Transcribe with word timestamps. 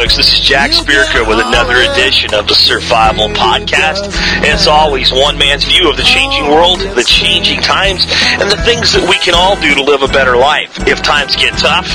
Folks. 0.00 0.16
This 0.16 0.32
is 0.32 0.40
Jack 0.40 0.70
Spirko 0.70 1.28
with 1.28 1.44
another 1.44 1.76
edition 1.76 2.32
of 2.32 2.48
the 2.48 2.54
Survival 2.54 3.28
Podcast. 3.28 4.08
As 4.48 4.66
always, 4.66 5.12
one 5.12 5.36
man's 5.36 5.64
view 5.64 5.90
of 5.90 5.98
the 5.98 6.02
changing 6.02 6.48
world, 6.48 6.80
the 6.80 7.04
changing 7.04 7.60
times, 7.60 8.06
and 8.40 8.50
the 8.50 8.56
things 8.64 8.94
that 8.94 9.06
we 9.06 9.18
can 9.18 9.34
all 9.34 9.60
do 9.60 9.74
to 9.74 9.82
live 9.82 10.00
a 10.00 10.08
better 10.08 10.38
life 10.38 10.88
if 10.88 11.02
times 11.02 11.36
get 11.36 11.52
tough, 11.58 11.86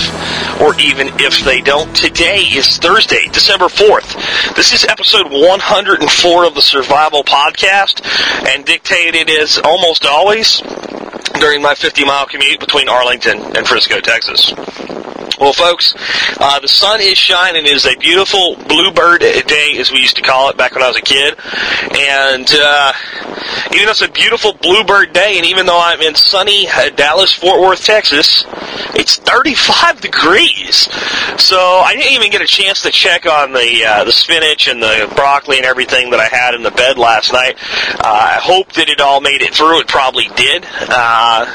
or 0.62 0.80
even 0.80 1.10
if 1.18 1.44
they 1.44 1.62
don't. 1.62 1.96
Today 1.96 2.42
is 2.42 2.78
Thursday, 2.78 3.26
December 3.32 3.66
4th. 3.66 4.56
This 4.56 4.72
is 4.72 4.86
episode 4.86 5.32
104 5.32 6.46
of 6.46 6.54
the 6.54 6.62
Survival 6.62 7.24
Podcast, 7.24 8.06
and 8.54 8.64
dictated 8.66 9.32
as 9.32 9.58
almost 9.58 10.06
always 10.06 10.62
during 11.40 11.64
my 11.64 11.74
50 11.74 12.06
mile 12.06 12.28
commute 12.28 12.60
between 12.60 12.88
Arlington 12.88 13.58
and 13.58 13.68
Frisco, 13.68 14.00
Texas. 14.00 14.54
Well, 15.40 15.54
folks, 15.54 15.94
uh, 16.40 16.60
the 16.60 16.68
sun 16.68 17.02
is 17.02 17.18
shining. 17.18 17.66
It 17.66 17.72
is 17.72 17.86
a 17.86 17.96
beautiful 17.98 18.56
bluebird 18.68 19.20
day, 19.20 19.78
as 19.78 19.92
we 19.92 20.00
used 20.00 20.16
to 20.16 20.22
call 20.22 20.50
it 20.50 20.58
back 20.58 20.74
when 20.74 20.84
I 20.84 20.88
was 20.88 20.98
a 20.98 21.02
kid. 21.02 21.38
And 21.92 22.48
uh, 22.54 22.94
even 23.74 23.86
though 23.86 23.92
it's 23.92 24.02
a 24.02 24.12
beautiful 24.12 24.54
bluebird 24.54 25.12
day, 25.12 25.38
and 25.38 25.46
even 25.46 25.66
though 25.66 25.80
I'm 25.80 26.02
in 26.02 26.16
sunny 26.16 26.68
uh, 26.70 26.90
Dallas, 26.92 27.34
Fort 27.34 27.60
Worth, 27.60 27.84
Texas, 27.84 28.46
it's 28.96 29.18
35 29.18 30.00
degrees. 30.00 30.88
So 31.42 31.58
I 31.58 31.94
didn't 31.96 32.14
even 32.14 32.32
get 32.32 32.42
a 32.42 32.48
chance 32.48 32.82
to 32.84 32.92
check 32.92 33.26
on 33.26 33.52
the 33.52 33.84
uh, 33.86 34.04
the 34.06 34.12
spinach 34.12 34.68
and 34.68 34.82
the 34.82 35.12
broccoli 35.16 35.58
and 35.58 35.66
everything 35.66 36.12
that 36.12 36.20
I 36.20 36.28
had 36.28 36.56
in 36.56 36.64
the 36.64 36.72
bed 36.72 36.98
last 36.98 37.34
night. 37.34 37.58
Uh, 38.00 38.36
I 38.36 38.40
hope 38.42 38.72
that 38.74 38.90
it 38.90 39.02
all 39.02 39.20
made 39.20 39.42
it 39.42 39.54
through. 39.54 39.82
It 39.82 39.88
probably 39.88 40.28
did. 40.36 40.66
Uh, 40.88 41.46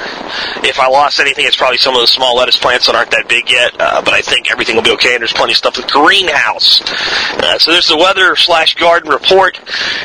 if 0.62 0.78
I 0.78 0.88
lost 0.88 1.18
anything, 1.18 1.46
it's 1.46 1.56
probably 1.56 1.78
some 1.78 1.94
of 1.94 2.00
the 2.02 2.06
small 2.06 2.36
lettuce 2.36 2.58
plants 2.58 2.86
that 2.86 2.94
aren't 2.94 3.10
that 3.12 3.28
big 3.28 3.50
yet. 3.50 3.69
Uh, 3.78 4.02
but 4.02 4.14
I 4.14 4.20
think 4.20 4.50
everything 4.50 4.76
will 4.76 4.82
be 4.82 4.92
okay. 4.92 5.14
And 5.14 5.20
there's 5.20 5.32
plenty 5.32 5.52
of 5.52 5.56
stuff 5.56 5.74
The 5.74 5.82
greenhouse. 5.82 6.80
Uh, 6.82 7.58
so 7.58 7.72
there's 7.72 7.88
the 7.88 7.96
weather 7.96 8.36
slash 8.36 8.74
garden 8.74 9.10
report. 9.10 9.60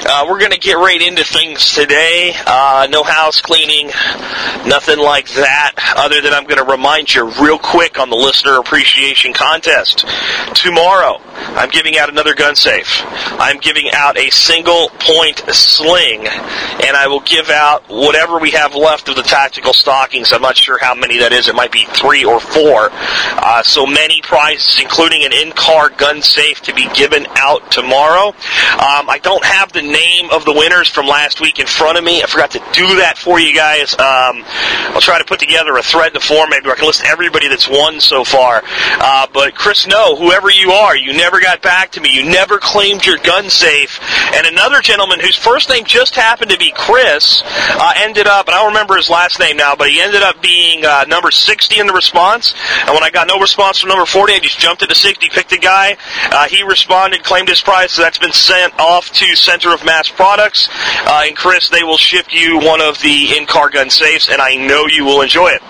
Uh, 0.05 0.25
we're 0.29 0.39
going 0.39 0.51
to 0.51 0.59
get 0.59 0.73
right 0.73 1.01
into 1.01 1.23
things 1.23 1.73
today. 1.73 2.33
Uh, 2.45 2.87
no 2.89 3.03
house 3.03 3.41
cleaning, 3.41 3.87
nothing 4.67 4.99
like 4.99 5.29
that. 5.29 5.73
Other 5.97 6.21
than 6.21 6.33
I'm 6.33 6.45
going 6.45 6.63
to 6.63 6.69
remind 6.71 7.13
you 7.13 7.29
real 7.41 7.59
quick 7.59 7.99
on 7.99 8.09
the 8.09 8.15
listener 8.15 8.59
appreciation 8.59 9.33
contest. 9.33 10.05
Tomorrow, 10.53 11.19
I'm 11.35 11.69
giving 11.69 11.97
out 11.97 12.09
another 12.09 12.33
gun 12.33 12.55
safe. 12.55 13.01
I'm 13.39 13.59
giving 13.59 13.89
out 13.93 14.17
a 14.17 14.29
single 14.29 14.89
point 14.99 15.43
sling, 15.49 16.27
and 16.27 16.95
I 16.95 17.07
will 17.07 17.21
give 17.21 17.49
out 17.49 17.83
whatever 17.87 18.39
we 18.39 18.51
have 18.51 18.75
left 18.75 19.09
of 19.09 19.15
the 19.15 19.23
tactical 19.23 19.73
stockings. 19.73 20.33
I'm 20.33 20.41
not 20.41 20.57
sure 20.57 20.77
how 20.79 20.95
many 20.95 21.19
that 21.19 21.33
is. 21.33 21.47
It 21.47 21.55
might 21.55 21.71
be 21.71 21.85
three 21.85 22.23
or 22.25 22.39
four. 22.39 22.89
Uh, 22.91 23.54
so 23.63 23.85
many 23.85 24.21
prizes, 24.21 24.79
including 24.81 25.23
an 25.23 25.33
in-car 25.33 25.89
gun 25.89 26.21
safe, 26.21 26.61
to 26.61 26.73
be 26.73 26.87
given 26.93 27.25
out 27.37 27.71
tomorrow. 27.71 28.29
Um, 28.29 29.09
I 29.09 29.19
don't 29.21 29.43
have 29.43 29.71
the 29.71 29.81
name 29.81 30.29
of 30.31 30.45
the 30.45 30.53
winners 30.53 30.89
from 30.89 31.07
last 31.07 31.41
week 31.41 31.59
in 31.59 31.67
front 31.67 31.97
of 31.97 32.03
me. 32.03 32.23
I 32.23 32.27
forgot 32.27 32.51
to 32.51 32.59
do 32.73 32.97
that 32.97 33.17
for 33.17 33.39
you 33.39 33.53
guys. 33.55 33.93
Um, 33.93 34.43
I'll 34.93 35.01
try 35.01 35.17
to 35.19 35.25
put 35.25 35.39
together 35.39 35.75
a 35.77 35.83
thread 35.83 36.13
to 36.13 36.19
form. 36.19 36.49
Maybe 36.49 36.69
I 36.69 36.75
can 36.75 36.85
list 36.85 37.03
everybody 37.05 37.47
that's 37.47 37.67
won 37.67 37.99
so 37.99 38.23
far. 38.23 38.61
Uh, 38.65 39.27
but 39.33 39.55
Chris, 39.55 39.87
no, 39.87 40.15
whoever 40.15 40.49
you 40.49 40.71
are, 40.71 40.95
you 40.95 41.13
never 41.13 41.39
got 41.39 41.61
back 41.61 41.91
to 41.91 42.01
me. 42.01 42.13
You 42.13 42.25
never 42.25 42.57
claimed 42.59 43.05
your 43.05 43.17
gun 43.17 43.49
safe. 43.49 43.99
And 44.33 44.47
another 44.47 44.81
gentleman 44.81 45.19
whose 45.19 45.35
first 45.35 45.69
name 45.69 45.85
just 45.85 46.15
happened 46.15 46.51
to 46.51 46.57
be 46.57 46.71
Chris 46.75 47.43
uh, 47.45 47.93
ended 47.97 48.27
up, 48.27 48.47
and 48.47 48.55
I 48.55 48.59
don't 48.59 48.73
remember 48.73 48.95
his 48.95 49.09
last 49.09 49.39
name 49.39 49.57
now, 49.57 49.75
but 49.75 49.89
he 49.89 50.01
ended 50.01 50.23
up 50.23 50.41
being 50.41 50.85
uh, 50.85 51.05
number 51.07 51.31
60 51.31 51.79
in 51.79 51.87
the 51.87 51.93
response. 51.93 52.53
And 52.85 52.93
when 52.93 53.03
I 53.03 53.09
got 53.09 53.27
no 53.27 53.39
response 53.45 53.79
from 53.79 53.89
number 53.89 54.07
40, 54.07 54.33
I 54.33 54.39
just 54.39 54.57
jumped 54.57 54.81
into 54.81 54.95
60, 54.95 55.29
picked 55.29 55.51
a 55.51 55.59
guy. 55.59 55.97
Uh, 56.31 56.47
he 56.47 56.63
responded, 56.63 57.23
claimed 57.23 57.47
his 57.47 57.61
prize, 57.61 57.91
so 57.91 58.01
that's 58.01 58.17
been 58.17 58.33
sent 58.33 58.73
off 58.79 59.11
to 59.11 59.35
Center 59.35 59.71
of 59.71 59.85
Mass 59.85 60.09
Products. 60.09 60.67
Uh, 61.05 61.25
and 61.27 61.37
Chris, 61.37 61.69
they 61.69 61.83
will 61.83 61.97
ship 61.97 62.33
you 62.33 62.57
one 62.57 62.81
of 62.81 62.99
the 63.01 63.37
in-car 63.37 63.69
gun 63.69 63.91
safes, 63.91 64.29
and 64.29 64.41
I 64.41 64.55
know 64.55 64.87
you 64.87 65.05
will 65.05 65.21
enjoy 65.21 65.49
it. 65.49 65.61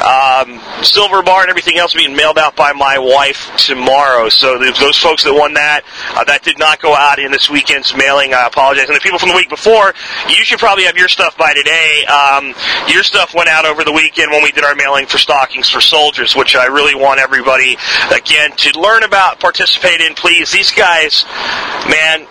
Um, 0.00 0.60
silver 0.82 1.22
bar 1.22 1.42
and 1.42 1.50
everything 1.50 1.76
else 1.76 1.92
being 1.92 2.16
mailed 2.16 2.38
out 2.38 2.56
by 2.56 2.72
my 2.72 2.98
wife 2.98 3.54
tomorrow. 3.58 4.30
So 4.30 4.58
those 4.58 4.96
folks 4.96 5.24
that 5.24 5.34
won 5.34 5.52
that, 5.54 5.82
uh, 6.14 6.24
that 6.24 6.42
did 6.42 6.58
not 6.58 6.80
go 6.80 6.94
out 6.94 7.18
in 7.18 7.30
this 7.32 7.50
weekend's 7.50 7.94
mailing. 7.94 8.32
I 8.32 8.46
apologize. 8.46 8.88
And 8.88 8.96
the 8.96 9.00
people 9.00 9.18
from 9.18 9.28
the 9.28 9.36
week 9.36 9.50
before, 9.50 9.92
you 10.28 10.42
should 10.44 10.58
probably 10.58 10.84
have 10.84 10.96
your 10.96 11.08
stuff 11.08 11.36
by 11.36 11.52
today. 11.52 12.06
Um, 12.06 12.54
your 12.88 13.02
stuff 13.02 13.34
went 13.34 13.50
out 13.50 13.66
over 13.66 13.84
the 13.84 13.92
weekend 13.92 14.30
when 14.30 14.42
we 14.42 14.52
did 14.52 14.64
our 14.64 14.74
mailing 14.74 15.04
for 15.04 15.18
stockings 15.18 15.68
for 15.68 15.80
soldiers, 15.82 16.36
which 16.36 16.54
I 16.54 16.66
really 16.66 16.94
want 16.94 17.09
everybody 17.18 17.76
again 18.14 18.52
to 18.56 18.80
learn 18.80 19.02
about, 19.02 19.40
participate 19.40 20.00
in. 20.00 20.14
Please, 20.14 20.50
these 20.50 20.70
guys, 20.70 21.24
man, 21.88 22.26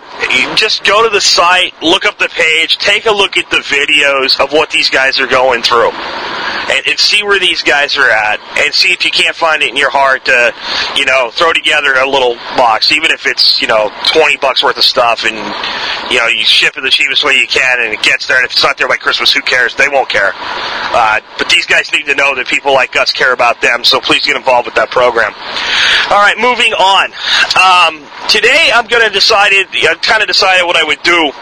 just 0.56 0.84
go 0.84 1.02
to 1.02 1.10
the 1.10 1.20
site, 1.20 1.74
look 1.82 2.04
up 2.04 2.18
the 2.18 2.28
page, 2.28 2.78
take 2.78 3.06
a 3.06 3.12
look 3.12 3.36
at 3.36 3.50
the 3.50 3.58
videos 3.58 4.40
of 4.40 4.52
what 4.52 4.70
these 4.70 4.90
guys 4.90 5.20
are 5.20 5.26
going 5.26 5.62
through, 5.62 5.90
and, 6.70 6.86
and 6.86 6.98
see 6.98 7.22
where 7.22 7.38
these 7.38 7.62
guys 7.62 7.96
are 7.98 8.08
at, 8.08 8.38
and 8.58 8.72
see 8.72 8.92
if 8.92 9.04
you 9.04 9.10
can't 9.10 9.34
find 9.34 9.62
it 9.62 9.70
in 9.70 9.76
your 9.76 9.90
heart 9.90 10.24
to, 10.26 10.54
you 10.96 11.04
know, 11.04 11.30
throw 11.30 11.52
together 11.52 11.94
a 11.94 12.08
little 12.08 12.36
box, 12.56 12.92
even 12.92 13.10
if 13.10 13.26
it's, 13.26 13.60
you 13.60 13.66
know, 13.66 13.90
20 14.12 14.36
bucks 14.38 14.62
worth 14.62 14.78
of 14.78 14.84
stuff, 14.84 15.24
and, 15.24 15.34
you 16.12 16.18
know, 16.18 16.28
you 16.28 16.44
ship 16.44 16.76
it 16.76 16.82
the 16.82 16.90
cheapest 16.90 17.24
way 17.24 17.34
you 17.34 17.46
can, 17.46 17.80
and 17.80 17.92
it 17.92 18.02
gets 18.02 18.26
there, 18.26 18.36
and 18.36 18.46
if 18.46 18.52
it's 18.52 18.62
not 18.62 18.78
there 18.78 18.88
by 18.88 18.96
Christmas, 18.96 19.32
who 19.32 19.40
cares? 19.42 19.74
They 19.74 19.88
won't 19.88 20.08
care. 20.08 20.32
Uh, 20.34 21.20
but 21.38 21.48
these 21.50 21.66
guys 21.66 21.90
need 21.92 22.06
to 22.06 22.14
know 22.14 22.34
that 22.34 22.46
people 22.46 22.72
like 22.72 22.94
us 22.96 23.10
care 23.10 23.32
about 23.32 23.60
them, 23.60 23.84
so 23.84 24.00
please 24.00 24.24
get 24.24 24.36
involved 24.36 24.66
with 24.66 24.74
that 24.76 24.90
program. 24.90 25.34
All 26.10 26.22
right, 26.22 26.38
moving 26.38 26.72
on. 26.74 27.10
Um, 27.58 28.06
today 28.28 28.70
I'm 28.72 28.86
going 28.86 29.02
to 29.02 29.10
decide, 29.10 29.52
I 29.52 29.98
kind 30.02 30.22
of 30.22 30.28
decided 30.28 30.66
what 30.66 30.76
I 30.76 30.84
would 30.84 31.02
do 31.02 31.32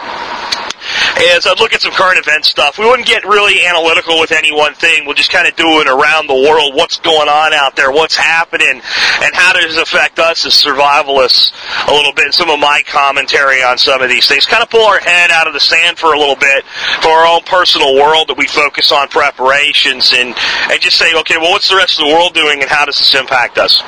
is 1.20 1.46
I'd 1.46 1.60
look 1.60 1.72
at 1.72 1.82
some 1.82 1.92
current 1.92 2.18
event 2.18 2.44
stuff. 2.44 2.78
We 2.78 2.86
wouldn't 2.86 3.08
get 3.08 3.24
really 3.24 3.64
analytical 3.64 4.20
with 4.20 4.32
any 4.32 4.52
one 4.52 4.74
thing. 4.74 5.04
We'll 5.04 5.14
just 5.14 5.30
kind 5.30 5.48
of 5.48 5.56
do 5.56 5.80
it 5.80 5.88
around 5.88 6.26
the 6.26 6.34
world. 6.34 6.74
What's 6.74 6.98
going 7.00 7.28
on 7.28 7.52
out 7.52 7.76
there? 7.76 7.90
What's 7.90 8.16
happening? 8.16 8.80
And 9.22 9.34
how 9.34 9.52
does 9.52 9.76
it 9.76 9.82
affect 9.82 10.18
us 10.18 10.46
as 10.46 10.54
survivalists 10.54 11.52
a 11.88 11.92
little 11.92 12.12
bit? 12.12 12.34
Some 12.34 12.50
of 12.50 12.58
my 12.58 12.82
commentary 12.86 13.62
on 13.62 13.78
some 13.78 14.02
of 14.02 14.08
these 14.08 14.26
things. 14.26 14.46
Kind 14.46 14.62
of 14.62 14.70
pull 14.70 14.86
our 14.86 15.00
head 15.00 15.30
out 15.30 15.46
of 15.46 15.54
the 15.54 15.60
sand 15.60 15.98
for 15.98 16.14
a 16.14 16.18
little 16.18 16.36
bit 16.36 16.64
for 17.02 17.08
our 17.08 17.26
own 17.26 17.42
personal 17.42 17.94
world 17.94 18.28
that 18.28 18.36
we 18.36 18.46
focus 18.46 18.92
on 18.92 19.08
preparations 19.08 20.12
and, 20.14 20.34
and 20.70 20.80
just 20.80 20.98
say, 20.98 21.14
okay, 21.20 21.36
well, 21.36 21.50
what's 21.50 21.68
the 21.68 21.76
rest 21.76 21.98
of 21.98 22.06
the 22.06 22.12
world 22.12 22.34
doing 22.34 22.60
and 22.60 22.70
how 22.70 22.84
does 22.84 22.98
this 22.98 23.14
impact 23.14 23.58
us? 23.58 23.82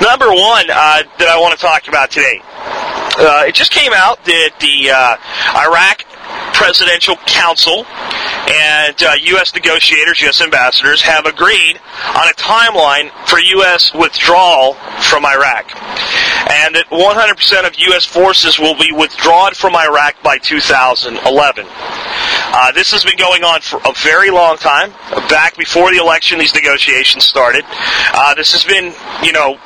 Number 0.00 0.28
one 0.28 0.66
uh, 0.70 1.02
that 1.18 1.28
I 1.28 1.38
want 1.40 1.58
to 1.58 1.60
talk 1.60 1.88
about 1.88 2.10
today. 2.10 2.40
Uh, 3.20 3.44
it 3.46 3.54
just 3.54 3.72
came 3.72 3.92
out 3.94 4.24
that 4.24 4.50
the 4.60 4.90
uh, 4.90 5.16
Iraq 5.66 6.04
Presidential 6.60 7.16
Council 7.24 7.86
and 8.48 9.02
uh, 9.02 9.14
U.S. 9.20 9.54
negotiators, 9.54 10.20
U.S. 10.22 10.40
ambassadors, 10.40 11.02
have 11.02 11.26
agreed 11.26 11.80
on 12.16 12.28
a 12.28 12.34
timeline 12.34 13.10
for 13.26 13.38
U.S. 13.38 13.92
withdrawal 13.94 14.74
from 15.02 15.24
Iraq. 15.24 15.70
And 16.50 16.74
that 16.74 16.86
100% 16.90 17.66
of 17.66 17.78
U.S. 17.78 18.04
forces 18.04 18.58
will 18.58 18.76
be 18.76 18.90
withdrawn 18.92 19.54
from 19.54 19.74
Iraq 19.74 20.22
by 20.22 20.38
2011. 20.38 21.66
Uh, 22.52 22.72
this 22.72 22.90
has 22.90 23.04
been 23.04 23.16
going 23.16 23.44
on 23.44 23.60
for 23.60 23.80
a 23.86 23.92
very 24.02 24.30
long 24.30 24.56
time. 24.56 24.90
Back 25.28 25.56
before 25.56 25.90
the 25.92 25.98
election, 25.98 26.38
these 26.38 26.54
negotiations 26.54 27.24
started. 27.24 27.64
Uh, 28.12 28.34
this 28.34 28.52
has 28.52 28.64
been, 28.64 28.92
you 29.22 29.32
know, 29.32 29.56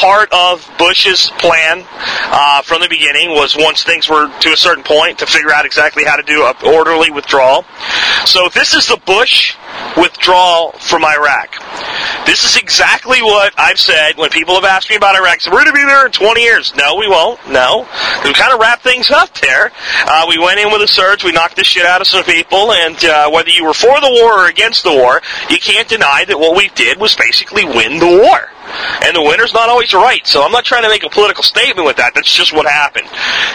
part 0.00 0.32
of 0.32 0.66
Bush's 0.78 1.30
plan 1.38 1.84
uh, 2.32 2.62
from 2.62 2.80
the 2.80 2.88
beginning 2.88 3.30
was 3.30 3.56
once 3.56 3.82
things 3.82 4.08
were 4.08 4.28
to 4.40 4.52
a 4.52 4.56
certain 4.56 4.84
point 4.84 5.18
to 5.18 5.26
figure 5.26 5.52
out 5.52 5.66
exactly 5.66 6.04
how 6.04 6.16
to 6.16 6.22
do 6.22 6.46
an 6.46 6.54
orderly 6.64 7.10
withdrawal. 7.10 7.64
So 8.30 8.48
this 8.48 8.74
is 8.74 8.86
the 8.86 8.96
Bush 9.06 9.56
withdrawal 9.96 10.70
from 10.78 11.04
Iraq. 11.04 11.50
This 12.26 12.44
is 12.44 12.56
exactly 12.56 13.20
what 13.20 13.52
I've 13.58 13.80
said 13.80 14.18
when 14.18 14.30
people 14.30 14.54
have 14.54 14.62
asked 14.62 14.88
me 14.88 14.94
about 14.94 15.16
Iraq. 15.16 15.40
So 15.40 15.50
we're 15.50 15.64
going 15.64 15.74
to 15.74 15.80
be 15.80 15.84
there 15.84 16.06
in 16.06 16.12
20 16.12 16.40
years. 16.40 16.72
No, 16.76 16.94
we 16.94 17.08
won't. 17.08 17.40
No. 17.50 17.88
We 18.22 18.32
kind 18.32 18.52
of 18.52 18.60
wrap 18.60 18.82
things 18.82 19.10
up 19.10 19.34
there. 19.40 19.72
Uh, 20.06 20.26
we 20.28 20.38
went 20.38 20.60
in 20.60 20.70
with 20.70 20.80
a 20.80 20.86
surge. 20.86 21.24
We 21.24 21.32
knocked 21.32 21.56
the 21.56 21.64
shit 21.64 21.84
out 21.84 22.00
of 22.00 22.06
some 22.06 22.22
people. 22.22 22.70
And 22.70 23.04
uh, 23.04 23.30
whether 23.30 23.50
you 23.50 23.64
were 23.64 23.74
for 23.74 24.00
the 24.00 24.20
war 24.22 24.44
or 24.44 24.48
against 24.48 24.84
the 24.84 24.92
war, 24.92 25.20
you 25.50 25.58
can't 25.58 25.88
deny 25.88 26.24
that 26.24 26.38
what 26.38 26.56
we 26.56 26.68
did 26.68 27.00
was 27.00 27.16
basically 27.16 27.64
win 27.64 27.98
the 27.98 28.06
war. 28.06 28.48
And 29.04 29.14
the 29.14 29.22
winner's 29.22 29.52
not 29.52 29.68
always 29.68 29.92
right. 29.94 30.26
So 30.26 30.42
I'm 30.42 30.52
not 30.52 30.64
trying 30.64 30.82
to 30.82 30.88
make 30.88 31.04
a 31.04 31.10
political 31.10 31.42
statement 31.42 31.86
with 31.86 31.96
that. 31.96 32.12
That's 32.14 32.32
just 32.32 32.52
what 32.52 32.66
happened. 32.66 33.08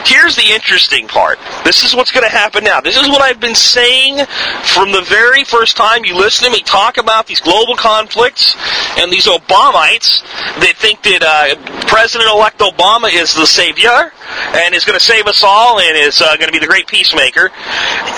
Here's 0.06 0.36
the 0.36 0.54
interesting 0.54 1.08
part. 1.08 1.40
This 1.64 1.84
is 1.84 1.96
what's 1.96 2.12
going 2.12 2.26
to 2.26 2.32
happen 2.32 2.64
now. 2.64 2.82
This 2.82 2.98
is 2.98 3.08
what 3.10 3.22
I've 3.22 3.40
been 3.40 3.56
saying 3.56 4.26
from 4.64 4.92
the 4.92 5.02
very 5.02 5.44
first 5.44 5.78
time 5.78 6.06
you 6.06 6.16
listen 6.16 6.46
to 6.46 6.52
me 6.52 6.62
talk 6.62 6.98
about 6.98 7.28
these 7.28 7.40
global 7.40 7.76
conflicts 7.76 8.56
and 8.98 9.12
these 9.12 9.28
Obamites 9.28 10.22
that 10.60 10.74
think 10.78 11.02
that 11.04 11.24
uh, 11.24 11.56
President-elect 11.88 12.60
Obama 12.60 13.12
is 13.12 13.34
the 13.34 13.46
savior 13.46 14.12
and 14.56 14.74
is 14.76 14.86
going 14.86 14.98
to 14.98 15.04
save 15.04 15.28
us 15.28 15.44
all 15.44 15.80
and 15.80 15.98
is 15.98 16.22
uh, 16.22 16.36
going 16.38 16.48
to 16.48 16.54
be 16.54 16.60
the 16.60 16.68
great 16.68 16.88
peacemaker. 16.88 17.52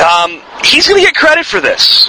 Um, 0.03 0.41
he's 0.63 0.87
going 0.87 0.99
to 0.99 1.05
get 1.05 1.15
credit 1.15 1.45
for 1.45 1.61
this. 1.61 2.07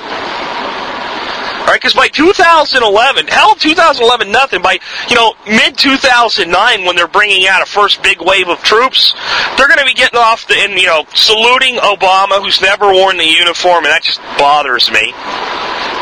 Right, 1.68 1.78
because 1.78 1.92
by 1.92 2.08
2011, 2.08 3.26
hell, 3.26 3.54
2011, 3.54 4.32
nothing. 4.32 4.62
By 4.62 4.78
you 5.10 5.16
know 5.16 5.34
mid 5.46 5.76
2009, 5.76 6.84
when 6.86 6.96
they're 6.96 7.06
bringing 7.06 7.46
out 7.46 7.60
a 7.60 7.66
first 7.66 8.02
big 8.02 8.22
wave 8.22 8.48
of 8.48 8.62
troops, 8.62 9.12
they're 9.58 9.68
going 9.68 9.78
to 9.78 9.84
be 9.84 9.92
getting 9.92 10.18
off 10.18 10.48
the 10.48 10.54
and 10.54 10.80
you 10.80 10.86
know 10.86 11.04
saluting 11.12 11.74
Obama, 11.74 12.40
who's 12.40 12.62
never 12.62 12.90
worn 12.90 13.18
the 13.18 13.26
uniform, 13.26 13.84
and 13.84 13.92
that 13.92 14.02
just 14.02 14.18
bothers 14.38 14.90
me. 14.90 15.12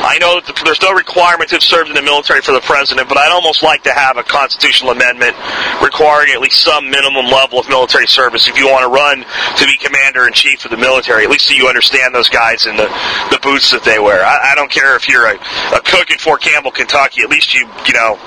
I 0.05 0.19
know 0.19 0.41
that 0.41 0.57
there's 0.65 0.83
no 0.83 0.93
requirement 0.93 1.51
to 1.51 1.57
have 1.57 1.63
served 1.63 1.89
in 1.89 1.97
the 1.97 2.03
military 2.03 2.41
for 2.41 2.53
the 2.53 2.61
president, 2.61 3.09
but 3.09 3.19
I'd 3.19 3.33
almost 3.33 3.63
like 3.63 3.83
to 3.85 3.93
have 3.93 4.17
a 4.17 4.23
constitutional 4.23 4.93
amendment 4.93 5.37
requiring 5.83 6.33
at 6.33 6.41
least 6.41 6.63
some 6.63 6.91
minimum 6.91 7.27
level 7.27 7.59
of 7.59 7.69
military 7.69 8.07
service 8.07 8.49
if 8.49 8.59
you 8.59 8.69
want 8.69 8.83
to 8.85 8.93
run 8.93 9.25
to 9.57 9.65
be 9.67 9.77
commander 9.79 10.27
in 10.27 10.33
chief 10.33 10.65
of 10.65 10.71
the 10.71 10.77
military. 10.77 11.25
At 11.25 11.31
least 11.31 11.47
so 11.47 11.55
you 11.55 11.69
understand 11.69 12.15
those 12.15 12.29
guys 12.29 12.67
and 12.67 12.79
the, 12.79 12.89
the 13.31 13.39
boots 13.43 13.71
that 13.71 13.85
they 13.85 13.99
wear. 13.99 14.25
I, 14.25 14.53
I 14.53 14.55
don't 14.55 14.71
care 14.71 14.97
if 14.97 15.09
you're 15.09 15.27
a, 15.27 15.37
a 15.75 15.81
cook 15.81 16.11
in 16.11 16.19
Fort 16.19 16.43
Campbell, 16.43 16.71
Kentucky. 16.71 17.23
At 17.23 17.31
least 17.31 17.55
you, 17.55 17.69
you 17.87 17.95
know, 17.95 18.19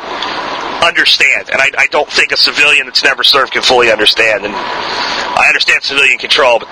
understand. 0.84 1.50
And 1.50 1.62
I, 1.62 1.72
I 1.78 1.88
don't 1.88 2.10
think 2.10 2.32
a 2.32 2.38
civilian 2.38 2.86
that's 2.86 3.04
never 3.04 3.24
served 3.24 3.54
can 3.54 3.62
fully 3.62 3.92
understand. 3.92 4.46
And 4.46 4.54
I 4.56 5.46
understand 5.48 5.84
civilian 5.84 6.18
control. 6.18 6.60
But 6.60 6.70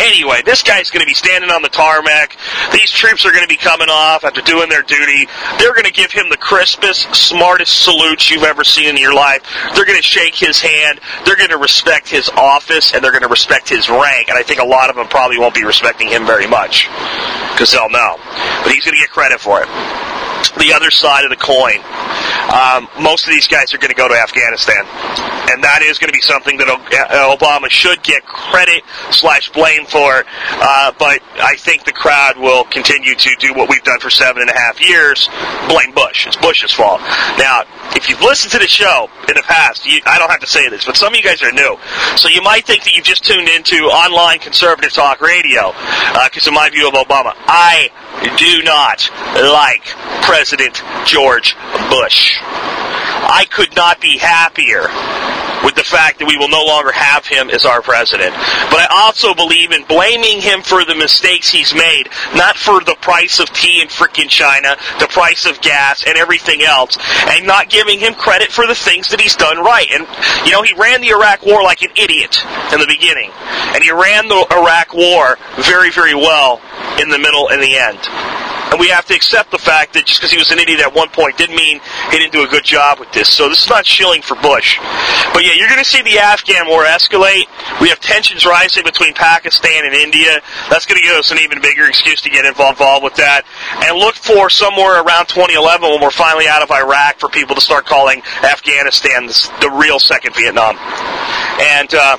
anyway, 0.00 0.42
this 0.44 0.62
guy's 0.62 0.90
going 0.90 1.00
to 1.00 1.06
be 1.06 1.14
standing 1.14 1.50
on 1.50 1.62
the 1.62 1.68
tarmac. 1.68 2.36
These 2.72 2.90
troops 2.90 3.24
are 3.24 3.32
going 3.32 3.44
to 3.44 3.48
be 3.48 3.56
coming 3.56 3.88
off 3.90 4.24
after 4.24 4.40
doing 4.40 4.68
their 4.68 4.82
duty. 4.82 5.28
They're 5.58 5.74
going 5.74 5.86
to 5.86 5.92
give 5.92 6.12
him 6.12 6.28
the 6.30 6.36
crispest, 6.36 7.14
smartest 7.14 7.84
salute 7.84 8.30
you've 8.30 8.44
ever 8.44 8.64
seen 8.64 8.88
in 8.88 8.96
your 8.96 9.14
life. 9.14 9.42
They're 9.74 9.86
going 9.86 9.98
to 9.98 10.02
shake 10.02 10.34
his 10.34 10.60
hand. 10.60 11.00
They're 11.24 11.36
going 11.36 11.50
to 11.50 11.58
respect 11.58 12.08
his 12.08 12.28
office 12.30 12.94
and 12.94 13.02
they're 13.02 13.12
going 13.12 13.22
to 13.22 13.28
respect 13.28 13.68
his 13.68 13.88
rank. 13.88 14.28
And 14.28 14.38
I 14.38 14.42
think 14.42 14.60
a 14.60 14.66
lot 14.66 14.90
of 14.90 14.96
them 14.96 15.08
probably 15.08 15.38
won't 15.38 15.54
be 15.54 15.64
respecting 15.64 16.08
him 16.08 16.26
very 16.26 16.46
much 16.46 16.88
because 17.52 17.72
they'll 17.72 17.90
know. 17.90 18.16
But 18.64 18.72
he's 18.72 18.84
going 18.84 18.94
to 18.94 19.00
get 19.00 19.10
credit 19.10 19.40
for 19.40 19.62
it 19.62 19.68
the 20.58 20.72
other 20.72 20.90
side 20.90 21.24
of 21.24 21.30
the 21.30 21.36
coin. 21.36 21.82
Um, 22.48 22.88
most 23.00 23.24
of 23.24 23.30
these 23.30 23.46
guys 23.46 23.74
are 23.74 23.78
going 23.78 23.90
to 23.90 23.94
go 23.94 24.08
to 24.08 24.14
Afghanistan, 24.14 24.84
and 25.48 25.64
that 25.64 25.82
is 25.82 25.98
going 25.98 26.08
to 26.08 26.16
be 26.16 26.20
something 26.20 26.56
that 26.58 26.68
uh, 26.68 27.36
Obama 27.36 27.68
should 27.70 28.02
get 28.02 28.24
credit 28.24 28.82
slash 29.10 29.50
blame 29.50 29.86
for. 29.86 30.24
Uh, 30.50 30.92
but 30.98 31.20
I 31.40 31.56
think 31.56 31.84
the 31.84 31.92
crowd 31.92 32.36
will 32.38 32.64
continue 32.64 33.14
to 33.14 33.30
do 33.38 33.54
what 33.54 33.68
we've 33.68 33.82
done 33.82 34.00
for 34.00 34.10
seven 34.10 34.42
and 34.42 34.50
a 34.50 34.58
half 34.58 34.80
years: 34.80 35.28
blame 35.68 35.92
Bush. 35.94 36.26
It's 36.26 36.36
Bush's 36.36 36.72
fault. 36.72 37.00
Now, 37.38 37.64
if 37.96 38.08
you've 38.08 38.20
listened 38.20 38.52
to 38.52 38.58
the 38.58 38.68
show 38.68 39.08
in 39.28 39.34
the 39.34 39.42
past, 39.42 39.86
you, 39.86 40.00
I 40.06 40.18
don't 40.18 40.30
have 40.30 40.40
to 40.40 40.46
say 40.46 40.68
this, 40.68 40.84
but 40.84 40.96
some 40.96 41.12
of 41.12 41.16
you 41.16 41.24
guys 41.24 41.42
are 41.42 41.52
new, 41.52 41.78
so 42.16 42.28
you 42.28 42.42
might 42.42 42.66
think 42.66 42.84
that 42.84 42.94
you've 42.94 43.06
just 43.06 43.24
tuned 43.24 43.48
into 43.48 43.76
online 43.86 44.38
conservative 44.38 44.92
talk 44.92 45.20
radio 45.20 45.72
because 46.24 46.46
uh, 46.46 46.50
of 46.50 46.54
my 46.54 46.70
view 46.70 46.88
of 46.88 46.94
Obama. 46.94 47.32
I 47.46 47.90
do 48.36 48.62
not 48.64 49.10
like 49.34 49.84
President 50.22 50.82
George 51.06 51.56
Bush. 51.90 52.36
I 53.28 53.44
could 53.44 53.74
not 53.76 54.00
be 54.00 54.18
happier 54.18 54.88
with 55.64 55.74
the 55.74 55.84
fact 55.84 56.18
that 56.18 56.26
we 56.26 56.36
will 56.36 56.48
no 56.48 56.64
longer 56.64 56.92
have 56.92 57.26
him 57.26 57.50
as 57.50 57.64
our 57.64 57.82
president. 57.82 58.32
But 58.70 58.80
I 58.80 58.86
also 58.90 59.34
believe 59.34 59.72
in 59.72 59.84
blaming 59.84 60.40
him 60.40 60.62
for 60.62 60.84
the 60.84 60.94
mistakes 60.94 61.48
he's 61.48 61.74
made, 61.74 62.08
not 62.34 62.56
for 62.56 62.80
the 62.80 62.96
price 63.00 63.40
of 63.40 63.50
tea 63.50 63.82
in 63.82 63.88
frickin' 63.88 64.28
China, 64.28 64.76
the 65.00 65.08
price 65.08 65.46
of 65.46 65.60
gas, 65.60 66.04
and 66.06 66.16
everything 66.16 66.62
else, 66.62 66.96
and 67.28 67.46
not 67.46 67.68
giving 67.68 67.98
him 67.98 68.14
credit 68.14 68.52
for 68.52 68.66
the 68.66 68.74
things 68.74 69.08
that 69.10 69.20
he's 69.20 69.36
done 69.36 69.58
right. 69.58 69.88
And, 69.90 70.06
you 70.46 70.52
know, 70.52 70.62
he 70.62 70.74
ran 70.74 71.00
the 71.00 71.10
Iraq 71.10 71.44
War 71.44 71.62
like 71.62 71.82
an 71.82 71.90
idiot 71.96 72.38
in 72.72 72.80
the 72.80 72.88
beginning, 72.88 73.30
and 73.74 73.82
he 73.82 73.90
ran 73.90 74.28
the 74.28 74.46
Iraq 74.52 74.94
War 74.94 75.36
very, 75.66 75.90
very 75.90 76.14
well 76.14 76.60
in 77.00 77.10
the 77.10 77.18
middle 77.18 77.48
and 77.48 77.62
the 77.62 77.76
end. 77.76 77.98
And 78.70 78.80
we 78.80 78.88
have 78.88 79.06
to 79.06 79.14
accept 79.14 79.50
the 79.50 79.58
fact 79.58 79.94
that 79.94 80.06
just 80.06 80.20
because 80.20 80.30
he 80.30 80.38
was 80.38 80.50
an 80.50 80.58
idiot 80.58 80.80
at 80.80 80.92
one 80.94 81.08
point 81.08 81.36
didn't 81.36 81.56
mean 81.56 81.80
he 82.10 82.18
didn't 82.18 82.32
do 82.32 82.44
a 82.44 82.48
good 82.48 82.64
job 82.64 82.98
with 82.98 83.10
this. 83.12 83.28
So 83.32 83.48
this 83.48 83.62
is 83.62 83.68
not 83.68 83.86
shilling 83.86 84.22
for 84.22 84.34
Bush. 84.36 84.78
But 85.32 85.44
yeah, 85.44 85.52
you're 85.54 85.68
going 85.68 85.82
to 85.82 85.88
see 85.88 86.02
the 86.02 86.18
Afghan 86.18 86.68
war 86.68 86.84
escalate. 86.84 87.48
We 87.80 87.88
have 87.88 88.00
tensions 88.00 88.44
rising 88.44 88.84
between 88.84 89.14
Pakistan 89.14 89.84
and 89.84 89.94
India. 89.94 90.40
That's 90.70 90.86
going 90.86 91.00
to 91.00 91.06
give 91.06 91.16
us 91.16 91.30
an 91.30 91.38
even 91.38 91.60
bigger 91.60 91.86
excuse 91.86 92.20
to 92.22 92.30
get 92.30 92.44
involved 92.44 92.80
with 93.02 93.14
that. 93.16 93.42
And 93.86 93.96
look 93.98 94.14
for 94.14 94.50
somewhere 94.50 95.02
around 95.02 95.26
2011 95.26 95.88
when 95.88 96.00
we're 96.00 96.10
finally 96.10 96.46
out 96.48 96.62
of 96.62 96.70
Iraq 96.70 97.18
for 97.18 97.28
people 97.28 97.54
to 97.54 97.60
start 97.60 97.86
calling 97.86 98.22
Afghanistan 98.42 99.26
the 99.26 99.70
real 99.70 99.98
second 99.98 100.34
Vietnam. 100.34 100.76
And, 101.60 101.94
uh, 101.94 102.18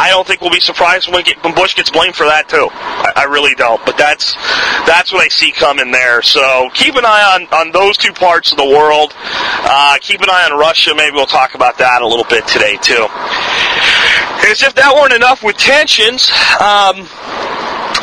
I 0.00 0.08
don't 0.08 0.26
think 0.26 0.40
we'll 0.40 0.50
be 0.50 0.60
surprised 0.60 1.12
when, 1.12 1.22
get, 1.24 1.44
when 1.44 1.54
Bush 1.54 1.76
gets 1.76 1.90
blamed 1.90 2.16
for 2.16 2.24
that 2.24 2.48
too. 2.48 2.68
I, 2.72 3.12
I, 3.16 3.24
really 3.24 3.54
don't. 3.54 3.84
But 3.84 3.98
that's 3.98 4.32
that's 4.88 5.12
what 5.12 5.22
I 5.22 5.28
see 5.28 5.52
coming 5.52 5.92
there. 5.92 6.22
So 6.22 6.70
keep 6.72 6.94
an 6.96 7.04
eye 7.04 7.36
on, 7.36 7.46
on 7.52 7.70
those 7.70 7.98
two 7.98 8.14
parts 8.14 8.50
of 8.50 8.56
the 8.56 8.64
world. 8.64 9.12
Uh, 9.14 9.98
keep 10.00 10.22
an 10.22 10.30
eye 10.30 10.48
on 10.50 10.58
Russia. 10.58 10.94
Maybe 10.94 11.14
we'll 11.14 11.26
talk 11.26 11.54
about 11.54 11.76
that 11.78 12.00
a 12.00 12.06
little 12.08 12.24
bit 12.24 12.48
today 12.48 12.78
too. 12.80 13.08
As 14.48 14.62
if 14.62 14.74
that 14.76 14.94
weren't 14.96 15.12
enough 15.12 15.44
with 15.44 15.58
tensions, 15.58 16.32
um, 16.64 17.04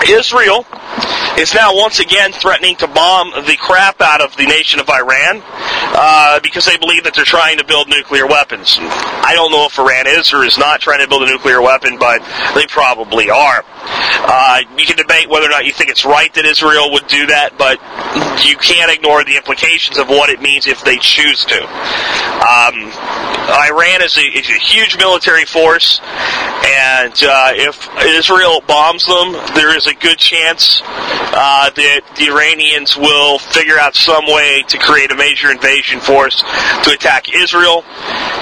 Israel 0.07 0.67
is 1.37 1.53
now 1.53 1.75
once 1.75 1.99
again 1.99 2.31
threatening 2.31 2.75
to 2.77 2.87
bomb 2.87 3.29
the 3.45 3.55
crap 3.59 4.01
out 4.01 4.21
of 4.21 4.35
the 4.37 4.45
nation 4.45 4.79
of 4.79 4.89
Iran 4.89 5.43
uh, 5.45 6.39
because 6.41 6.65
they 6.65 6.77
believe 6.77 7.03
that 7.03 7.13
they're 7.13 7.25
trying 7.25 7.59
to 7.59 7.65
build 7.65 7.87
nuclear 7.89 8.25
weapons. 8.25 8.77
I 8.79 9.33
don't 9.35 9.51
know 9.51 9.65
if 9.65 9.77
Iran 9.77 10.07
is 10.07 10.33
or 10.33 10.43
is 10.43 10.57
not 10.57 10.81
trying 10.81 10.99
to 10.99 11.07
build 11.07 11.23
a 11.23 11.27
nuclear 11.27 11.61
weapon, 11.61 11.99
but 11.99 12.25
they 12.55 12.65
probably 12.65 13.29
are. 13.29 13.63
Uh, 13.69 14.61
you 14.77 14.85
can 14.85 14.97
debate 14.97 15.29
whether 15.29 15.45
or 15.45 15.49
not 15.49 15.65
you 15.65 15.71
think 15.71 15.89
it's 15.89 16.05
right 16.05 16.33
that 16.33 16.45
Israel 16.45 16.91
would 16.91 17.07
do 17.07 17.27
that, 17.27 17.57
but 17.57 17.77
you 18.45 18.57
can't 18.57 18.91
ignore 18.91 19.23
the 19.23 19.37
implications 19.37 19.97
of 19.97 20.09
what 20.09 20.29
it 20.29 20.41
means 20.41 20.65
if 20.65 20.83
they 20.83 20.97
choose 20.97 21.45
to. 21.45 21.61
Um, 21.61 22.89
Iran 23.47 24.01
is 24.01 24.17
a, 24.17 24.21
is 24.21 24.49
a, 24.49 24.59
huge 24.67 24.97
military 24.97 25.45
force, 25.45 26.01
and 26.03 27.13
uh, 27.23 27.53
if 27.55 27.87
Israel 28.03 28.61
bombs 28.67 29.05
them, 29.05 29.33
there 29.55 29.75
is 29.75 29.87
a 29.87 29.93
good 29.93 30.17
chance 30.17 30.81
uh, 31.33 31.69
that 31.71 32.01
the 32.15 32.27
Iranians 32.29 32.95
will 32.95 33.39
figure 33.39 33.77
out 33.77 33.95
some 33.95 34.25
way 34.25 34.63
to 34.67 34.77
create 34.77 35.11
a 35.11 35.15
major 35.15 35.51
invasion 35.51 35.99
force 35.99 36.41
to 36.83 36.91
attack 36.91 37.33
Israel. 37.33 37.83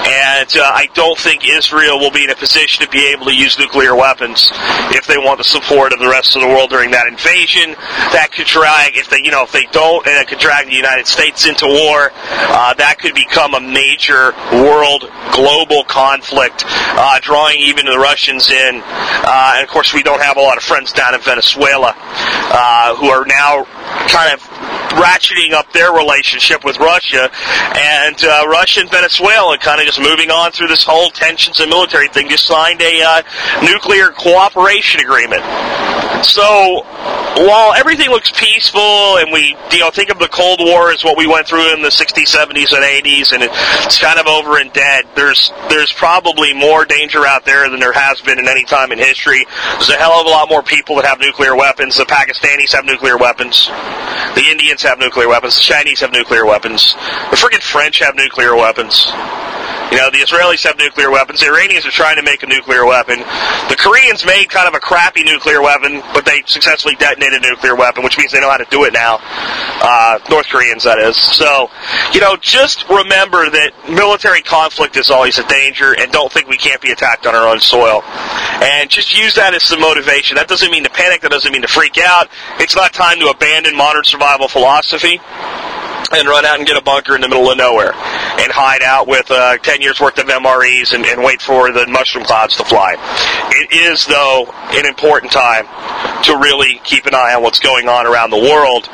And 0.06 0.48
uh, 0.56 0.62
I 0.62 0.88
don't 0.94 1.18
think 1.18 1.48
Israel 1.48 1.98
will 1.98 2.12
be 2.12 2.24
in 2.24 2.30
a 2.30 2.36
position 2.36 2.84
to 2.84 2.90
be 2.90 3.10
able 3.12 3.26
to 3.26 3.34
use 3.34 3.58
nuclear 3.58 3.96
weapons 3.96 4.50
if 4.94 5.06
they 5.06 5.18
want 5.18 5.38
the 5.38 5.44
support 5.44 5.92
of 5.92 5.98
the 5.98 6.08
rest 6.08 6.36
of 6.36 6.42
the 6.42 6.48
world 6.48 6.70
during 6.70 6.90
that 6.92 7.06
invasion. 7.06 7.74
That 8.14 8.30
could 8.32 8.46
drag, 8.46 8.96
if 8.96 9.10
they, 9.10 9.18
you 9.18 9.30
know, 9.30 9.42
if 9.42 9.52
they 9.52 9.66
don't, 9.72 10.06
and 10.06 10.16
it 10.16 10.28
could 10.28 10.38
drag 10.38 10.66
the 10.66 10.76
United 10.76 11.06
States 11.06 11.46
into 11.46 11.66
war. 11.66 12.12
Uh, 12.14 12.74
that 12.74 12.98
could 12.98 13.14
become 13.14 13.54
a 13.54 13.60
major 13.60 14.32
world, 14.52 15.10
global 15.34 15.82
conflict, 15.84 16.64
uh, 16.66 17.18
drawing 17.20 17.58
even 17.58 17.86
the 17.86 17.98
Russians 17.98 18.48
in. 18.48 18.82
Uh, 18.84 19.54
and 19.56 19.64
of 19.64 19.70
course, 19.70 19.92
we 19.92 20.02
don't 20.02 20.22
have 20.22 20.36
a 20.36 20.40
lot 20.40 20.56
of 20.56 20.62
friends 20.62 20.92
down 20.92 21.14
in 21.14 21.20
Venezuela 21.20 21.94
uh, 21.96 22.75
Uh, 22.78 22.94
who 22.96 23.06
are 23.06 23.24
now 23.24 23.64
kind 24.08 24.34
of 24.34 24.40
ratcheting 24.96 25.52
up 25.52 25.70
their 25.72 25.92
relationship 25.92 26.64
with 26.64 26.78
Russia, 26.78 27.30
and 27.76 28.16
uh, 28.24 28.46
Russia 28.48 28.80
and 28.80 28.90
Venezuela 28.90 29.58
kind 29.58 29.80
of 29.80 29.86
just 29.86 30.00
moving 30.00 30.30
on 30.30 30.52
through 30.52 30.68
this 30.68 30.84
whole 30.84 31.10
tensions 31.10 31.60
and 31.60 31.70
military 31.70 32.08
thing. 32.08 32.28
Just 32.28 32.46
signed 32.46 32.80
a 32.82 33.02
uh, 33.02 33.22
nuclear 33.62 34.10
cooperation 34.10 35.00
agreement. 35.00 35.42
So 36.24 36.84
while 37.36 37.74
everything 37.74 38.08
looks 38.08 38.32
peaceful, 38.32 39.18
and 39.18 39.30
we 39.30 39.56
you 39.70 39.80
know 39.80 39.90
think 39.90 40.10
of 40.10 40.18
the 40.18 40.28
Cold 40.28 40.60
War 40.60 40.90
as 40.90 41.04
what 41.04 41.18
we 41.18 41.26
went 41.26 41.46
through 41.46 41.74
in 41.74 41.82
the 41.82 41.88
60s, 41.88 42.34
70s, 42.34 42.72
and 42.72 42.82
80s, 42.82 43.32
and 43.32 43.42
it's 43.42 43.98
kind 43.98 44.18
of 44.18 44.26
over 44.26 44.58
and 44.58 44.72
dead. 44.72 45.04
There's 45.14 45.52
there's 45.68 45.92
probably 45.92 46.54
more 46.54 46.84
danger 46.84 47.26
out 47.26 47.44
there 47.44 47.68
than 47.68 47.80
there 47.80 47.92
has 47.92 48.20
been 48.22 48.38
in 48.38 48.48
any 48.48 48.64
time 48.64 48.92
in 48.92 48.98
history. 48.98 49.46
There's 49.72 49.90
a 49.90 49.96
hell 49.96 50.20
of 50.20 50.26
a 50.26 50.30
lot 50.30 50.48
more 50.48 50.62
people 50.62 50.96
that 50.96 51.04
have 51.04 51.20
nuclear 51.20 51.54
weapons. 51.54 51.96
The 51.96 52.04
Pakistanis 52.04 52.72
have 52.72 52.84
nuclear 52.84 53.18
weapons. 53.18 53.66
The 54.34 54.44
Indians 54.50 54.82
have 54.86 54.98
nuclear 54.98 55.28
weapons. 55.28 55.56
The 55.56 55.62
Chinese 55.62 56.00
have 56.00 56.12
nuclear 56.12 56.46
weapons. 56.46 56.94
The 57.30 57.36
freaking 57.36 57.62
French 57.62 57.98
have 57.98 58.16
nuclear 58.16 58.54
weapons. 58.54 59.06
You 59.90 59.98
know, 59.98 60.10
the 60.10 60.18
Israelis 60.18 60.64
have 60.64 60.76
nuclear 60.78 61.10
weapons. 61.10 61.40
The 61.40 61.46
Iranians 61.46 61.86
are 61.86 61.90
trying 61.90 62.16
to 62.16 62.22
make 62.22 62.42
a 62.42 62.46
nuclear 62.46 62.84
weapon. 62.84 63.20
The 63.70 63.76
Koreans 63.78 64.26
made 64.26 64.50
kind 64.50 64.66
of 64.66 64.74
a 64.74 64.80
crappy 64.80 65.22
nuclear 65.22 65.62
weapon, 65.62 66.02
but 66.12 66.24
they 66.24 66.42
successfully 66.46 66.96
detonated 66.96 67.44
a 67.44 67.50
nuclear 67.50 67.76
weapon, 67.76 68.02
which 68.02 68.18
means 68.18 68.32
they 68.32 68.40
know 68.40 68.50
how 68.50 68.56
to 68.56 68.66
do 68.68 68.84
it 68.84 68.92
now. 68.92 69.20
Uh, 69.22 70.18
North 70.28 70.48
Koreans, 70.48 70.82
that 70.84 70.98
is. 70.98 71.16
So, 71.16 71.70
you 72.12 72.20
know, 72.20 72.36
just 72.36 72.88
remember 72.88 73.48
that 73.48 73.72
military 73.88 74.42
conflict 74.42 74.96
is 74.96 75.10
always 75.10 75.38
a 75.38 75.46
danger, 75.46 75.94
and 75.96 76.10
don't 76.10 76.32
think 76.32 76.48
we 76.48 76.56
can't 76.56 76.80
be 76.80 76.90
attacked 76.90 77.26
on 77.26 77.34
our 77.34 77.46
own 77.46 77.60
soil. 77.60 78.02
And 78.62 78.90
just 78.90 79.16
use 79.16 79.34
that 79.36 79.54
as 79.54 79.62
some 79.62 79.80
motivation. 79.80 80.34
That 80.34 80.48
doesn't 80.48 80.70
mean 80.70 80.82
to 80.82 80.90
panic. 80.90 81.20
That 81.20 81.30
doesn't 81.30 81.52
mean 81.52 81.62
to 81.62 81.68
freak 81.68 81.98
out. 81.98 82.28
It's 82.58 82.74
not 82.74 82.92
time 82.92 83.20
to 83.20 83.28
abandon 83.28 83.76
modern 83.76 84.02
survival 84.02 84.48
philosophy 84.48 85.20
and 86.12 86.28
run 86.28 86.44
out 86.44 86.58
and 86.58 86.66
get 86.66 86.76
a 86.76 86.82
bunker 86.82 87.14
in 87.14 87.20
the 87.20 87.28
middle 87.28 87.50
of 87.50 87.58
nowhere 87.58 87.92
and 87.94 88.52
hide 88.52 88.82
out 88.82 89.08
with 89.08 89.30
uh, 89.30 89.56
10 89.58 89.80
years 89.80 90.00
worth 90.00 90.18
of 90.18 90.26
MREs 90.26 90.94
and, 90.94 91.04
and 91.04 91.22
wait 91.22 91.40
for 91.42 91.72
the 91.72 91.86
mushroom 91.86 92.24
clouds 92.24 92.56
to 92.56 92.64
fly. 92.64 92.94
It 93.50 93.72
is, 93.72 94.06
though, 94.06 94.46
an 94.72 94.86
important 94.86 95.32
time 95.32 95.66
to 96.24 96.36
really 96.38 96.80
keep 96.84 97.06
an 97.06 97.14
eye 97.14 97.34
on 97.34 97.42
what's 97.42 97.60
going 97.60 97.88
on 97.88 98.06
around 98.06 98.30
the 98.30 98.38
world 98.38 98.88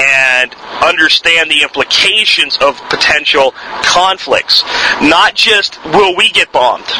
and 0.00 0.54
understand 0.82 1.50
the 1.50 1.62
implications 1.62 2.56
of 2.60 2.76
potential 2.88 3.52
conflicts. 3.82 4.62
Not 5.02 5.34
just 5.34 5.82
will 5.84 6.16
we 6.16 6.30
get 6.30 6.52
bombed 6.52 6.90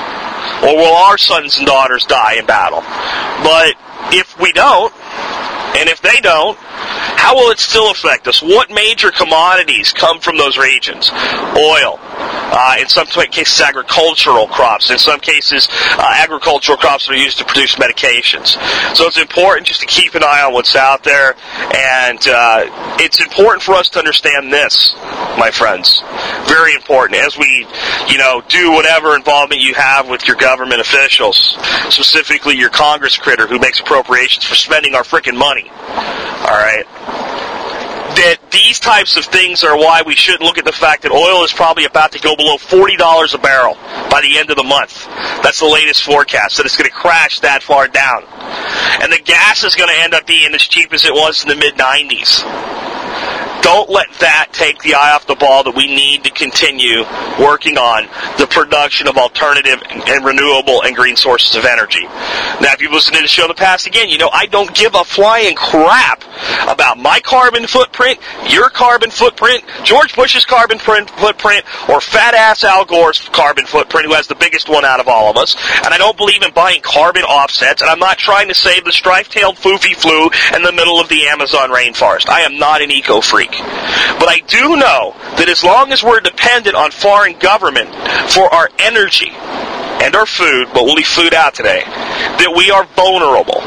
or 0.62 0.76
will 0.76 0.94
our 0.94 1.18
sons 1.18 1.58
and 1.58 1.66
daughters 1.66 2.04
die 2.06 2.34
in 2.34 2.46
battle, 2.46 2.80
but 3.42 3.74
if 4.12 4.38
we 4.40 4.52
don't, 4.52 4.92
and 5.76 5.88
if 5.88 6.00
they 6.00 6.16
don't, 6.20 6.58
how 7.20 7.34
will 7.34 7.50
it 7.50 7.58
still 7.58 7.90
affect 7.90 8.26
us? 8.26 8.42
What 8.42 8.70
major 8.70 9.10
commodities 9.10 9.92
come 9.92 10.20
from 10.20 10.36
those 10.36 10.58
regions? 10.58 11.10
Oil. 11.56 11.98
Uh, 12.52 12.76
in 12.80 12.88
some 12.88 13.06
cases, 13.06 13.60
agricultural 13.60 14.48
crops. 14.48 14.90
In 14.90 14.98
some 14.98 15.20
cases, 15.20 15.68
uh, 15.70 16.14
agricultural 16.18 16.76
crops 16.76 17.08
are 17.08 17.14
used 17.14 17.38
to 17.38 17.44
produce 17.44 17.76
medications. 17.76 18.58
So 18.96 19.06
it's 19.06 19.18
important 19.18 19.68
just 19.68 19.80
to 19.80 19.86
keep 19.86 20.16
an 20.16 20.24
eye 20.24 20.42
on 20.42 20.52
what's 20.52 20.74
out 20.74 21.04
there, 21.04 21.36
and 21.76 22.18
uh, 22.26 22.96
it's 22.98 23.20
important 23.20 23.62
for 23.62 23.74
us 23.74 23.88
to 23.90 24.00
understand 24.00 24.52
this, 24.52 24.94
my 25.38 25.50
friends. 25.52 26.02
Very 26.48 26.74
important 26.74 27.20
as 27.20 27.38
we, 27.38 27.66
you 28.08 28.18
know, 28.18 28.42
do 28.48 28.72
whatever 28.72 29.14
involvement 29.14 29.60
you 29.60 29.74
have 29.74 30.08
with 30.08 30.26
your 30.26 30.36
government 30.36 30.80
officials, 30.80 31.56
specifically 31.88 32.56
your 32.56 32.70
Congress 32.70 33.16
critter 33.16 33.46
who 33.46 33.60
makes 33.60 33.78
appropriations 33.78 34.44
for 34.44 34.56
spending 34.56 34.96
our 34.96 35.04
freaking 35.04 35.36
money. 35.36 35.59
All 35.68 36.56
right 36.56 36.86
that 38.20 38.38
these 38.50 38.78
types 38.78 39.16
of 39.16 39.24
things 39.24 39.64
are 39.64 39.76
why 39.76 40.02
we 40.04 40.14
shouldn't 40.14 40.42
look 40.42 40.58
at 40.58 40.64
the 40.64 40.72
fact 40.72 41.02
that 41.02 41.12
oil 41.12 41.42
is 41.44 41.52
probably 41.52 41.84
about 41.86 42.12
to 42.12 42.18
go 42.18 42.36
below 42.36 42.56
$40 42.56 43.34
a 43.34 43.38
barrel 43.38 43.74
by 44.10 44.20
the 44.20 44.36
end 44.36 44.50
of 44.50 44.56
the 44.56 44.64
month. 44.64 45.06
That's 45.42 45.60
the 45.60 45.66
latest 45.66 46.02
forecast, 46.04 46.58
that 46.58 46.66
it's 46.66 46.76
going 46.76 46.90
to 46.90 46.94
crash 46.94 47.40
that 47.40 47.62
far 47.62 47.88
down. 47.88 48.24
And 49.00 49.10
the 49.10 49.22
gas 49.24 49.64
is 49.64 49.74
going 49.74 49.88
to 49.88 50.02
end 50.02 50.12
up 50.12 50.26
being 50.26 50.54
as 50.54 50.62
cheap 50.62 50.92
as 50.92 51.04
it 51.04 51.14
was 51.14 51.42
in 51.42 51.48
the 51.48 51.56
mid 51.56 51.74
90s 51.76 52.44
don't 53.62 53.90
let 53.90 54.08
that 54.20 54.48
take 54.52 54.82
the 54.82 54.94
eye 54.94 55.12
off 55.12 55.26
the 55.26 55.34
ball 55.34 55.64
that 55.64 55.74
we 55.74 55.86
need 55.86 56.24
to 56.24 56.30
continue 56.30 57.02
working 57.38 57.78
on 57.78 58.04
the 58.38 58.46
production 58.46 59.08
of 59.08 59.16
alternative 59.16 59.82
and 59.90 60.24
renewable 60.24 60.82
and 60.82 60.96
green 60.96 61.16
sources 61.16 61.56
of 61.56 61.64
energy. 61.64 62.02
Now, 62.60 62.72
if 62.72 62.80
you've 62.80 62.92
listened 62.92 63.16
to 63.16 63.22
the 63.22 63.28
show 63.28 63.44
in 63.44 63.48
the 63.48 63.54
past, 63.54 63.86
again, 63.86 64.08
you 64.08 64.18
know 64.18 64.30
I 64.32 64.46
don't 64.46 64.74
give 64.74 64.94
a 64.94 65.04
flying 65.04 65.56
crap 65.56 66.24
about 66.68 66.98
my 66.98 67.20
carbon 67.20 67.66
footprint, 67.66 68.18
your 68.48 68.70
carbon 68.70 69.10
footprint, 69.10 69.64
George 69.84 70.14
Bush's 70.14 70.44
carbon 70.44 70.78
footprint, 70.78 71.64
or 71.88 72.00
fat 72.00 72.34
ass 72.34 72.64
Al 72.64 72.84
Gore's 72.84 73.28
carbon 73.30 73.66
footprint, 73.66 74.06
who 74.06 74.14
has 74.14 74.26
the 74.26 74.34
biggest 74.34 74.68
one 74.68 74.84
out 74.84 75.00
of 75.00 75.08
all 75.08 75.30
of 75.30 75.36
us. 75.36 75.56
And 75.84 75.92
I 75.92 75.98
don't 75.98 76.16
believe 76.16 76.42
in 76.42 76.52
buying 76.52 76.80
carbon 76.80 77.22
offsets, 77.22 77.82
and 77.82 77.90
I'm 77.90 77.98
not 77.98 78.18
trying 78.18 78.48
to 78.48 78.54
save 78.54 78.84
the 78.84 78.92
stripe-tailed 78.92 79.56
foofy 79.56 79.94
flu 79.94 80.30
in 80.56 80.62
the 80.62 80.72
middle 80.72 81.00
of 81.00 81.08
the 81.08 81.26
Amazon 81.26 81.70
rainforest. 81.70 82.28
I 82.28 82.42
am 82.42 82.58
not 82.58 82.82
an 82.82 82.90
eco 82.90 83.20
freak. 83.20 83.49
But 83.50 84.28
I 84.28 84.40
do 84.46 84.76
know 84.76 85.14
that 85.36 85.48
as 85.48 85.64
long 85.64 85.92
as 85.92 86.02
we're 86.02 86.20
dependent 86.20 86.76
on 86.76 86.90
foreign 86.90 87.38
government 87.38 87.90
for 88.30 88.52
our 88.52 88.70
energy 88.78 89.30
and 89.30 90.14
our 90.14 90.26
food, 90.26 90.68
but 90.72 90.84
we'll 90.84 90.94
leave 90.94 91.06
food 91.06 91.34
out 91.34 91.54
today, 91.54 91.82
that 91.84 92.54
we 92.56 92.70
are 92.70 92.84
vulnerable 92.96 93.60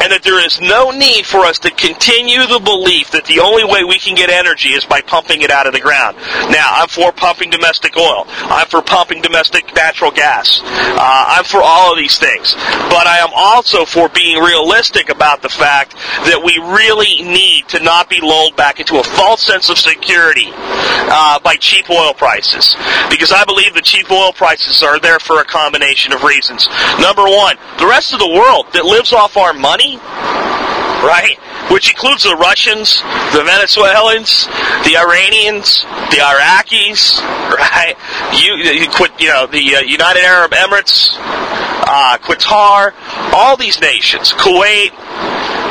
and 0.00 0.12
that 0.12 0.22
there 0.22 0.44
is 0.44 0.60
no 0.60 0.90
need 0.90 1.26
for 1.26 1.44
us 1.44 1.58
to 1.60 1.70
continue 1.70 2.46
the 2.46 2.60
belief 2.60 3.10
that 3.10 3.24
the 3.26 3.40
only 3.40 3.64
way 3.64 3.84
we 3.84 3.98
can 3.98 4.14
get 4.14 4.30
energy 4.30 4.70
is 4.70 4.84
by 4.84 5.00
pumping 5.00 5.42
it 5.42 5.50
out 5.50 5.66
of 5.66 5.72
the 5.72 5.80
ground. 5.80 6.16
Now, 6.48 6.72
I'm 6.72 6.88
for 6.88 7.12
pumping 7.12 7.50
domestic 7.50 7.96
oil. 7.96 8.24
I'm 8.48 8.66
for 8.66 8.82
pumping 8.82 9.20
domestic 9.20 9.74
natural 9.74 10.10
gas. 10.10 10.60
Uh, 10.64 11.36
I'm 11.36 11.44
for 11.44 11.60
all 11.62 11.92
of 11.92 11.98
these 11.98 12.18
things. 12.18 12.54
But 12.88 13.06
I 13.06 13.18
am 13.20 13.30
also 13.34 13.84
for 13.84 14.08
being 14.08 14.42
realistic 14.42 15.10
about 15.10 15.42
the 15.42 15.48
fact 15.48 15.92
that 16.24 16.40
we 16.42 16.56
really 16.58 17.22
need 17.22 17.68
to 17.68 17.80
not 17.80 18.08
be 18.08 18.20
lulled 18.20 18.56
back 18.56 18.80
into 18.80 18.98
a 18.98 19.04
false 19.04 19.42
sense 19.42 19.68
of 19.68 19.78
security 19.78 20.48
uh, 20.52 21.38
by 21.40 21.56
cheap 21.56 21.90
oil 21.90 22.14
prices. 22.14 22.74
Because 23.10 23.32
I 23.32 23.44
believe 23.44 23.74
the 23.74 23.82
cheap 23.82 24.10
oil 24.10 24.32
prices 24.32 24.82
are 24.82 24.98
there 24.98 25.18
for 25.18 25.40
a 25.40 25.44
combination 25.44 26.12
of 26.12 26.22
reasons. 26.22 26.68
Number 27.00 27.24
one, 27.24 27.56
the 27.78 27.86
rest 27.86 28.12
of 28.12 28.18
the 28.18 28.28
world 28.28 28.66
that 28.72 28.84
lives 28.84 29.12
off 29.12 29.36
our 29.36 29.52
money 29.52 29.89
right? 29.98 31.38
Which 31.70 31.90
includes 31.90 32.24
the 32.24 32.36
Russians, 32.36 33.00
the 33.32 33.42
Venezuelans, 33.44 34.46
the 34.84 34.96
Iranians, 34.96 35.82
the 36.10 36.20
Iraqis, 36.20 37.20
right? 37.50 37.94
You, 38.32 38.54
you, 38.56 38.86
you 39.18 39.28
know, 39.28 39.46
the 39.46 39.76
uh, 39.76 39.80
United 39.80 40.22
Arab 40.22 40.52
Emirates, 40.52 41.16
uh, 41.18 42.18
Qatar, 42.18 42.92
all 43.32 43.56
these 43.56 43.80
nations, 43.80 44.32
Kuwait, 44.32 44.90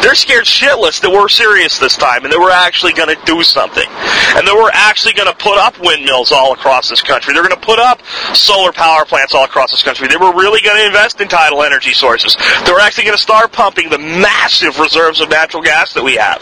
they're 0.01 0.15
scared 0.15 0.45
shitless 0.45 1.01
that 1.01 1.11
we're 1.11 1.27
serious 1.27 1.77
this 1.77 1.97
time 1.97 2.23
and 2.23 2.31
that 2.31 2.39
we're 2.39 2.51
actually 2.51 2.93
going 2.93 3.13
to 3.13 3.19
do 3.25 3.43
something. 3.43 3.87
And 4.35 4.47
that 4.47 4.55
we're 4.55 4.71
actually 4.71 5.13
going 5.13 5.27
to 5.27 5.35
put 5.35 5.57
up 5.57 5.79
windmills 5.79 6.31
all 6.31 6.53
across 6.53 6.89
this 6.89 7.01
country. 7.01 7.33
They're 7.33 7.43
going 7.43 7.55
to 7.55 7.65
put 7.65 7.79
up 7.79 8.01
solar 8.33 8.71
power 8.71 9.05
plants 9.05 9.33
all 9.33 9.43
across 9.43 9.71
this 9.71 9.83
country. 9.83 10.07
They 10.07 10.17
were 10.17 10.33
really 10.33 10.61
going 10.61 10.77
to 10.77 10.85
invest 10.85 11.19
in 11.19 11.27
tidal 11.27 11.63
energy 11.63 11.91
sources. 11.91 12.35
They 12.65 12.71
were 12.71 12.79
actually 12.79 13.05
going 13.05 13.17
to 13.17 13.23
start 13.23 13.51
pumping 13.51 13.89
the 13.89 13.99
massive 13.99 14.79
reserves 14.79 15.19
of 15.19 15.29
natural 15.29 15.63
gas 15.63 15.93
that 15.93 16.03
we 16.03 16.15
have. 16.15 16.39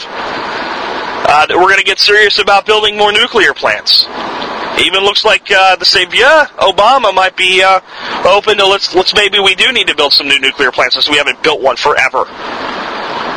Uh, 1.28 1.46
that 1.46 1.58
we're 1.58 1.68
going 1.68 1.82
to 1.82 1.84
get 1.84 2.00
serious 2.00 2.40
about 2.40 2.66
building 2.66 2.96
more 2.96 3.12
nuclear 3.12 3.54
plants. 3.54 4.06
Even 4.80 5.02
looks 5.02 5.26
like 5.26 5.50
uh, 5.52 5.76
the 5.76 5.86
savior 5.86 6.30
Obama 6.62 7.14
might 7.14 7.36
be 7.36 7.64
uh, 7.64 7.82
open 8.24 8.58
to 8.58 8.66
let's 8.68 8.94
let's 8.94 9.14
maybe 9.16 9.40
we 9.40 9.56
do 9.56 9.74
need 9.74 9.88
to 9.88 9.96
build 9.96 10.14
some 10.14 10.28
new 10.28 10.40
nuclear 10.40 10.72
plants 10.72 10.94
since 10.94 11.10
we 11.10 11.18
haven't 11.18 11.42
built 11.42 11.60
one 11.60 11.76
forever. 11.76 12.26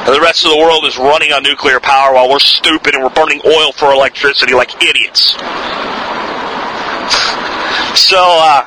The 0.06 0.18
rest 0.20 0.44
of 0.44 0.50
the 0.50 0.58
world 0.58 0.84
is 0.86 0.96
running 0.98 1.32
on 1.32 1.42
nuclear 1.42 1.78
power 1.78 2.14
while 2.14 2.28
we're 2.28 2.38
stupid 2.40 2.94
and 2.94 3.04
we're 3.04 3.10
burning 3.10 3.40
oil 3.44 3.72
for 3.72 3.92
electricity 3.92 4.54
like 4.54 4.82
idiots. 4.82 5.32
So, 7.94 8.18
uh, 8.18 8.66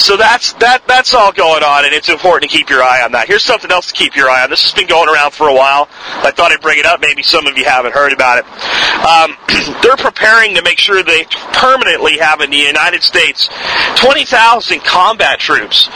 so 0.00 0.16
that's 0.16 0.54
that 0.54 0.86
that's 0.86 1.14
all 1.14 1.32
going 1.32 1.62
on, 1.62 1.84
and 1.84 1.94
it's 1.94 2.08
important 2.08 2.50
to 2.50 2.56
keep 2.56 2.70
your 2.70 2.82
eye 2.82 3.02
on 3.02 3.12
that. 3.12 3.28
Here's 3.28 3.44
something 3.44 3.70
else 3.70 3.86
to 3.88 3.94
keep 3.94 4.16
your 4.16 4.30
eye 4.30 4.42
on. 4.42 4.50
This 4.50 4.62
has 4.62 4.72
been 4.72 4.88
going 4.88 5.08
around 5.08 5.32
for 5.32 5.48
a 5.48 5.54
while. 5.54 5.88
I 6.24 6.32
thought 6.34 6.52
I'd 6.52 6.60
bring 6.60 6.78
it 6.78 6.86
up. 6.86 7.00
Maybe 7.00 7.22
some 7.22 7.46
of 7.46 7.56
you 7.56 7.64
haven't 7.64 7.92
heard 7.92 8.12
about 8.12 8.38
it. 8.38 8.46
Um, 9.04 9.36
they're 9.82 9.96
preparing 9.96 10.54
to 10.56 10.62
make 10.62 10.78
sure 10.78 11.02
they 11.02 11.24
permanently 11.52 12.18
have 12.18 12.40
in 12.40 12.50
the 12.50 12.56
United 12.56 13.02
States 13.02 13.48
20,000 13.96 14.80
combat 14.80 15.38
troops 15.38 15.88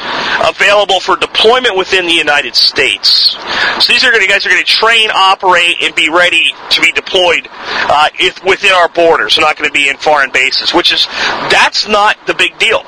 available 0.45 1.01
for 1.01 1.17
deployment 1.17 1.77
within 1.77 2.07
the 2.07 2.13
United 2.13 2.55
States. 2.55 3.37
So 3.81 3.93
these 3.93 4.05
are 4.05 4.11
going 4.11 4.23
to 4.23 4.29
guys 4.29 4.45
are 4.47 4.51
going 4.51 4.65
to 4.65 4.71
train, 4.71 5.11
operate, 5.13 5.81
and 5.83 5.95
be 5.95 6.09
ready 6.09 6.53
to 6.71 6.81
be 6.81 6.93
deployed 6.93 7.49
uh, 7.51 8.09
if, 8.19 8.43
within 8.45 8.73
our 8.73 8.89
borders. 8.89 9.37
They're 9.37 9.45
not 9.45 9.57
going 9.57 9.69
to 9.69 9.75
be 9.75 9.89
in 9.89 9.97
foreign 9.97 10.31
bases, 10.33 10.75
which 10.75 10.93
is 10.93 11.07
that's 11.49 11.89
not 11.89 12.19
the 12.27 12.35
big 12.35 12.59
deal. 12.59 12.85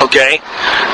Okay, 0.00 0.40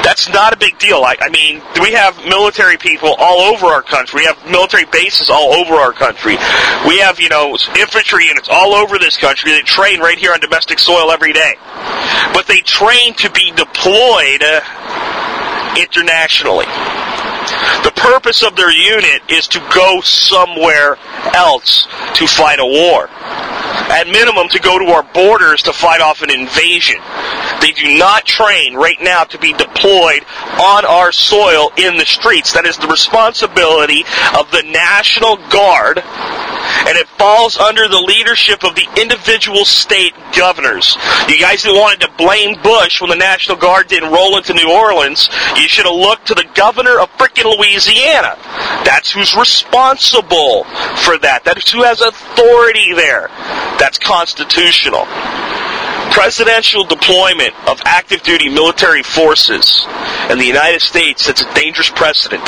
that's 0.03 0.29
not 0.29 0.53
a 0.53 0.57
big 0.57 0.79
deal. 0.79 1.03
I, 1.05 1.17
I, 1.21 1.29
mean, 1.29 1.63
we 1.81 1.93
have 1.93 2.17
military 2.25 2.77
people 2.77 3.15
all 3.19 3.55
over 3.55 3.67
our 3.67 3.83
country. 3.83 4.21
We 4.21 4.27
have 4.27 4.51
military 4.51 4.85
bases 4.87 5.31
all 5.31 5.55
over 5.55 5.75
our 5.75 5.93
country. 5.93 6.37
We 6.87 6.99
have, 6.99 7.21
you 7.21 7.29
know, 7.29 7.57
infantry 7.79 8.27
units 8.27 8.49
all 8.51 8.75
over 8.75 8.99
this 8.99 9.17
country 9.17 9.53
that 9.53 9.67
train 9.67 10.01
right 10.01 10.19
here 10.19 10.33
on 10.33 10.41
domestic 10.41 10.79
soil 10.79 11.11
every 11.11 11.33
day. 11.33 11.55
But 12.33 12.47
they 12.47 12.61
train 12.61 13.15
to 13.15 13.31
be 13.31 13.53
deployed 13.53 14.43
uh, 14.43 14.61
internationally. 15.79 16.67
The 17.85 17.93
purpose 17.95 18.43
of 18.43 18.57
their 18.57 18.73
unit 18.73 19.23
is 19.29 19.49
to 19.49 19.61
go 19.75 20.01
somewhere 20.01 20.97
else 21.35 21.87
to 22.15 22.27
fight 22.27 22.59
a 22.59 22.67
war. 22.67 23.09
At 23.89 24.07
minimum, 24.07 24.49
to 24.49 24.59
go 24.59 24.79
to 24.79 24.93
our 24.93 25.03
borders 25.15 25.63
to 25.63 25.73
fight 25.73 26.01
off 26.01 26.23
an 26.23 26.31
invasion. 26.31 26.97
They 27.61 27.73
do 27.73 27.99
not 27.99 28.25
train 28.25 28.75
right 28.75 28.99
now 29.01 29.25
to 29.25 29.39
be 29.39 29.53
deployed 29.53 30.25
on 30.61 30.85
our 30.85 31.13
soil 31.13 31.71
in 31.77 31.97
the 31.97 32.07
streets. 32.07 32.53
That 32.53 32.67
is 32.67 32.79
the 32.79 32.89
responsibility 32.89 34.05
of 34.39 34.51
the 34.51 34.63
National 34.63 35.37
Guard 35.49 36.03
and 36.87 36.97
it 36.97 37.09
falls 37.19 37.57
under 37.57 37.89
the 37.89 38.01
leadership 38.01 38.65
of 38.65 38.75
the 38.75 38.87
individual 39.01 39.65
state 39.65 40.15
governors. 40.37 40.97
You 41.29 41.39
guys 41.39 41.63
that 41.63 41.73
wanted 41.73 42.01
to 42.07 42.13
blame 42.17 42.61
Bush 42.63 43.01
when 43.01 43.11
the 43.11 43.17
National 43.17 43.57
Guard 43.57 43.89
didn't 43.89 44.13
roll 44.13 44.37
into 44.37 44.55
New 44.55 44.71
Orleans, 44.71 45.29
you 45.57 45.69
should 45.69 45.87
have 45.87 45.95
looked 45.95 46.27
to 46.29 46.35
the 46.35 46.47
governor 46.55 47.01
of 47.01 47.11
frickin' 47.17 47.45
Louisiana. 47.45 48.37
That's 48.85 49.11
who's 49.11 49.35
responsible 49.37 50.65
for 51.05 51.19
that. 51.19 51.43
That's 51.45 51.71
who 51.71 51.83
has 51.83 52.01
authority 52.01 52.95
there. 52.95 53.29
That's 53.79 53.99
constitutional 53.99 55.07
presidential 56.19 56.83
deployment 56.83 57.55
of 57.69 57.81
active 57.85 58.21
duty 58.25 58.49
military 58.49 59.05
forces 59.05 59.87
in 60.29 60.37
the 60.37 60.45
United 60.45 60.83
States 60.83 61.27
sets 61.27 61.43
a 61.43 61.55
dangerous 61.55 61.91
precedent. 61.91 62.43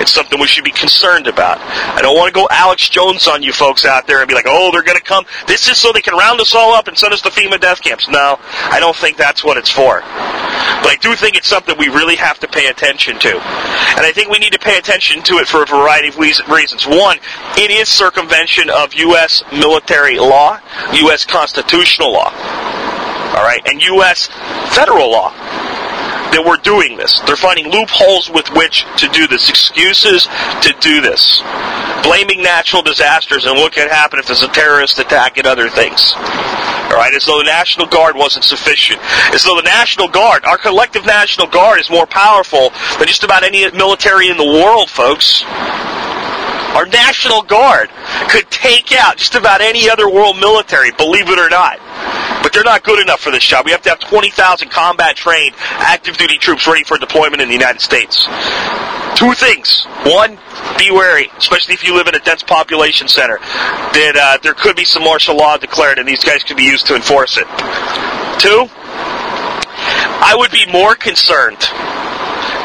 It's 0.00 0.10
something 0.10 0.40
we 0.40 0.48
should 0.48 0.64
be 0.64 0.72
concerned 0.72 1.28
about. 1.28 1.60
I 1.60 2.02
don't 2.02 2.16
want 2.16 2.34
to 2.34 2.40
go 2.40 2.48
Alex 2.50 2.88
Jones 2.88 3.28
on 3.28 3.40
you 3.40 3.52
folks 3.52 3.84
out 3.84 4.08
there 4.08 4.18
and 4.18 4.28
be 4.28 4.34
like, 4.34 4.46
oh, 4.48 4.72
they're 4.72 4.82
going 4.82 4.98
to 4.98 5.04
come. 5.04 5.26
This 5.46 5.68
is 5.68 5.78
so 5.78 5.92
they 5.92 6.00
can 6.00 6.16
round 6.16 6.40
us 6.40 6.56
all 6.56 6.74
up 6.74 6.88
and 6.88 6.98
send 6.98 7.12
us 7.12 7.20
to 7.22 7.28
FEMA 7.28 7.60
death 7.60 7.80
camps. 7.80 8.08
No, 8.08 8.40
I 8.42 8.80
don't 8.80 8.96
think 8.96 9.16
that's 9.16 9.44
what 9.44 9.58
it's 9.58 9.70
for. 9.70 10.00
But 10.00 10.90
I 10.90 10.96
do 11.00 11.14
think 11.14 11.36
it's 11.36 11.46
something 11.46 11.76
we 11.78 11.90
really 11.90 12.16
have 12.16 12.40
to 12.40 12.48
pay 12.48 12.66
attention 12.66 13.20
to. 13.20 13.30
And 13.30 14.00
I 14.00 14.10
think 14.12 14.28
we 14.28 14.40
need 14.40 14.54
to 14.54 14.58
pay 14.58 14.76
attention 14.76 15.22
to 15.22 15.34
it 15.34 15.46
for 15.46 15.62
a 15.62 15.66
variety 15.66 16.08
of 16.08 16.18
reasons. 16.18 16.84
One, 16.84 17.18
it 17.56 17.70
is 17.70 17.88
circumvention 17.88 18.70
of 18.70 18.92
U.S. 18.92 19.44
military 19.52 20.18
law, 20.18 20.58
U.S. 20.94 21.24
constitutional 21.24 22.12
law 22.12 22.83
all 23.34 23.42
right, 23.42 23.60
and 23.66 23.82
U.S. 23.82 24.28
federal 24.74 25.10
law 25.10 25.30
that 26.34 26.42
we're 26.42 26.58
doing 26.58 26.96
this. 26.96 27.20
They're 27.26 27.38
finding 27.38 27.70
loopholes 27.70 28.30
with 28.30 28.50
which 28.54 28.86
to 28.98 29.08
do 29.08 29.26
this, 29.26 29.48
excuses 29.48 30.26
to 30.62 30.74
do 30.80 31.00
this. 31.00 31.42
Blaming 32.02 32.42
natural 32.42 32.82
disasters 32.82 33.46
and 33.46 33.56
what 33.56 33.72
could 33.72 33.90
happen 33.90 34.18
if 34.18 34.26
there's 34.26 34.42
a 34.42 34.48
terrorist 34.48 34.98
attack 34.98 35.38
and 35.38 35.46
other 35.46 35.70
things. 35.70 36.12
All 36.14 37.00
right, 37.00 37.14
as 37.14 37.24
though 37.24 37.38
the 37.38 37.44
National 37.50 37.86
Guard 37.86 38.14
wasn't 38.14 38.44
sufficient. 38.44 39.00
As 39.32 39.44
though 39.44 39.56
the 39.56 39.62
National 39.62 40.08
Guard, 40.08 40.44
our 40.44 40.58
collective 40.58 41.06
National 41.06 41.46
Guard, 41.46 41.80
is 41.80 41.88
more 41.88 42.06
powerful 42.06 42.70
than 42.98 43.06
just 43.06 43.24
about 43.24 43.42
any 43.42 43.70
military 43.72 44.28
in 44.28 44.36
the 44.36 44.44
world, 44.44 44.90
folks. 44.90 45.42
Our 46.74 46.86
National 46.86 47.42
Guard 47.42 47.90
could 48.28 48.50
take 48.50 48.92
out 48.92 49.16
just 49.16 49.34
about 49.34 49.60
any 49.60 49.88
other 49.88 50.10
world 50.10 50.36
military, 50.38 50.90
believe 50.92 51.28
it 51.28 51.38
or 51.38 51.48
not. 51.48 51.78
They're 52.54 52.62
not 52.62 52.84
good 52.84 53.00
enough 53.00 53.20
for 53.20 53.32
this 53.32 53.42
job. 53.42 53.64
We 53.66 53.72
have 53.72 53.82
to 53.82 53.88
have 53.88 53.98
20,000 53.98 54.70
combat 54.70 55.16
trained 55.16 55.56
active 55.58 56.16
duty 56.16 56.38
troops 56.38 56.68
ready 56.68 56.84
for 56.84 56.96
deployment 56.98 57.42
in 57.42 57.48
the 57.48 57.54
United 57.54 57.80
States. 57.80 58.28
Two 59.16 59.34
things. 59.34 59.84
One, 60.06 60.38
be 60.78 60.92
wary, 60.92 61.30
especially 61.36 61.74
if 61.74 61.82
you 61.82 61.96
live 61.96 62.06
in 62.06 62.14
a 62.14 62.20
dense 62.20 62.44
population 62.44 63.08
center, 63.08 63.38
that 63.38 64.14
uh, 64.16 64.38
there 64.42 64.54
could 64.54 64.76
be 64.76 64.84
some 64.84 65.02
martial 65.02 65.36
law 65.36 65.56
declared 65.56 65.98
and 65.98 66.06
these 66.06 66.22
guys 66.22 66.44
could 66.44 66.56
be 66.56 66.62
used 66.62 66.86
to 66.86 66.94
enforce 66.94 67.38
it. 67.38 67.46
Two, 68.38 68.68
I 70.22 70.34
would 70.38 70.52
be 70.52 70.64
more 70.70 70.94
concerned 70.94 71.58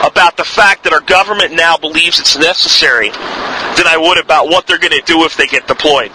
about 0.06 0.38
the 0.38 0.46
fact 0.46 0.84
that 0.84 0.94
our 0.94 1.02
government 1.02 1.54
now 1.54 1.78
believes 1.78 2.20
it's 2.20 2.38
necessary 2.38 3.10
than 3.10 3.88
I 3.88 3.98
would 4.00 4.20
about 4.20 4.48
what 4.48 4.68
they're 4.68 4.80
going 4.80 4.94
to 4.94 5.02
do 5.02 5.24
if 5.26 5.36
they 5.36 5.48
get 5.48 5.68
deployed. 5.68 6.12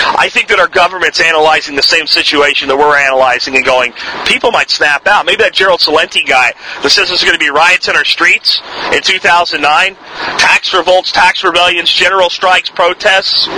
I 0.00 0.28
think 0.28 0.48
that 0.48 0.58
our 0.58 0.68
government's 0.68 1.20
analyzing 1.20 1.76
the 1.76 1.82
same 1.82 2.06
situation 2.06 2.68
that 2.68 2.76
we're 2.76 2.96
analyzing 2.96 3.56
and 3.56 3.64
going, 3.64 3.92
people 4.26 4.50
might 4.50 4.70
snap 4.70 5.06
out. 5.06 5.26
Maybe 5.26 5.42
that 5.42 5.52
Gerald 5.52 5.80
Celente 5.80 6.26
guy 6.26 6.52
that 6.82 6.90
says 6.90 7.08
there's 7.08 7.24
going 7.24 7.34
to 7.34 7.38
be 7.38 7.50
riots 7.50 7.88
in 7.88 7.96
our 7.96 8.04
streets 8.04 8.60
in 8.92 9.02
2009, 9.02 9.96
tax 10.38 10.74
revolts, 10.74 11.12
tax 11.12 11.44
rebellions, 11.44 11.90
general 11.90 12.30
strikes, 12.30 12.70
protests, 12.70 13.48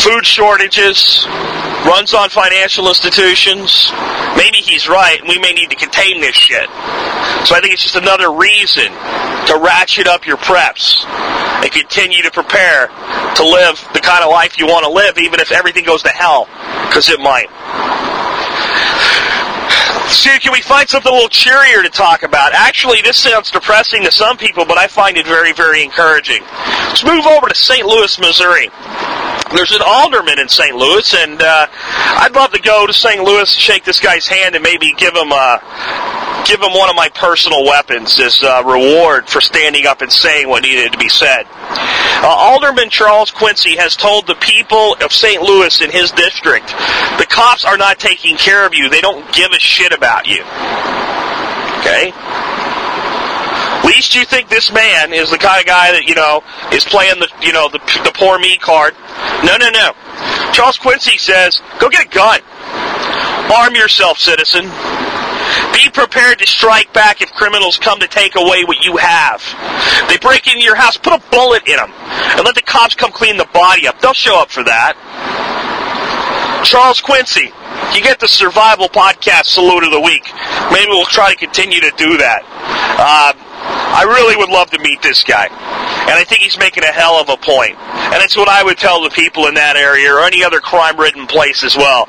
food 0.00 0.26
shortages, 0.26 1.26
runs 1.86 2.14
on 2.14 2.28
financial 2.28 2.88
institutions. 2.88 3.90
Maybe 4.36 4.58
he's 4.58 4.88
right, 4.88 5.18
and 5.18 5.28
we 5.28 5.38
may 5.38 5.52
need 5.52 5.70
to 5.70 5.76
contain 5.76 6.20
this 6.20 6.34
shit. 6.34 6.68
So 7.46 7.54
I 7.54 7.60
think 7.60 7.72
it's 7.72 7.82
just 7.82 7.96
another 7.96 8.32
reason 8.32 8.90
to 9.46 9.58
ratchet 9.62 10.06
up 10.06 10.26
your 10.26 10.36
preps 10.36 11.04
and 11.62 11.70
continue 11.70 12.22
to 12.22 12.30
prepare 12.30 12.88
to 12.88 13.42
live 13.42 13.80
the 13.94 14.00
kind 14.00 14.24
of 14.24 14.30
life 14.30 14.58
you 14.58 14.66
want 14.66 14.84
to 14.84 14.90
live, 14.90 15.18
even 15.18 15.40
if 15.40 15.52
everything 15.52 15.84
goes 15.84 16.02
to 16.02 16.10
hell, 16.10 16.46
because 16.88 17.08
it 17.08 17.20
might. 17.20 17.48
See, 20.10 20.38
can 20.38 20.52
we 20.52 20.60
find 20.60 20.88
something 20.88 21.10
a 21.10 21.14
little 21.14 21.28
cheerier 21.28 21.82
to 21.82 21.88
talk 21.88 22.22
about? 22.22 22.52
Actually, 22.52 23.02
this 23.02 23.16
sounds 23.16 23.50
depressing 23.50 24.04
to 24.04 24.12
some 24.12 24.36
people, 24.36 24.64
but 24.64 24.78
I 24.78 24.86
find 24.86 25.16
it 25.16 25.26
very, 25.26 25.52
very 25.52 25.82
encouraging. 25.82 26.42
Let's 26.88 27.04
move 27.04 27.26
over 27.26 27.48
to 27.48 27.54
St. 27.54 27.86
Louis, 27.86 28.18
Missouri 28.20 28.70
there's 29.54 29.72
an 29.72 29.82
alderman 29.84 30.38
in 30.38 30.48
St. 30.48 30.74
Louis, 30.74 31.14
and 31.14 31.40
uh, 31.40 31.66
I'd 31.70 32.34
love 32.34 32.52
to 32.52 32.60
go 32.60 32.86
to 32.86 32.92
St. 32.92 33.22
Louis, 33.22 33.50
shake 33.50 33.84
this 33.84 34.00
guy's 34.00 34.26
hand, 34.26 34.54
and 34.54 34.62
maybe 34.62 34.92
give 34.96 35.14
him 35.14 35.32
a 35.32 35.60
give 36.46 36.60
him 36.60 36.72
one 36.72 36.88
of 36.88 36.94
my 36.94 37.08
personal 37.08 37.64
weapons 37.64 38.20
as 38.20 38.40
a 38.42 38.62
reward 38.64 39.28
for 39.28 39.40
standing 39.40 39.84
up 39.84 40.00
and 40.00 40.12
saying 40.12 40.48
what 40.48 40.62
needed 40.62 40.92
to 40.92 40.98
be 40.98 41.08
said. 41.08 41.44
Uh, 41.50 42.26
Alderman 42.26 42.88
Charles 42.88 43.32
Quincy 43.32 43.76
has 43.76 43.96
told 43.96 44.26
the 44.26 44.36
people 44.36 44.94
of 45.02 45.12
St. 45.12 45.42
Louis 45.42 45.80
in 45.82 45.90
his 45.90 46.12
district, 46.12 46.68
the 47.18 47.26
cops 47.28 47.64
are 47.64 47.76
not 47.76 47.98
taking 47.98 48.36
care 48.36 48.64
of 48.64 48.74
you. 48.74 48.88
They 48.88 49.00
don't 49.00 49.30
give 49.34 49.50
a 49.50 49.58
shit 49.58 49.92
about 49.92 50.26
you. 50.26 50.42
Okay? 51.80 52.12
Least 53.96 54.14
you 54.14 54.26
think 54.26 54.50
this 54.50 54.70
man 54.70 55.14
is 55.14 55.30
the 55.30 55.38
kind 55.38 55.58
of 55.58 55.64
guy 55.64 55.88
that, 55.96 56.04
you 56.04 56.12
know, 56.12 56.44
is 56.68 56.84
playing 56.84 57.16
the, 57.16 57.32
you 57.40 57.48
know, 57.48 57.72
the, 57.72 57.80
the 58.04 58.12
poor 58.12 58.36
me 58.38 58.60
card. 58.60 58.92
No, 59.40 59.56
no, 59.56 59.72
no. 59.72 59.96
Charles 60.52 60.76
Quincy 60.76 61.16
says, 61.16 61.64
go 61.80 61.88
get 61.88 62.04
a 62.04 62.08
gun. 62.12 62.44
Arm 63.48 63.72
yourself, 63.72 64.20
citizen. 64.20 64.68
Be 65.72 65.88
prepared 65.88 66.44
to 66.44 66.46
strike 66.46 66.92
back 66.92 67.24
if 67.24 67.32
criminals 67.32 67.80
come 67.80 67.98
to 68.00 68.06
take 68.06 68.36
away 68.36 68.68
what 68.68 68.84
you 68.84 69.00
have. 69.00 69.40
They 70.12 70.20
break 70.20 70.44
into 70.44 70.60
your 70.60 70.76
house, 70.76 71.00
put 71.00 71.16
a 71.16 71.22
bullet 71.32 71.64
in 71.64 71.80
them, 71.80 71.88
and 72.36 72.44
let 72.44 72.54
the 72.54 72.68
cops 72.68 72.94
come 72.94 73.12
clean 73.12 73.38
the 73.40 73.48
body 73.56 73.88
up. 73.88 73.98
They'll 74.04 74.12
show 74.12 74.36
up 74.36 74.50
for 74.50 74.62
that. 74.64 74.92
Charles 76.68 77.00
Quincy, 77.00 77.48
you 77.96 78.04
get 78.04 78.20
the 78.20 78.28
Survival 78.28 78.92
Podcast 78.92 79.46
Salute 79.56 79.84
of 79.84 79.90
the 79.90 80.04
Week. 80.04 80.28
Maybe 80.68 80.92
we'll 80.92 81.08
try 81.08 81.32
to 81.32 81.36
continue 81.38 81.80
to 81.80 81.92
do 81.96 82.18
that. 82.18 82.44
Uh, 83.00 83.32
I 83.96 84.04
really 84.04 84.36
would 84.36 84.50
love 84.50 84.68
to 84.76 84.78
meet 84.80 85.00
this 85.00 85.24
guy. 85.24 85.48
And 85.48 86.12
I 86.12 86.22
think 86.22 86.42
he's 86.42 86.58
making 86.58 86.84
a 86.84 86.92
hell 86.92 87.16
of 87.16 87.30
a 87.30 87.36
point. 87.38 87.80
And 88.12 88.22
it's 88.22 88.36
what 88.36 88.46
I 88.46 88.62
would 88.62 88.76
tell 88.76 89.02
the 89.02 89.08
people 89.08 89.46
in 89.46 89.54
that 89.54 89.76
area 89.76 90.12
or 90.12 90.20
any 90.20 90.44
other 90.44 90.60
crime 90.60 91.00
ridden 91.00 91.26
place 91.26 91.64
as 91.64 91.76
well. 91.76 92.06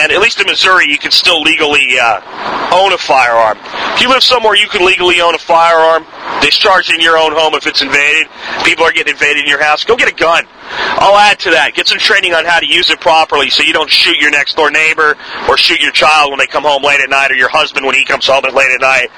And 0.00 0.12
at 0.12 0.20
least 0.20 0.40
in 0.40 0.46
Missouri, 0.46 0.88
you 0.88 0.96
can 0.96 1.10
still 1.10 1.42
legally 1.42 2.00
uh, 2.00 2.24
own 2.72 2.94
a 2.94 2.98
firearm. 2.98 3.58
If 3.94 4.00
you 4.00 4.08
live 4.08 4.22
somewhere 4.22 4.56
you 4.56 4.66
can 4.66 4.80
legally 4.80 5.20
own 5.20 5.34
a 5.34 5.38
firearm, 5.38 6.06
discharge 6.40 6.88
in 6.88 7.00
your 7.00 7.18
own 7.18 7.32
home 7.36 7.52
if 7.52 7.66
it's 7.66 7.82
invaded, 7.82 8.26
people 8.64 8.84
are 8.84 8.92
getting 8.92 9.12
invaded 9.12 9.44
in 9.44 9.48
your 9.48 9.62
house, 9.62 9.84
go 9.84 9.96
get 9.96 10.08
a 10.08 10.16
gun. 10.16 10.48
I'll 10.70 11.16
add 11.16 11.38
to 11.40 11.50
that. 11.50 11.74
Get 11.74 11.88
some 11.88 11.98
training 11.98 12.34
on 12.34 12.44
how 12.44 12.60
to 12.60 12.66
use 12.66 12.90
it 12.90 13.00
properly 13.00 13.50
so 13.50 13.62
you 13.62 13.72
don't 13.72 13.90
shoot 13.90 14.16
your 14.18 14.30
next 14.30 14.56
door 14.56 14.70
neighbor 14.70 15.16
or 15.48 15.56
shoot 15.56 15.80
your 15.80 15.92
child 15.92 16.30
when 16.30 16.38
they 16.38 16.46
come 16.46 16.64
home 16.64 16.82
late 16.82 17.00
at 17.00 17.10
night 17.10 17.30
or 17.30 17.34
your 17.34 17.48
husband 17.48 17.84
when 17.84 17.94
he 17.94 18.04
comes 18.04 18.26
home 18.26 18.42
late 18.54 18.72
at 18.72 18.80
night. 18.80 19.08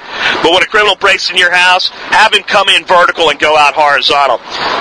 But 0.41 0.51
when 0.51 0.63
a 0.63 0.65
criminal 0.65 0.95
breaks 0.95 1.29
in 1.29 1.37
your 1.37 1.51
house, 1.51 1.87
have 2.11 2.33
him 2.33 2.43
come 2.43 2.69
in 2.69 2.85
vertical 2.85 3.29
and 3.29 3.39
go 3.39 3.55
out 3.55 3.73
horizontal. 3.75 4.37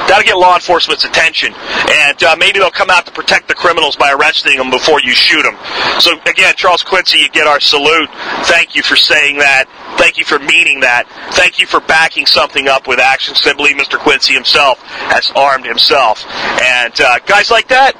That'll 0.09 0.25
get 0.25 0.37
law 0.37 0.55
enforcement's 0.55 1.05
attention. 1.05 1.55
And 1.55 2.23
uh, 2.23 2.37
maybe 2.39 2.59
they'll 2.59 2.71
come 2.71 2.91
out 2.91 3.07
to 3.07 3.13
protect 3.13 3.49
the 3.49 3.55
criminals 3.55 3.97
by 3.97 4.13
arresting 4.13 4.57
them 4.57 4.71
before 4.71 5.01
you 5.01 5.13
shoot 5.13 5.43
them. 5.43 5.57
So 6.01 6.19
again, 6.27 6.55
Charles 6.57 6.83
Quincy, 6.83 7.19
you 7.19 7.29
get 7.29 7.47
our 7.47 7.61
salute. 7.61 8.09
Thank 8.49 8.75
you 8.75 8.83
for 8.83 8.97
saying 8.97 9.39
that. 9.39 9.67
Thank 9.99 10.19
you 10.19 10.25
for 10.25 10.39
meaning 10.39 10.81
that. 10.81 11.07
Thank 11.35 11.61
you 11.61 11.67
for 11.67 11.81
backing 11.81 12.27
something 12.27 12.67
up 12.67 12.89
with 12.89 12.99
action. 12.99 13.35
I 13.45 13.55
believe 13.55 13.77
Mr. 13.77 13.99
Quincy 13.99 14.33
himself 14.35 14.79
has 15.13 15.31
armed 15.37 15.67
himself. 15.67 16.25
And 16.62 16.94
uh, 17.01 17.18
guys 17.27 17.51
like 17.51 17.68
that, 17.68 17.98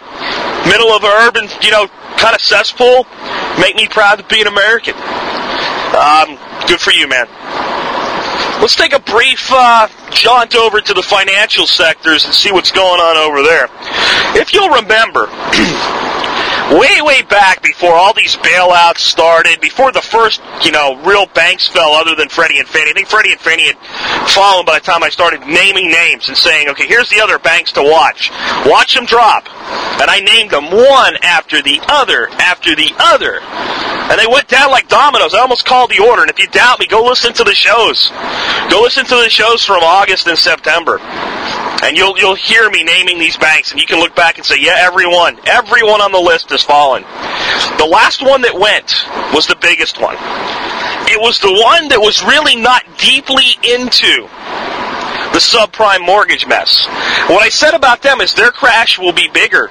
middle 0.71 0.95
of 0.95 1.03
an 1.03 1.11
urban, 1.27 1.51
you 1.63 1.71
know, 1.71 1.89
kind 2.17 2.35
of 2.35 2.41
cesspool, 2.41 3.07
make 3.59 3.75
me 3.75 3.89
proud 3.89 4.23
to 4.23 4.25
be 4.31 4.41
an 4.41 4.47
American. 4.47 4.95
Um, 5.93 6.39
good 6.71 6.81
for 6.81 6.93
you, 6.93 7.09
man. 7.09 7.27
Let's 8.63 8.77
take 8.77 8.93
a 8.93 9.01
brief 9.01 9.51
uh, 9.51 9.89
jaunt 10.11 10.55
over 10.55 10.81
to 10.81 10.95
the 10.95 11.03
financial 11.03 11.67
sectors 11.67 12.25
and 12.25 12.33
see 12.33 12.53
what's 12.53 12.71
going 12.71 13.01
on 13.01 13.17
over 13.17 13.43
there. 13.43 13.67
If 14.39 14.55
you'll 14.55 14.71
remember, 14.71 15.27
way, 16.79 17.01
way 17.03 17.23
back 17.23 17.63
before 17.63 17.95
all 17.95 18.15
these 18.15 18.37
bailouts 18.37 18.99
started, 18.99 19.61
before 19.61 19.93
the 19.93 20.03
first, 20.03 20.41
you 20.65 20.73
know, 20.73 20.97
real 21.05 21.27
banks 21.27 21.69
fell 21.69 21.93
other 21.93 22.15
than 22.15 22.29
Freddie 22.29 22.59
and 22.59 22.69
Fannie. 22.69 22.91
I 22.91 22.95
think 22.95 23.09
Freddie 23.09 23.33
and 23.33 23.41
Fannie 23.41 23.67
had 23.67 23.79
fallen 24.31 24.65
by 24.65 24.79
the 24.79 24.85
time 24.85 25.03
I 25.03 25.11
started 25.11 25.41
naming 25.47 25.91
names 25.91 26.29
and 26.29 26.37
saying, 26.37 26.69
okay, 26.71 26.87
here's 26.87 27.11
the 27.11 27.21
other 27.21 27.39
banks 27.39 27.73
to 27.73 27.83
watch. 27.83 28.31
Watch 28.67 28.95
them 28.95 29.07
drop. 29.07 29.49
And 30.01 30.11
I 30.11 30.21
named 30.21 30.51
them 30.51 30.71
one 30.71 31.17
after 31.23 31.63
the 31.63 31.81
other 31.89 32.29
after 32.31 32.75
the 32.75 32.93
other. 32.99 33.41
And 33.41 34.19
they 34.19 34.27
went 34.27 34.49
down 34.49 34.71
like 34.71 34.89
dominoes. 34.89 35.35
I 35.35 35.41
almost 35.41 35.65
called 35.65 35.91
the 35.91 36.03
order. 36.03 36.23
And 36.23 36.31
if 36.31 36.39
you 36.39 36.49
doubt 36.49 36.81
me, 36.81 36.87
go 36.87 37.05
listen 37.05 37.33
to 37.35 37.45
the 37.45 37.55
shows. 37.55 38.11
Go 38.69 38.83
listen 38.83 39.05
to 39.07 39.17
the 39.17 39.31
shows 39.31 39.65
from 39.65 39.83
August 39.83 40.27
and 40.27 40.37
September. 40.37 40.99
And 41.83 41.97
you'll 41.97 42.17
you'll 42.17 42.37
hear 42.37 42.71
me 42.71 42.85
naming 42.85 43.19
these 43.19 43.37
banks, 43.37 43.73
and 43.73 43.81
you 43.81 43.87
can 43.87 43.99
look 43.99 44.15
back 44.15 44.39
and 44.39 44.47
say, 44.47 44.57
yeah, 44.61 44.77
everyone, 44.79 45.39
everyone 45.47 46.01
on 46.01 46.13
the 46.13 46.21
list 46.21 46.51
has 46.51 46.63
fallen. 46.63 47.03
The 47.79 47.89
last 47.91 48.23
one 48.23 48.43
that 48.43 48.55
went 48.55 49.05
was 49.35 49.47
the 49.47 49.57
biggest 49.57 50.01
one. 50.01 50.15
It 51.11 51.21
was 51.21 51.41
the 51.41 51.51
one 51.51 51.89
that 51.89 52.01
was 52.01 52.23
really 52.23 52.55
not 52.55 52.87
deeply 52.97 53.59
into 53.67 54.31
the 55.35 55.43
subprime 55.43 56.07
mortgage 56.07 56.47
mess. 56.47 56.87
What 57.27 57.43
I 57.43 57.49
said 57.49 57.75
about 57.75 58.03
them 58.03 58.21
is 58.21 58.33
their 58.35 58.53
crash 58.53 58.99
will 58.99 59.13
be 59.13 59.29
bigger 59.33 59.69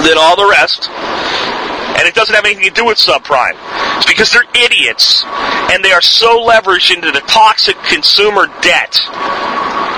than 0.00 0.16
all 0.16 0.36
the 0.36 0.48
rest. 0.48 0.88
And 0.88 2.08
it 2.08 2.14
doesn't 2.14 2.34
have 2.34 2.44
anything 2.46 2.64
to 2.64 2.70
do 2.70 2.86
with 2.86 2.96
subprime. 2.96 3.58
It's 3.98 4.06
because 4.06 4.32
they're 4.32 4.48
idiots 4.54 5.22
and 5.70 5.84
they 5.84 5.92
are 5.92 6.00
so 6.00 6.46
leveraged 6.46 6.94
into 6.94 7.10
the 7.10 7.20
toxic 7.26 7.76
consumer 7.82 8.46
debt 8.62 8.98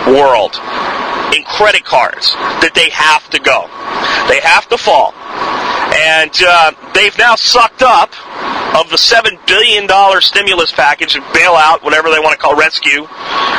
world 0.09 0.59
in 1.35 1.45
credit 1.45 1.85
cards 1.85 2.33
that 2.61 2.73
they 2.75 2.91
have 2.91 3.29
to 3.31 3.39
go. 3.41 3.69
They 4.29 4.41
have 4.41 4.69
to 4.69 4.79
fall. 4.79 5.13
And 5.93 6.33
uh, 6.41 6.73
they've 6.95 7.17
now 7.19 7.35
sucked 7.37 7.83
up 7.83 8.13
of 8.77 8.89
the 8.89 8.97
seven 8.97 9.39
billion 9.47 9.87
dollar 9.87 10.21
stimulus 10.21 10.73
package, 10.73 11.15
and 11.15 11.25
bailout, 11.37 11.83
whatever 11.83 12.09
they 12.11 12.19
want 12.19 12.33
to 12.33 12.39
call 12.39 12.57
rescue, 12.57 13.05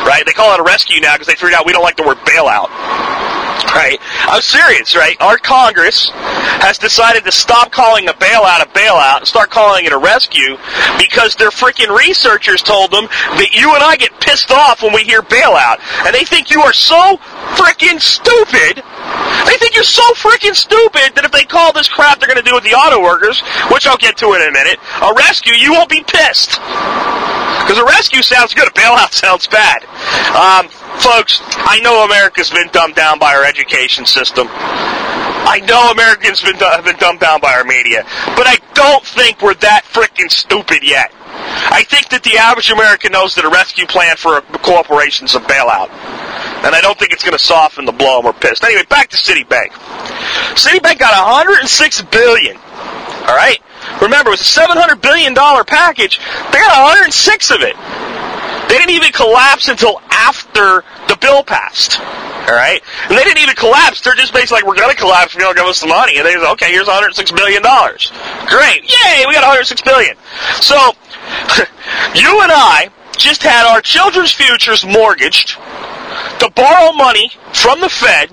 right? 0.06 0.24
They 0.26 0.34
call 0.34 0.54
it 0.54 0.60
a 0.60 0.64
rescue 0.64 1.00
now 1.02 1.14
because 1.14 1.28
they 1.28 1.36
figured 1.36 1.54
out 1.54 1.66
we 1.66 1.74
don't 1.74 1.84
like 1.84 1.98
the 1.98 2.04
word 2.04 2.18
bailout, 2.26 2.70
right? 3.76 3.98
I'm 4.28 4.42
serious, 4.42 4.96
right? 4.96 5.16
Our 5.20 5.38
Congress 5.38 6.10
has 6.64 6.78
decided 6.78 7.24
to 7.26 7.32
stop 7.32 7.72
calling 7.72 8.08
a 8.08 8.14
bailout 8.14 8.62
a 8.62 8.70
bailout 8.72 9.18
and 9.20 9.28
start 9.28 9.50
calling 9.50 9.86
it 9.86 9.92
a 9.92 9.98
rescue 9.98 10.58
because 10.98 11.36
their 11.36 11.50
freaking 11.50 11.96
researchers 11.96 12.62
told 12.62 12.92
them 12.92 13.06
that 13.38 13.54
you 13.54 13.74
and 13.74 13.84
I 13.84 13.96
get 13.96 14.12
pissed 14.22 14.52
off 14.52 14.82
when 14.82 14.94
we 14.94 15.04
hear 15.04 15.22
bailout, 15.22 15.80
and 16.06 16.16
they 16.16 16.26
think 16.26 16.50
you 16.50 16.62
are 16.62 16.74
so 16.74 17.18
freaking 17.60 18.00
stupid. 18.00 18.84
They 19.46 19.58
think 19.60 19.76
you're 19.76 19.84
so 19.84 20.04
freaking 20.16 20.56
stupid 20.56 21.16
that 21.16 21.26
if 21.26 21.32
they 21.32 21.44
call 21.44 21.74
this 21.74 21.90
crap 21.90 22.20
they're 22.20 22.28
going 22.28 22.42
to 22.42 22.48
do 22.48 22.56
with 22.56 22.64
the 22.64 22.74
auto 22.74 23.02
workers, 23.02 23.42
which 23.72 23.86
I'll 23.86 23.98
get 23.98 24.18
to 24.18 24.34
in 24.34 24.42
a 24.42 24.52
minute, 24.52 24.80
a 25.02 25.14
rescue, 25.14 25.54
you 25.54 25.74
won't 25.74 25.90
be 25.90 26.04
pissed. 26.08 26.60
Because 27.64 27.78
a 27.78 27.86
rescue 27.86 28.22
sounds 28.22 28.54
good, 28.54 28.68
a 28.68 28.72
bailout 28.72 29.12
sounds 29.24 29.48
bad. 29.48 29.84
Um, 30.36 30.72
folks, 31.04 31.42
I 31.44 31.80
know 31.82 32.06
America's 32.06 32.50
been 32.50 32.70
dumbed 32.72 32.96
down 32.96 33.20
by 33.20 33.36
our 33.36 33.44
education 33.44 34.06
system. 34.06 34.48
I 34.50 35.60
know 35.68 35.92
Americans 35.92 36.42
been, 36.42 36.56
have 36.56 36.86
been 36.86 36.96
dumbed 36.96 37.20
down 37.20 37.42
by 37.42 37.54
our 37.54 37.66
media, 37.66 38.04
but 38.40 38.48
I 38.48 38.58
don't 38.74 39.04
think 39.04 39.42
we're 39.42 39.54
that 39.56 39.84
freaking 39.84 40.32
stupid 40.32 40.80
yet. 40.82 41.12
I 41.44 41.84
think 41.84 42.10
that 42.10 42.24
the 42.24 42.38
average 42.38 42.72
American 42.72 43.12
knows 43.12 43.36
that 43.36 43.44
a 43.44 43.50
rescue 43.50 43.86
plan 43.86 44.16
for 44.16 44.38
a 44.38 44.42
corporation 44.64 45.26
is 45.26 45.36
a 45.36 45.42
bailout. 45.42 45.92
And 46.64 46.74
I 46.74 46.80
don't 46.80 46.98
think 46.98 47.12
it's 47.12 47.24
going 47.24 47.38
to 47.38 47.44
soften 47.44 47.84
the 47.84 47.92
blow 47.92 48.18
and 48.18 48.26
we're 48.26 48.34
pissed. 48.34 48.64
Anyway, 48.64 48.84
back 48.88 49.10
to 49.10 49.18
Citibank. 49.18 49.76
Citibank 50.56 51.00
got 51.00 51.12
106 51.12 52.02
billion. 52.04 52.56
All 52.56 53.36
right? 53.36 53.60
Remember, 54.02 54.30
it 54.30 54.40
was 54.40 54.42
a 54.42 54.46
700 54.46 55.02
billion 55.02 55.34
dollar 55.34 55.66
package. 55.66 56.18
They 56.52 56.60
got 56.60 56.82
106 56.96 57.52
of 57.52 57.62
it. 57.62 57.76
They 58.70 58.78
didn't 58.78 58.92
even 58.92 59.12
collapse 59.12 59.68
until 59.68 60.00
after 60.12 60.84
the 61.08 61.18
bill 61.20 61.44
passed. 61.44 62.00
All 62.00 62.56
right? 62.56 62.82
And 63.10 63.18
they 63.18 63.24
didn't 63.24 63.42
even 63.42 63.56
collapse. 63.56 64.02
They're 64.02 64.16
just 64.16 64.34
basically 64.34 64.62
like, 64.62 64.68
we're 64.68 64.76
going 64.76 64.90
to 64.90 65.00
collapse 65.00 65.34
if 65.34 65.40
you 65.40 65.46
don't 65.46 65.56
give 65.56 65.66
us 65.66 65.80
the 65.80 65.88
money. 65.88 66.18
And 66.18 66.26
they 66.26 66.34
say, 66.34 66.52
okay, 66.52 66.72
here's 66.72 66.88
106 66.88 67.32
billion 67.32 67.62
dollars. 67.62 68.12
Great. 68.48 68.84
Yay, 68.84 69.26
we 69.28 69.34
got 69.34 69.44
106 69.48 69.82
billion. 69.82 70.16
So, 70.62 70.76
you 72.16 72.42
and 72.42 72.52
I 72.52 72.90
just 73.18 73.44
had 73.44 73.66
our 73.66 73.82
children's 73.82 74.32
futures 74.34 74.86
mortgaged 74.86 75.58
to 76.40 76.52
borrow 76.56 76.92
money 76.94 77.32
from 77.54 77.80
the 77.80 77.90
Fed 77.90 78.30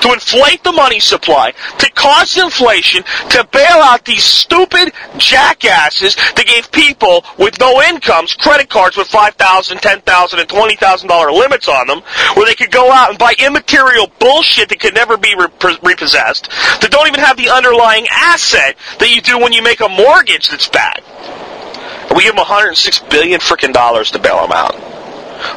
to 0.00 0.12
inflate 0.12 0.62
the 0.64 0.72
money 0.72 1.00
supply, 1.00 1.52
to 1.78 1.90
cause 1.92 2.36
inflation, 2.36 3.02
to 3.30 3.46
bail 3.52 3.80
out 3.82 4.04
these 4.04 4.24
stupid 4.24 4.92
jackasses 5.18 6.16
that 6.16 6.46
gave 6.46 6.70
people 6.72 7.24
with 7.38 7.58
no 7.58 7.82
incomes 7.82 8.34
credit 8.34 8.68
cards 8.68 8.96
with 8.96 9.08
$5,000, 9.08 9.36
$10,000, 9.78 10.40
and 10.40 10.48
$20,000 10.48 11.38
limits 11.38 11.68
on 11.68 11.86
them, 11.86 12.00
where 12.34 12.46
they 12.46 12.54
could 12.54 12.70
go 12.70 12.90
out 12.90 13.10
and 13.10 13.18
buy 13.18 13.34
immaterial 13.38 14.06
bullshit 14.18 14.68
that 14.68 14.80
could 14.80 14.94
never 14.94 15.16
be 15.16 15.34
repossessed, 15.82 16.50
that 16.80 16.88
don't 16.90 17.08
even 17.08 17.20
have 17.20 17.36
the 17.36 17.50
underlying 17.50 18.06
asset 18.10 18.76
that 18.98 19.14
you 19.14 19.20
do 19.20 19.38
when 19.38 19.52
you 19.52 19.62
make 19.62 19.80
a 19.80 19.88
mortgage 19.88 20.48
that's 20.50 20.68
bad. 20.68 21.02
And 22.08 22.16
we 22.16 22.24
give 22.24 22.32
them 22.32 22.38
106 22.38 22.98
billion 23.10 23.40
freaking 23.40 23.72
dollars 23.72 24.10
to 24.12 24.18
bail 24.18 24.42
them 24.42 24.52
out. 24.52 24.74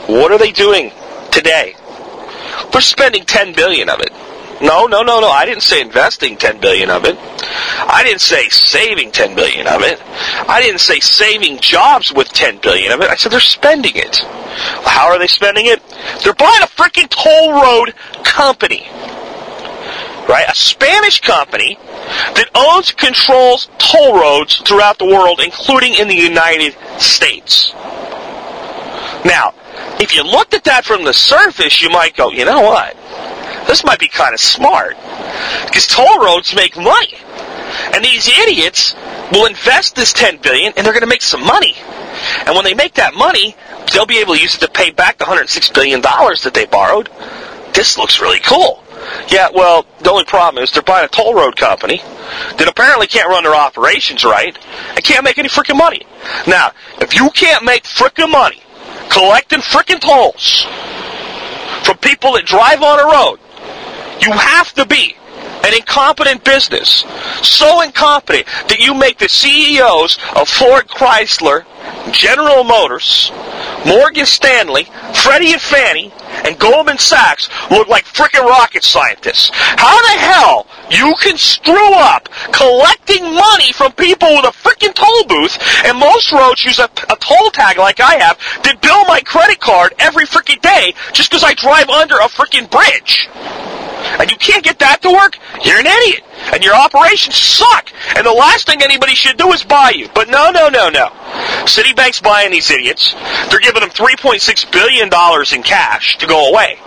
What 0.08 0.32
are 0.32 0.38
they 0.38 0.52
doing 0.52 0.92
today? 1.32 1.76
They're 2.72 2.82
spending 2.82 3.24
10 3.26 3.54
billion 3.54 3.90
of 3.90 4.00
it. 4.00 4.12
No, 4.62 4.88
no, 4.88 5.04
no, 5.04 5.20
no. 5.20 5.30
I 5.30 5.46
didn't 5.46 5.64
say 5.64 5.82
investing 5.82 6.38
10 6.38 6.62
billion 6.62 6.90
of 6.90 7.04
it. 7.06 7.18
I 7.18 8.04
didn't 8.06 8.22
say 8.22 8.48
saving 8.50 9.12
10 9.12 9.36
billion 9.36 9.68
of 9.68 9.82
it. 9.82 10.02
I 10.50 10.62
didn't 10.62 10.80
say 10.80 11.00
saving 11.00 11.60
jobs 11.60 12.14
with 12.14 12.30
10 12.30 12.60
billion 12.60 12.92
of 12.94 13.02
it. 13.02 13.10
I 13.10 13.16
said 13.16 13.32
they're 13.32 13.40
spending 13.42 13.94
it. 13.96 14.18
How 14.86 15.08
are 15.08 15.20
they 15.20 15.28
spending 15.28 15.66
it? 15.66 15.82
They're 16.24 16.34
buying 16.34 16.64
a 16.64 16.68
freaking 16.68 17.10
toll 17.10 17.54
road 17.54 17.94
company. 18.24 18.88
Right? 20.28 20.46
A 20.48 20.56
Spanish 20.56 21.20
company 21.22 21.78
that 21.78 22.50
owns 22.56 22.92
controls 22.92 23.70
toll 23.78 24.20
roads 24.20 24.56
throughout 24.62 24.98
the 24.98 25.06
world, 25.06 25.42
including 25.44 25.96
in 25.96 26.08
the 26.08 26.16
United 26.16 26.76
States. 27.00 27.74
Now, 29.26 29.54
if 30.00 30.16
you 30.16 30.24
looked 30.24 30.54
at 30.54 30.64
that 30.66 30.86
from 30.86 31.04
the 31.04 31.14
surface, 31.14 31.82
you 31.82 31.90
might 31.90 32.16
go, 32.16 32.32
you 32.32 32.46
know 32.46 32.62
what? 32.62 32.96
This 33.68 33.84
might 33.84 34.00
be 34.00 34.08
kind 34.08 34.34
of 34.34 34.40
smart. 34.40 34.96
Because 35.66 35.88
toll 35.88 36.20
roads 36.20 36.56
make 36.56 36.76
money. 36.78 37.16
And 37.94 38.04
these 38.04 38.28
idiots 38.28 38.96
will 39.32 39.46
invest 39.46 39.96
this 39.96 40.14
10 40.14 40.38
billion 40.38 40.74
and 40.76 40.86
they're 40.86 40.94
going 40.94 41.02
to 41.02 41.08
make 41.08 41.22
some 41.22 41.46
money. 41.46 41.76
And 42.46 42.56
when 42.56 42.64
they 42.64 42.74
make 42.74 42.94
that 42.96 43.14
money, 43.16 43.56
they'll 43.94 44.06
be 44.06 44.20
able 44.20 44.36
to 44.36 44.42
use 44.42 44.56
it 44.56 44.60
to 44.62 44.70
pay 44.70 44.92
back 44.92 45.18
the 45.18 45.26
106 45.26 45.72
billion 45.72 46.02
dollars 46.02 46.44
that 46.44 46.54
they 46.54 46.66
borrowed. 46.66 47.10
This 47.74 47.98
looks 47.98 48.22
really 48.22 48.40
cool. 48.40 48.84
Yeah, 49.30 49.50
well, 49.54 49.86
the 50.00 50.10
only 50.10 50.24
problem 50.24 50.64
is 50.64 50.72
they're 50.72 50.82
buying 50.82 51.06
a 51.06 51.10
toll 51.10 51.34
road 51.34 51.56
company 51.58 51.98
that 51.98 52.68
apparently 52.68 53.08
can't 53.08 53.30
run 53.30 53.44
their 53.44 53.56
operations 53.56 54.24
right 54.24 54.58
and 54.90 55.04
can't 55.04 55.24
make 55.24 55.38
any 55.38 55.50
freaking 55.50 55.78
money. 55.78 56.06
Now, 56.48 56.72
if 57.02 57.16
you 57.16 57.30
can't 57.32 57.64
make 57.64 57.84
freaking 57.84 58.32
money 58.32 58.62
collecting 59.10 59.60
freaking 59.60 60.00
tolls 60.00 60.64
from 61.84 61.98
people 61.98 62.34
that 62.34 62.46
drive 62.46 62.82
on 62.82 63.00
a 63.00 63.06
road, 63.06 63.40
you 64.22 64.32
have 64.32 64.74
to 64.74 64.86
be 64.86 65.16
an 65.64 65.74
incompetent 65.74 66.44
business. 66.44 67.06
So 67.42 67.82
incompetent 67.82 68.46
that 68.70 68.80
you 68.80 68.94
make 68.94 69.18
the 69.18 69.30
CEOs 69.30 70.18
of 70.36 70.48
Ford 70.48 70.88
Chrysler, 70.88 71.66
General 72.12 72.64
Motors, 72.64 73.32
Morgan 73.86 74.26
Stanley, 74.26 74.88
Freddie 75.14 75.54
and 75.54 75.62
Fannie, 75.62 76.12
and 76.44 76.58
Goldman 76.58 76.98
Sachs 76.98 77.50
look 77.70 77.88
like 77.88 78.06
frickin' 78.06 78.44
rocket 78.44 78.84
scientists. 78.84 79.52
How 79.54 80.02
the 80.02 80.20
hell 80.20 80.68
you 80.90 81.14
can 81.22 81.38
screw 81.38 81.94
up 81.94 82.28
collecting 82.52 83.24
money 83.34 83.72
from 83.74 83.92
people 83.94 84.28
with 84.30 84.46
a 84.46 84.58
frickin' 84.58 84.94
toll 84.94 85.26
booth, 85.26 85.58
and 85.86 86.00
most 86.00 86.32
roads 86.32 86.64
use 86.64 86.80
a, 86.80 86.90
a 87.10 87.16
toll 87.20 87.52
tag 87.52 87.78
like 87.78 88.00
I 88.00 88.16
have 88.16 88.40
that 88.64 88.82
bill 88.82 89.06
my 89.06 89.22
credit 89.22 89.60
card 89.60 89.94
every 90.00 90.26
frickin' 90.26 90.62
day 90.62 90.94
just 91.14 91.30
because 91.30 91.44
I 91.44 91.54
drive 91.54 91.90
under 91.90 92.16
a 92.16 92.28
frickin' 92.28 92.70
bridge. 92.70 93.30
And 94.20 94.32
you 94.32 94.38
can't 94.38 94.64
get 94.64 94.80
that 94.80 95.02
to 95.02 95.12
work? 95.12 95.38
You're 95.64 95.80
an 95.80 95.86
idiot. 95.86 96.24
And 96.54 96.64
your 96.64 96.76
operations 96.76 97.36
suck. 97.36 97.92
And 98.16 98.26
the 98.26 98.32
last 98.32 98.68
thing 98.68 98.82
anybody 98.82 99.16
should 99.16 99.38
do 99.38 99.52
is 99.52 99.64
buy 99.64 99.92
you. 99.92 100.10
But 100.14 100.30
no, 100.30 100.52
no, 100.52 100.70
no, 100.70 100.90
no. 100.90 101.10
Citibank's 101.66 102.22
buying 102.22 102.52
these 102.52 102.70
idiots. 102.70 103.14
They're 103.50 103.60
giving 103.60 103.82
them 103.82 103.90
$3.6 103.90 104.72
billion 104.72 105.10
in 105.54 105.64
cash 105.64 106.18
to 106.20 106.28
go 106.28 106.50
away. 106.50 106.78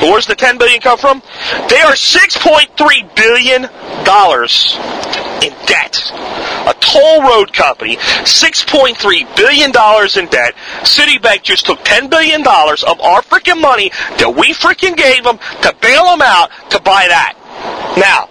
where's 0.00 0.26
the 0.26 0.34
10 0.34 0.58
billion 0.58 0.80
come 0.80 0.98
from? 0.98 1.22
They 1.68 1.80
are 1.80 1.94
$6.3 1.94 3.16
billion 3.16 3.68
in 5.44 5.52
debt. 5.66 6.00
A 6.66 6.74
toll 6.80 7.22
road 7.22 7.52
company, 7.52 7.96
$6.3 7.96 9.36
billion 9.36 9.70
in 9.70 10.30
debt. 10.30 10.54
Citibank 10.82 11.42
just 11.42 11.66
took 11.66 11.80
$10 11.80 12.10
billion 12.10 12.40
of 12.40 13.00
our 13.00 13.22
freaking 13.22 13.60
money 13.60 13.90
that 14.18 14.34
we 14.36 14.54
freaking 14.54 14.96
gave 14.96 15.22
them 15.24 15.38
to 15.62 15.74
bail 15.80 16.04
them 16.04 16.22
out 16.22 16.50
to 16.70 16.80
buy 16.80 17.06
that. 17.08 17.36
Now, 17.96 18.28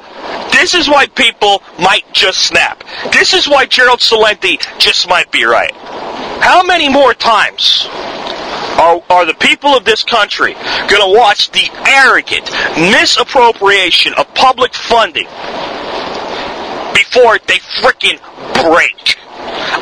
this 0.51 0.73
is 0.73 0.87
why 0.87 1.07
people 1.07 1.61
might 1.79 2.05
just 2.13 2.47
snap. 2.47 2.83
This 3.11 3.33
is 3.33 3.47
why 3.47 3.65
Gerald 3.65 3.99
Celente 3.99 4.59
just 4.79 5.07
might 5.07 5.31
be 5.31 5.43
right. 5.43 5.73
How 6.41 6.63
many 6.63 6.89
more 6.89 7.13
times 7.13 7.87
are, 7.89 9.01
are 9.09 9.25
the 9.25 9.35
people 9.35 9.75
of 9.75 9.85
this 9.85 10.03
country 10.03 10.53
going 10.53 11.01
to 11.01 11.17
watch 11.17 11.51
the 11.51 11.69
arrogant 11.87 12.49
misappropriation 12.91 14.13
of 14.15 14.33
public 14.33 14.73
funding 14.73 15.27
before 17.13 17.37
they 17.47 17.59
freaking 17.81 18.19
break? 18.63 19.17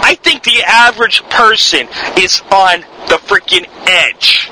I 0.04 0.16
think 0.22 0.44
the 0.44 0.64
average 0.66 1.24
person 1.30 1.88
is 2.18 2.42
on 2.52 2.82
the 3.08 3.20
freaking 3.26 3.66
edge 3.88 4.50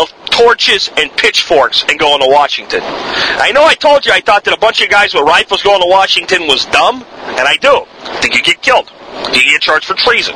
of 0.00 0.12
torches 0.30 0.90
and 0.96 1.10
pitchforks 1.12 1.84
and 1.88 1.98
going 1.98 2.20
to 2.20 2.28
Washington. 2.28 2.80
I 2.82 3.52
know 3.52 3.64
I 3.64 3.74
told 3.74 4.06
you 4.06 4.12
I 4.12 4.20
thought 4.20 4.44
that 4.44 4.54
a 4.54 4.60
bunch 4.60 4.80
of 4.80 4.88
guys 4.88 5.14
with 5.14 5.24
rifles 5.24 5.62
going 5.62 5.80
to 5.80 5.88
Washington 5.88 6.46
was 6.46 6.64
dumb, 6.66 7.02
and 7.02 7.46
I 7.46 7.56
do. 7.56 7.84
I 8.02 8.20
think 8.20 8.34
you 8.34 8.42
get 8.42 8.62
killed. 8.62 8.90
You 9.32 9.42
get 9.42 9.60
charged 9.60 9.86
for 9.86 9.94
treason. 9.94 10.34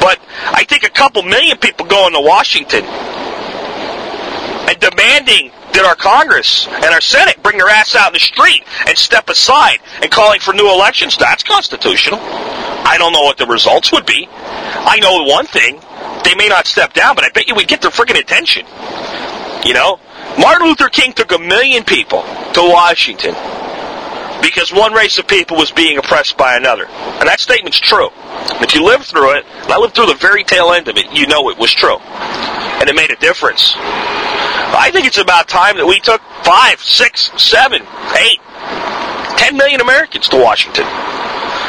But 0.00 0.18
I 0.52 0.64
think 0.68 0.82
a 0.84 0.90
couple 0.90 1.22
million 1.22 1.56
people 1.58 1.86
going 1.86 2.12
to 2.14 2.20
Washington 2.20 2.84
and 4.68 4.78
demanding 4.80 5.52
that 5.72 5.84
our 5.84 5.94
Congress 5.94 6.66
and 6.66 6.86
our 6.86 7.00
Senate 7.00 7.42
bring 7.42 7.58
their 7.58 7.68
ass 7.68 7.94
out 7.94 8.08
in 8.08 8.12
the 8.14 8.20
street 8.20 8.64
and 8.86 8.96
step 8.96 9.28
aside 9.28 9.78
and 10.02 10.10
calling 10.10 10.40
for 10.40 10.52
new 10.52 10.68
elections, 10.72 11.16
that's 11.16 11.42
constitutional. 11.42 12.20
I 12.20 12.96
don't 12.98 13.12
know 13.12 13.22
what 13.22 13.38
the 13.38 13.46
results 13.46 13.92
would 13.92 14.06
be. 14.06 14.28
I 14.30 14.98
know 15.00 15.24
one 15.24 15.46
thing. 15.46 15.80
They 16.24 16.34
may 16.34 16.48
not 16.48 16.66
step 16.66 16.92
down, 16.92 17.14
but 17.14 17.24
I 17.24 17.30
bet 17.30 17.48
you 17.48 17.54
we'd 17.54 17.68
get 17.68 17.80
their 17.80 17.90
freaking 17.90 18.18
attention. 18.18 18.66
You 19.64 19.74
know? 19.74 20.00
Martin 20.38 20.68
Luther 20.68 20.88
King 20.88 21.12
took 21.12 21.32
a 21.32 21.38
million 21.38 21.84
people 21.84 22.22
to 22.22 22.60
Washington 22.60 23.34
because 24.42 24.72
one 24.72 24.92
race 24.92 25.18
of 25.18 25.26
people 25.26 25.56
was 25.56 25.70
being 25.70 25.98
oppressed 25.98 26.36
by 26.36 26.56
another. 26.56 26.86
And 26.86 27.28
that 27.28 27.40
statement's 27.40 27.78
true. 27.78 28.10
If 28.62 28.74
you 28.74 28.84
lived 28.84 29.04
through 29.04 29.36
it, 29.36 29.44
and 29.46 29.72
I 29.72 29.78
lived 29.78 29.94
through 29.94 30.06
the 30.06 30.14
very 30.14 30.44
tail 30.44 30.72
end 30.72 30.88
of 30.88 30.96
it, 30.96 31.06
you 31.12 31.26
know 31.26 31.50
it 31.50 31.58
was 31.58 31.72
true. 31.72 31.98
And 31.98 32.88
it 32.88 32.94
made 32.94 33.10
a 33.10 33.16
difference. 33.16 33.74
I 34.76 34.90
think 34.92 35.06
it's 35.06 35.18
about 35.18 35.48
time 35.48 35.76
that 35.76 35.86
we 35.86 36.00
took 36.00 36.20
five, 36.44 36.80
six, 36.80 37.30
seven, 37.36 37.82
eight, 38.16 38.40
ten 39.38 39.56
million 39.56 39.80
Americans 39.80 40.28
to 40.28 40.36
Washington. 40.36 40.84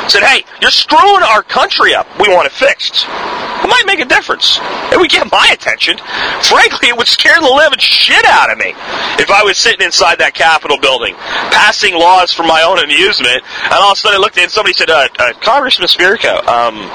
Said, 0.10 0.24
hey, 0.24 0.44
you're 0.62 0.72
screwing 0.72 1.22
our 1.22 1.44
country 1.44 1.94
up. 1.94 2.08
We 2.20 2.30
want 2.30 2.48
it 2.48 2.52
fixed. 2.52 3.06
It 3.06 3.70
might 3.70 3.84
make 3.86 4.00
a 4.00 4.06
difference. 4.06 4.58
It 4.92 4.98
would 4.98 5.12
get 5.12 5.30
my 5.32 5.50
attention. 5.52 5.98
Frankly, 6.42 6.90
it 6.90 6.98
would 6.98 7.08
scare 7.08 7.40
the 7.40 7.54
living 7.54 7.78
shit 7.78 8.26
out 8.26 8.52
of 8.52 8.58
me 8.58 8.74
if 9.22 9.30
I 9.30 9.44
was 9.44 9.58
sitting 9.58 9.86
inside 9.86 10.18
that 10.20 10.34
Capitol 10.34 10.80
building, 10.80 11.14
passing 11.52 11.94
laws 11.94 12.34
for 12.34 12.42
my 12.42 12.64
own 12.64 12.80
amusement, 12.80 13.44
and 13.64 13.74
all 13.74 13.92
of 13.92 13.98
a 13.98 14.00
sudden 14.00 14.18
I 14.18 14.20
looked 14.20 14.38
and 14.40 14.50
somebody 14.50 14.74
said, 14.74 14.90
uh, 14.90 15.08
uh, 15.20 15.34
Congressman 15.42 15.88
Spirko, 15.88 16.42
um, 16.48 16.90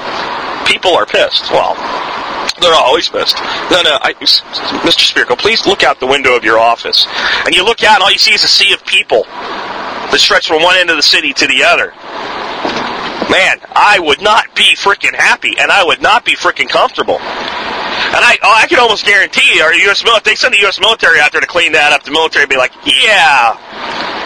people 0.65 0.91
are 0.91 1.05
pissed. 1.05 1.49
Well, 1.51 1.77
they're 2.61 2.73
always 2.73 3.09
pissed. 3.09 3.35
No, 3.71 3.81
no, 3.81 3.97
I, 4.01 4.13
Mr. 4.19 5.13
Spirko, 5.13 5.37
please 5.37 5.65
look 5.65 5.83
out 5.83 5.99
the 5.99 6.07
window 6.07 6.35
of 6.35 6.43
your 6.43 6.59
office. 6.59 7.05
And 7.45 7.53
you 7.53 7.63
look 7.65 7.83
out 7.83 7.95
and 7.95 8.03
all 8.03 8.11
you 8.11 8.17
see 8.17 8.33
is 8.33 8.43
a 8.43 8.47
sea 8.47 8.73
of 8.73 8.85
people 8.85 9.23
that 9.23 10.17
stretch 10.19 10.47
from 10.47 10.63
one 10.63 10.77
end 10.77 10.89
of 10.89 10.95
the 10.95 11.03
city 11.03 11.33
to 11.33 11.47
the 11.47 11.63
other 11.63 11.93
man, 13.29 13.59
I 13.75 13.99
would 13.99 14.21
not 14.21 14.53
be 14.55 14.75
freaking 14.75 15.13
happy, 15.13 15.53
and 15.59 15.71
I 15.71 15.83
would 15.83 16.01
not 16.01 16.25
be 16.25 16.35
freaking 16.35 16.69
comfortable. 16.69 17.19
And 17.19 18.21
I, 18.23 18.37
oh, 18.43 18.53
I 18.55 18.67
can 18.67 18.79
almost 18.79 19.05
guarantee, 19.05 19.61
our 19.61 19.73
U.S. 19.73 20.03
military, 20.03 20.33
they 20.33 20.35
send 20.35 20.53
the 20.53 20.59
U.S. 20.59 20.79
military 20.79 21.19
out 21.19 21.31
there 21.31 21.41
to 21.41 21.47
clean 21.47 21.71
that 21.73 21.91
up. 21.91 22.03
The 22.03 22.11
military 22.11 22.43
would 22.43 22.49
be 22.49 22.57
like, 22.57 22.73
yeah, 22.85 23.57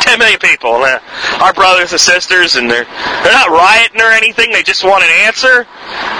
10 0.01 0.19
million 0.19 0.39
people, 0.39 0.73
uh, 0.73 0.99
our 1.41 1.53
brothers 1.53 1.91
and 1.91 2.01
sisters, 2.01 2.55
and 2.55 2.69
they're 2.69 2.85
they're 3.23 3.33
not 3.33 3.49
rioting 3.49 4.01
or 4.01 4.11
anything. 4.11 4.51
They 4.51 4.63
just 4.63 4.83
want 4.83 5.03
an 5.03 5.09
answer. 5.25 5.65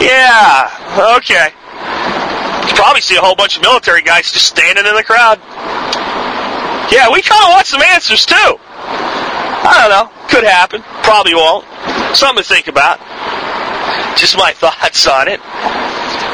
Yeah, 0.02 1.16
okay. 1.18 1.54
Probably 2.80 3.02
see 3.02 3.18
a 3.18 3.20
whole 3.20 3.36
bunch 3.36 3.58
of 3.58 3.62
military 3.62 4.02
guys 4.02 4.32
just 4.32 4.48
standing 4.48 4.86
in 4.88 4.96
the 4.96 5.04
crowd. 5.04 5.38
Yeah, 6.90 7.12
we 7.12 7.22
kind 7.22 7.44
of 7.44 7.50
want 7.52 7.68
some 7.68 7.82
answers 7.82 8.26
too. 8.26 8.56
I 8.56 9.76
don't 9.84 9.92
know. 9.92 10.28
Could 10.30 10.46
happen. 10.46 10.82
Probably 11.04 11.36
won't. 11.36 11.66
Something 12.16 12.42
to 12.42 12.48
think 12.48 12.70
about. 12.70 13.00
Just 14.16 14.38
my 14.38 14.54
thoughts 14.56 15.08
on 15.08 15.28
it. 15.28 15.42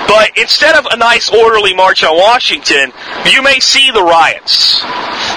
But 0.08 0.38
instead 0.38 0.76
of 0.76 0.86
a 0.92 0.98
nice 0.98 1.34
orderly 1.34 1.74
march 1.74 2.04
on 2.04 2.16
Washington, 2.16 2.94
you 3.26 3.42
may 3.42 3.60
see 3.60 3.90
the 3.90 4.04
riots. 4.04 4.84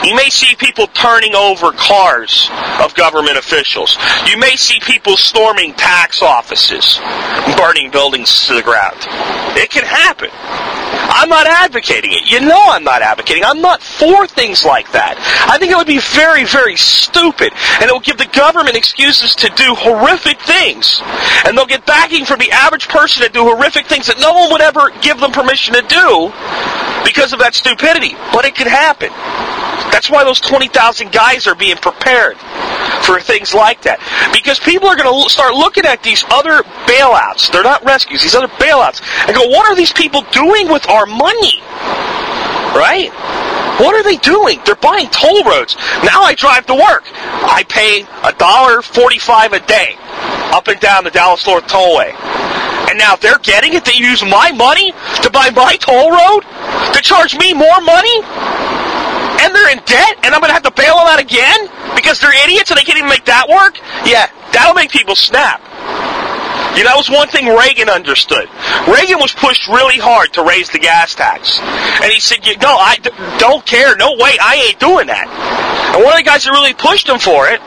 You 0.04 0.14
may 0.14 0.28
see 0.28 0.54
people 0.56 0.88
turning 0.88 1.34
over 1.34 1.72
cars 1.72 2.50
of 2.82 2.94
government 2.94 3.38
officials. 3.38 3.96
You 4.28 4.38
may 4.38 4.56
see 4.56 4.78
people 4.80 5.16
storming 5.16 5.72
tax 5.72 6.20
offices, 6.20 7.00
burning 7.56 7.90
buildings 7.90 8.46
to 8.46 8.54
the 8.54 8.62
ground. 8.62 8.98
It 9.56 9.70
can 9.70 9.84
happen. 9.84 10.28
I'm 11.11 11.29
not 11.29 11.46
advocating 11.46 12.12
it. 12.12 12.31
You 12.31 12.40
know 12.40 12.62
I'm 12.68 12.85
not 12.85 13.03
advocating. 13.03 13.44
I'm 13.44 13.61
not 13.61 13.83
for 13.83 14.27
things 14.27 14.64
like 14.64 14.92
that. 14.92 15.16
I 15.48 15.59
think 15.59 15.72
it 15.72 15.77
would 15.77 15.87
be 15.87 16.01
very, 16.01 16.44
very 16.44 16.77
stupid. 16.77 17.53
And 17.81 17.88
it 17.88 17.92
will 17.92 18.01
give 18.01 18.18
the 18.18 18.31
government 18.31 18.77
excuses 18.77 19.35
to 19.37 19.48
do 19.57 19.74
horrific 19.74 20.40
things. 20.40 21.01
And 21.44 21.57
they'll 21.57 21.66
get 21.66 21.87
backing 21.87 22.24
from 22.24 22.38
the 22.38 22.53
average 22.53 22.88
person 22.88 23.24
to 23.24 23.29
do 23.29 23.42
horrific 23.44 23.87
things 23.87 24.07
that 24.07 24.20
no 24.20 24.33
one 24.33 24.53
would 24.53 24.62
ever 24.62 24.90
give 25.01 25.18
them 25.18 25.33
permission 25.33 25.74
to 25.74 25.83
do 25.83 26.33
because 27.05 27.33
of 27.33 27.40
that 27.40 27.55
stupidity. 27.55 28.14
But 28.33 28.44
it 28.44 28.55
could 28.55 28.68
happen. 28.68 29.11
That's 29.98 30.11
why 30.11 30.22
those 30.22 30.38
20,000 30.38 31.11
guys 31.11 31.48
are 31.48 31.56
being 31.56 31.74
prepared 31.74 32.38
for 33.02 33.18
things 33.18 33.52
like 33.52 33.82
that. 33.82 33.98
Because 34.30 34.61
people 34.62 34.87
are 34.87 34.94
going 34.94 35.11
to 35.11 35.26
start 35.26 35.58
looking 35.58 35.82
at 35.87 36.06
these 36.06 36.22
other 36.30 36.62
bailouts. 36.87 37.50
They're 37.50 37.66
not 37.66 37.82
rescues, 37.82 38.22
these 38.22 38.37
other 38.37 38.46
bailouts. 38.62 39.02
And 39.26 39.34
go, 39.34 39.42
what 39.50 39.66
are 39.66 39.74
these 39.74 39.90
people 39.90 40.22
doing 40.30 40.70
with 40.70 40.87
our 40.87 41.02
money? 41.02 41.58
Right? 42.78 43.11
What 43.82 43.98
are 43.98 44.06
they 44.06 44.22
doing? 44.22 44.62
They're 44.62 44.78
buying 44.78 45.11
toll 45.11 45.42
roads. 45.42 45.74
Now 46.06 46.22
I 46.22 46.38
drive 46.38 46.66
to 46.70 46.78
work. 46.78 47.02
I 47.50 47.66
pay 47.66 48.06
a 48.22 48.30
dollar 48.38 48.82
forty-five 48.82 49.52
a 49.52 49.58
day 49.66 49.98
up 50.54 50.68
and 50.68 50.78
down 50.78 51.02
the 51.02 51.11
Dallas 51.11 51.44
North 51.44 51.66
Tollway. 51.66 52.14
And 52.87 52.98
now 53.02 53.14
if 53.14 53.20
they're 53.20 53.42
getting 53.42 53.74
it. 53.74 53.84
They 53.84 53.98
use 53.98 54.22
my 54.22 54.52
money 54.52 54.92
to 55.26 55.30
buy 55.30 55.50
my 55.50 55.74
toll 55.74 56.14
road 56.14 56.46
to 56.94 57.00
charge 57.02 57.37
me 57.37 57.52
more 57.52 57.80
money 57.82 58.22
and 59.40 59.55
they're 59.55 59.70
in 59.70 59.79
debt, 59.85 60.18
and 60.24 60.35
I'm 60.35 60.40
going 60.40 60.51
to 60.51 60.59
have 60.59 60.66
to 60.66 60.74
bail 60.74 60.96
them 60.96 61.07
out 61.07 61.20
again 61.20 61.68
because 61.94 62.20
they're 62.20 62.35
idiots 62.44 62.70
and 62.70 62.79
they 62.79 62.85
can't 62.85 62.98
even 62.98 63.11
make 63.11 63.24
that 63.27 63.48
work? 63.48 63.79
Yeah, 64.05 64.31
that'll 64.53 64.74
make 64.74 64.90
people 64.90 65.14
snap. 65.14 65.62
You 66.77 66.85
know, 66.85 66.94
that 66.94 67.01
was 67.01 67.11
one 67.11 67.27
thing 67.27 67.51
Reagan 67.51 67.88
understood. 67.90 68.46
Reagan 68.87 69.18
was 69.18 69.35
pushed 69.35 69.66
really 69.66 69.98
hard 69.98 70.33
to 70.35 70.44
raise 70.46 70.70
the 70.70 70.79
gas 70.79 71.14
tax. 71.14 71.59
And 71.59 72.07
he 72.12 72.20
said, 72.20 72.38
no, 72.62 72.70
I 72.70 73.03
d- 73.03 73.11
don't 73.38 73.66
care. 73.66 73.96
No 73.96 74.14
way. 74.14 74.38
I 74.38 74.70
ain't 74.70 74.79
doing 74.79 75.09
that. 75.11 75.27
And 75.27 76.05
one 76.05 76.12
of 76.12 76.18
the 76.18 76.29
guys 76.29 76.44
that 76.44 76.53
really 76.53 76.74
pushed 76.74 77.09
him 77.09 77.18
for 77.18 77.48
it 77.51 77.59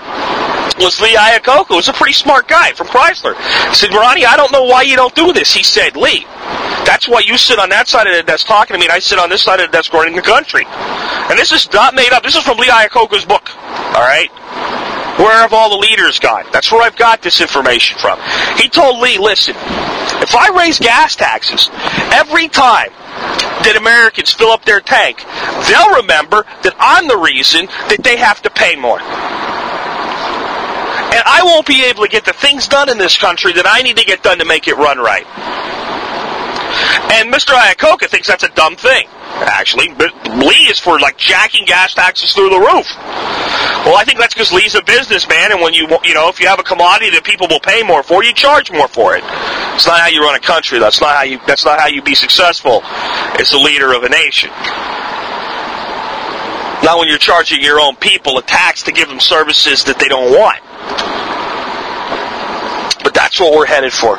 was 0.80 1.02
Lee 1.02 1.16
Iacocca, 1.20 1.76
who's 1.76 1.90
a 1.90 1.94
pretty 1.94 2.14
smart 2.14 2.48
guy 2.48 2.72
from 2.72 2.88
Chrysler. 2.88 3.36
He 3.70 3.76
said, 3.76 3.92
Ronnie, 3.92 4.26
I 4.26 4.38
don't 4.38 4.52
know 4.52 4.64
why 4.64 4.84
you 4.84 4.96
don't 4.96 5.14
do 5.14 5.34
this. 5.34 5.54
He 5.54 5.64
said, 5.64 5.98
Lee, 5.98 6.24
that's 6.86 7.08
why 7.08 7.20
you 7.20 7.38
sit 7.38 7.60
on 7.60 7.70
that 7.70 7.88
side 7.88 8.08
of 8.08 8.16
the 8.16 8.24
desk 8.24 8.48
talking 8.48 8.74
to 8.74 8.80
me, 8.80 8.86
and 8.86 8.94
I 8.94 9.00
sit 9.00 9.20
on 9.20 9.30
this 9.30 9.44
side 9.44 9.60
of 9.60 9.72
the 9.72 9.78
desk 9.78 9.94
running 9.94 10.16
the 10.16 10.22
country. 10.22 10.66
And 10.66 11.38
this 11.38 11.52
is 11.52 11.72
not 11.74 11.94
made 11.94 12.12
up. 12.14 12.24
This 12.24 12.36
is 12.36 12.44
from 12.44 12.58
Lee 12.58 12.68
Iacocca's 12.68 13.26
book. 13.26 13.50
All 13.96 14.02
right? 14.02 14.30
Where 15.20 15.42
have 15.42 15.54
all 15.54 15.70
the 15.70 15.78
leaders 15.78 16.20
gone? 16.20 16.46
That's 16.52 16.72
where 16.72 16.82
I've 16.82 16.96
got 16.96 17.22
this 17.22 17.42
information 17.42 18.00
from. 18.00 18.20
He 18.58 18.70
told 18.70 19.00
Lee, 19.00 19.18
listen, 19.18 19.56
if 19.56 20.36
I 20.36 20.50
raise 20.58 20.80
gas 20.80 21.16
taxes 21.16 21.70
every 22.12 22.48
time 22.48 22.90
that 22.90 23.76
Americans 23.78 24.32
fill 24.34 24.50
up 24.50 24.66
their 24.66 24.82
tank, 24.82 25.24
they'll 25.68 26.02
remember 26.02 26.46
that 26.64 26.76
I'm 26.80 27.08
the 27.08 27.18
reason 27.18 27.68
that 27.90 28.02
they 28.04 28.18
have 28.18 28.42
to 28.44 28.50
pay 28.50 28.76
more. 28.76 29.00
And 31.12 31.22
I 31.26 31.42
won't 31.44 31.68
be 31.68 31.84
able 31.86 32.04
to 32.04 32.10
get 32.10 32.26
the 32.26 32.34
things 32.34 32.68
done 32.68 32.90
in 32.90 32.98
this 32.98 33.18
country 33.18 33.52
that 33.54 33.68
I 33.68 33.82
need 33.82 33.98
to 33.98 34.06
get 34.06 34.24
done 34.24 34.40
to 34.40 34.46
make 34.46 34.68
it 34.68 34.76
run 34.76 34.98
right. 34.98 35.28
And 37.12 37.34
Mr. 37.34 37.54
Iacocca 37.54 38.08
thinks 38.08 38.28
that's 38.28 38.44
a 38.44 38.50
dumb 38.50 38.76
thing. 38.76 39.08
Actually, 39.34 39.94
but 39.94 40.14
Lee 40.38 40.70
is 40.70 40.80
for 40.80 41.00
like 41.00 41.18
jacking 41.18 41.66
gas 41.66 41.94
taxes 41.94 42.34
through 42.34 42.50
the 42.50 42.60
roof. 42.60 42.86
Well, 43.86 43.98
I 43.98 44.04
think 44.06 44.20
that's 44.20 44.34
because 44.34 44.52
Lee's 44.52 44.76
a 44.76 44.84
businessman, 44.84 45.52
and 45.52 45.62
when 45.62 45.74
you 45.74 45.88
you 46.04 46.14
know 46.14 46.30
if 46.30 46.40
you 46.40 46.48
have 46.48 46.60
a 46.60 46.64
commodity 46.64 47.10
that 47.12 47.24
people 47.24 47.48
will 47.50 47.60
pay 47.60 47.82
more 47.82 48.04
for, 48.04 48.24
you 48.24 48.34
charge 48.34 48.72
more 48.72 48.88
for 48.88 49.16
it. 49.16 49.24
It's 49.74 49.88
not 49.88 50.00
how 50.00 50.08
you 50.08 50.22
run 50.22 50.36
a 50.36 50.40
country. 50.40 50.78
That's 50.78 51.02
not 51.02 51.16
how 51.16 51.24
you. 51.24 51.40
That's 51.48 51.66
not 51.66 51.80
how 51.80 51.88
you 51.88 52.02
be 52.02 52.14
successful 52.14 52.84
as 52.84 53.50
the 53.50 53.58
leader 53.58 53.94
of 53.94 54.04
a 54.04 54.10
nation. 54.10 54.50
Not 56.84 57.00
when 57.00 57.08
you're 57.08 57.18
charging 57.18 57.62
your 57.62 57.80
own 57.80 57.96
people 57.96 58.38
a 58.38 58.42
tax 58.42 58.84
to 58.84 58.92
give 58.92 59.08
them 59.08 59.20
services 59.20 59.84
that 59.86 59.98
they 59.98 60.08
don't 60.08 60.32
want. 60.32 60.62
But 63.04 63.14
that's 63.14 63.40
what 63.40 63.54
we're 63.54 63.66
headed 63.66 63.94
for. 63.94 64.18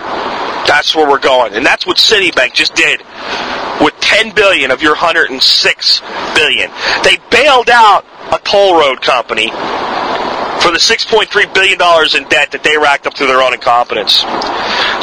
That's 0.66 0.94
where 0.94 1.09
we're 1.09 1.18
going. 1.18 1.55
And 1.55 1.64
that's 1.64 1.87
what 1.87 1.96
Citibank 1.96 2.55
just 2.55 2.75
did 2.75 3.01
with 3.81 3.94
10 4.01 4.35
billion 4.35 4.70
of 4.70 4.83
your 4.83 4.92
106 4.92 6.03
billion. 6.35 6.70
They 7.03 7.18
bailed 7.31 7.70
out 7.70 8.05
a 8.33 8.38
toll 8.38 8.79
road 8.79 9.03
company 9.03 9.51
for 10.62 10.70
the 10.70 10.79
6.3 10.79 11.53
billion 11.53 11.77
dollars 11.77 12.14
in 12.14 12.22
debt 12.29 12.53
that 12.53 12.62
they 12.62 12.79
racked 12.79 13.07
up 13.07 13.16
through 13.16 13.27
their 13.27 13.42
own 13.42 13.53
incompetence. 13.53 14.22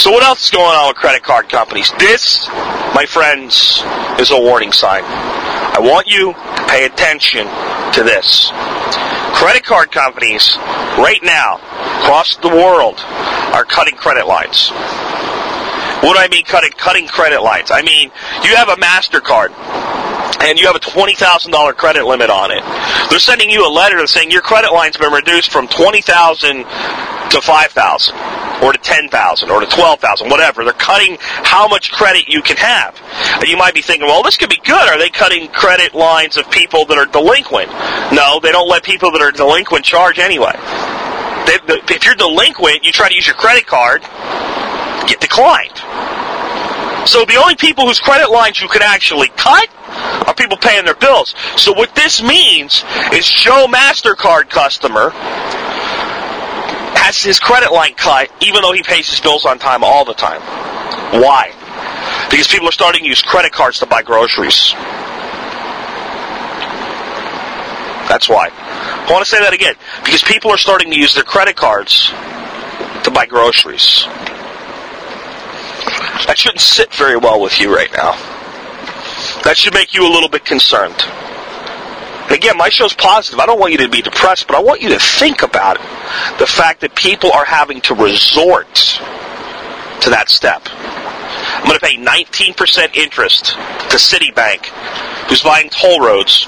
So 0.01 0.11
what 0.11 0.23
else 0.23 0.45
is 0.45 0.51
going 0.51 0.71
on 0.71 0.87
with 0.87 0.95
credit 0.95 1.23
card 1.23 1.49
companies? 1.49 1.91
This, 1.99 2.47
my 2.95 3.05
friends, 3.05 3.83
is 4.19 4.31
a 4.31 4.39
warning 4.39 4.71
sign. 4.71 5.03
I 5.03 5.79
want 5.79 6.07
you 6.07 6.31
to 6.31 6.63
pay 6.67 6.85
attention 6.85 7.45
to 7.93 8.03
this. 8.03 8.51
Credit 9.35 9.63
card 9.63 9.91
companies 9.91 10.55
right 10.95 11.19
now 11.23 11.57
across 11.99 12.37
the 12.37 12.49
world 12.49 12.99
are 13.53 13.65
cutting 13.65 13.95
credit 13.95 14.27
lines. 14.27 14.71
What 16.01 16.15
do 16.15 16.19
I 16.19 16.27
mean 16.29 16.45
cutting 16.45 16.71
cutting 16.71 17.07
credit 17.07 17.41
lines? 17.41 17.71
I 17.71 17.81
mean 17.81 18.11
you 18.43 18.55
have 18.55 18.69
a 18.69 18.75
MasterCard 18.75 19.51
and 20.41 20.59
you 20.59 20.67
have 20.67 20.75
a 20.75 20.79
$20,000 20.79 21.75
credit 21.75 22.05
limit 22.05 22.29
on 22.29 22.51
it. 22.51 22.63
They're 23.09 23.19
sending 23.19 23.49
you 23.49 23.67
a 23.67 23.71
letter 23.71 24.05
saying 24.07 24.31
your 24.31 24.41
credit 24.41 24.71
line's 24.71 24.95
been 24.95 25.11
reduced 25.11 25.51
from 25.51 25.67
20,000 25.67 26.65
to 27.29 27.41
5,000 27.41 28.15
or 28.63 28.73
to 28.73 28.79
10,000 28.79 29.49
or 29.49 29.59
to 29.59 29.65
12,000, 29.67 30.29
whatever. 30.29 30.63
They're 30.63 30.73
cutting 30.73 31.17
how 31.19 31.67
much 31.67 31.91
credit 31.91 32.27
you 32.27 32.41
can 32.41 32.57
have. 32.57 32.99
You 33.45 33.57
might 33.57 33.73
be 33.73 33.81
thinking, 33.81 34.07
well, 34.07 34.23
this 34.23 34.37
could 34.37 34.49
be 34.49 34.61
good. 34.63 34.87
Are 34.89 34.97
they 34.97 35.09
cutting 35.09 35.47
credit 35.49 35.93
lines 35.93 36.37
of 36.37 36.49
people 36.51 36.85
that 36.85 36.97
are 36.97 37.05
delinquent? 37.05 37.69
No, 38.13 38.39
they 38.41 38.51
don't 38.51 38.69
let 38.69 38.83
people 38.83 39.11
that 39.11 39.21
are 39.21 39.31
delinquent 39.31 39.85
charge 39.85 40.19
anyway. 40.19 40.53
If 41.51 42.05
you're 42.05 42.15
delinquent, 42.15 42.85
you 42.85 42.91
try 42.91 43.09
to 43.09 43.15
use 43.15 43.27
your 43.27 43.35
credit 43.35 43.65
card, 43.67 44.01
get 45.07 45.19
declined. 45.19 45.81
So 47.05 47.25
the 47.25 47.37
only 47.41 47.55
people 47.55 47.87
whose 47.87 47.99
credit 47.99 48.29
lines 48.29 48.61
you 48.61 48.67
can 48.67 48.81
actually 48.81 49.29
cut 49.29 49.67
are 50.27 50.33
people 50.33 50.57
paying 50.57 50.85
their 50.85 50.95
bills. 50.95 51.33
So 51.57 51.73
what 51.73 51.95
this 51.95 52.21
means 52.21 52.83
is 53.13 53.27
Joe 53.27 53.67
MasterCard 53.67 54.49
customer 54.49 55.11
has 56.99 57.21
his 57.21 57.39
credit 57.39 57.71
line 57.71 57.95
cut 57.95 58.29
even 58.41 58.61
though 58.61 58.73
he 58.73 58.83
pays 58.83 59.09
his 59.09 59.19
bills 59.19 59.45
on 59.45 59.57
time 59.57 59.83
all 59.83 60.05
the 60.05 60.13
time. 60.13 60.41
Why? 61.21 61.53
Because 62.29 62.47
people 62.47 62.67
are 62.67 62.71
starting 62.71 63.01
to 63.01 63.07
use 63.07 63.21
credit 63.21 63.51
cards 63.51 63.79
to 63.79 63.85
buy 63.85 64.03
groceries. 64.03 64.73
That's 68.07 68.27
why. 68.27 68.49
I 68.51 69.07
want 69.11 69.23
to 69.23 69.29
say 69.29 69.39
that 69.39 69.53
again. 69.53 69.75
Because 70.03 70.23
people 70.23 70.51
are 70.51 70.57
starting 70.57 70.91
to 70.91 70.97
use 70.97 71.13
their 71.13 71.23
credit 71.23 71.55
cards 71.55 72.09
to 73.03 73.11
buy 73.11 73.25
groceries. 73.25 74.05
That 76.27 76.37
shouldn't 76.37 76.61
sit 76.61 76.93
very 76.93 77.17
well 77.17 77.41
with 77.41 77.59
you 77.59 77.73
right 77.73 77.91
now. 77.91 78.11
That 79.43 79.55
should 79.57 79.73
make 79.73 79.93
you 79.93 80.07
a 80.07 80.11
little 80.11 80.29
bit 80.29 80.45
concerned. 80.45 81.03
Again, 82.29 82.57
my 82.57 82.69
show's 82.69 82.93
positive. 82.93 83.39
I 83.39 83.45
don't 83.45 83.59
want 83.59 83.71
you 83.71 83.79
to 83.79 83.89
be 83.89 84.01
depressed, 84.01 84.45
but 84.47 84.55
I 84.55 84.61
want 84.61 84.81
you 84.81 84.89
to 84.89 84.99
think 84.99 85.41
about 85.41 85.77
it. 85.77 85.81
The 86.37 86.45
fact 86.45 86.81
that 86.81 86.93
people 86.95 87.31
are 87.31 87.45
having 87.45 87.81
to 87.81 87.95
resort 87.95 88.99
to 90.01 90.09
that 90.11 90.29
step. 90.29 90.61
I'm 90.69 91.65
going 91.65 91.79
to 91.79 91.85
pay 91.85 91.97
19% 91.97 92.95
interest 92.95 93.45
to 93.45 93.97
Citibank, 93.97 94.65
who's 95.27 95.41
buying 95.41 95.69
toll 95.69 95.99
roads, 95.99 96.47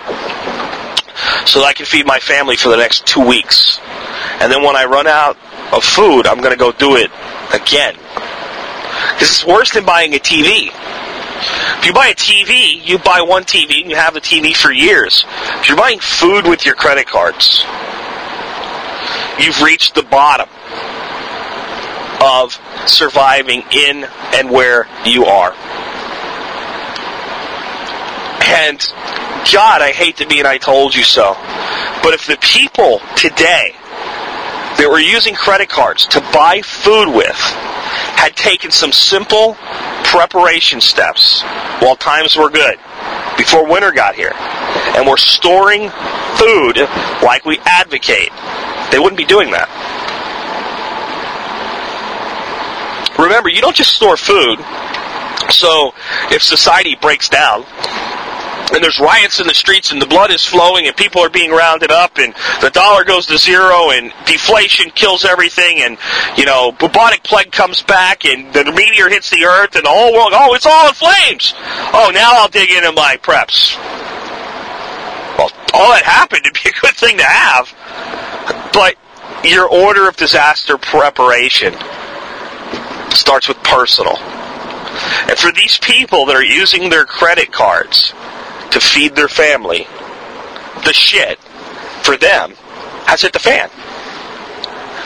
so 1.46 1.60
that 1.60 1.66
I 1.66 1.74
can 1.74 1.86
feed 1.86 2.06
my 2.06 2.20
family 2.20 2.56
for 2.56 2.70
the 2.70 2.78
next 2.78 3.06
two 3.08 3.26
weeks. 3.26 3.80
And 4.40 4.52
then 4.52 4.64
when 4.64 4.76
I 4.76 4.86
run 4.86 5.08
out 5.08 5.38
of 5.74 5.84
food, 5.84 6.28
I'm 6.28 6.38
going 6.38 6.52
to 6.52 6.58
go 6.58 6.72
do 6.72 6.96
it 6.96 7.12
again. 7.54 7.96
This 9.20 9.40
is 9.40 9.46
worse 9.46 9.72
than 9.72 9.86
buying 9.86 10.14
a 10.14 10.20
TV. 10.20 10.72
If 11.80 11.86
you 11.86 11.94
buy 11.94 12.08
a 12.08 12.16
TV, 12.16 12.86
you 12.88 13.00
buy 13.00 13.22
one 13.22 13.44
TV 13.44 13.82
and 13.82 13.90
you 13.90 13.96
have 13.96 14.14
the 14.14 14.22
TV 14.22 14.56
for 14.56 14.72
years. 14.72 15.26
If 15.60 15.68
you're 15.68 15.78
buying 15.78 16.00
food 16.00 16.46
with 16.46 16.66
your 16.66 16.76
credit 16.76 17.08
cards, 17.08 17.66
you've 19.40 19.62
reached 19.62 19.96
the 19.96 20.04
bottom 20.04 20.48
of 22.22 22.60
surviving 22.88 23.64
in 23.72 24.06
and 24.36 24.52
where 24.52 24.88
you 25.06 25.26
are. 25.26 25.54
And 28.44 28.80
God, 29.52 29.82
I 29.82 29.92
hate 29.92 30.18
to 30.18 30.28
be 30.28 30.40
an 30.40 30.46
I 30.46 30.58
told 30.58 30.94
you 30.94 31.04
so. 31.04 31.34
But 32.04 32.14
if 32.14 32.28
the 32.28 32.38
people 32.38 33.00
today 33.16 33.74
that 34.78 34.88
were 34.90 35.00
using 35.00 35.34
credit 35.34 35.70
cards 35.70 36.06
to 36.08 36.22
buy 36.34 36.62
food 36.62 37.10
with 37.10 37.38
had 38.16 38.36
taken 38.36 38.72
some 38.72 38.92
simple 38.92 39.56
preparation 40.04 40.82
steps 40.82 41.42
while 41.80 41.96
times 41.96 42.36
were 42.36 42.50
good 42.50 42.78
before 43.38 43.68
winter 43.68 43.92
got 43.92 44.16
here 44.16 44.34
and 44.96 45.08
were 45.08 45.18
storing 45.18 45.90
food 46.38 46.78
like 47.24 47.46
we 47.46 47.58
advocate, 47.66 48.32
they 48.92 49.00
wouldn't 49.00 49.18
be 49.18 49.26
doing 49.26 49.52
that. 49.52 49.70
Remember, 53.18 53.50
you 53.50 53.62
don't 53.62 53.76
just 53.76 53.94
store 53.94 54.18
food. 54.18 54.60
So 55.50 55.94
if 56.32 56.42
society 56.42 56.96
breaks 56.96 57.30
down, 57.30 57.66
and 58.74 58.84
there's 58.84 59.00
riots 59.00 59.40
in 59.40 59.48
the 59.48 59.54
streets 59.54 59.92
and 59.92 60.02
the 60.02 60.08
blood 60.08 60.32
is 60.32 60.46
flowing 60.46 60.88
and 60.88 60.96
people 60.96 61.22
are 61.22 61.30
being 61.30 61.52
rounded 61.52 61.92
up 61.92 62.18
and 62.18 62.34
the 62.62 62.70
dollar 62.70 63.04
goes 63.04 63.26
to 63.26 63.38
zero 63.38 63.92
and 63.92 64.14
deflation 64.26 64.90
kills 64.92 65.26
everything 65.26 65.80
and 65.82 65.98
you 66.38 66.46
know 66.46 66.72
bubonic 66.74 67.24
plague 67.24 67.52
comes 67.52 67.82
back 67.84 68.26
and 68.26 68.54
the 68.54 68.64
meteor 68.72 69.10
hits 69.10 69.30
the 69.30 69.44
earth 69.46 69.76
and 69.76 69.86
the 69.86 69.90
whole 69.90 70.14
world 70.14 70.32
oh 70.34 70.54
it's 70.54 70.66
all 70.66 70.88
in 70.88 70.94
flames. 70.94 71.54
Oh 71.94 72.12
now 72.14 72.32
I'll 72.34 72.50
dig 72.50 72.70
into 72.70 72.92
my 72.92 73.18
preps. 73.22 73.78
Well 75.38 75.52
all 75.74 75.92
that 75.92 76.04
happened 76.04 76.44
to 76.46 76.52
be 76.52 76.70
a 76.70 76.80
good 76.82 76.96
thing 76.96 77.18
to 77.18 77.24
have 77.24 77.74
but 78.74 78.96
your 79.44 79.68
order 79.68 80.08
of 80.08 80.16
disaster 80.16 80.78
preparation 80.78 81.74
starts 83.12 83.48
with 83.48 83.58
personal. 83.64 84.18
And 85.28 85.38
for 85.38 85.52
these 85.52 85.78
people 85.80 86.26
that 86.26 86.36
are 86.36 86.44
using 86.44 86.90
their 86.90 87.06
credit 87.06 87.52
cards 87.52 88.14
to 88.72 88.80
feed 88.80 89.16
their 89.16 89.28
family, 89.28 89.88
the 90.86 90.94
shit 90.94 91.40
for 92.04 92.18
them 92.18 92.54
has 93.06 93.22
hit 93.22 93.34
the 93.34 93.40
fan. 93.40 93.70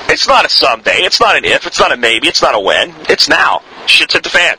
It's 0.07 0.27
not 0.27 0.45
a 0.45 0.49
someday, 0.49 0.99
it's 0.99 1.19
not 1.19 1.35
an 1.35 1.45
if, 1.45 1.65
it's 1.65 1.79
not 1.79 1.91
a 1.91 1.97
maybe, 1.97 2.27
it's 2.27 2.41
not 2.41 2.53
a 2.55 2.59
when, 2.59 2.93
it's 3.09 3.27
now. 3.27 3.61
Shit's 3.87 4.13
hit 4.13 4.23
the 4.23 4.29
fan. 4.29 4.57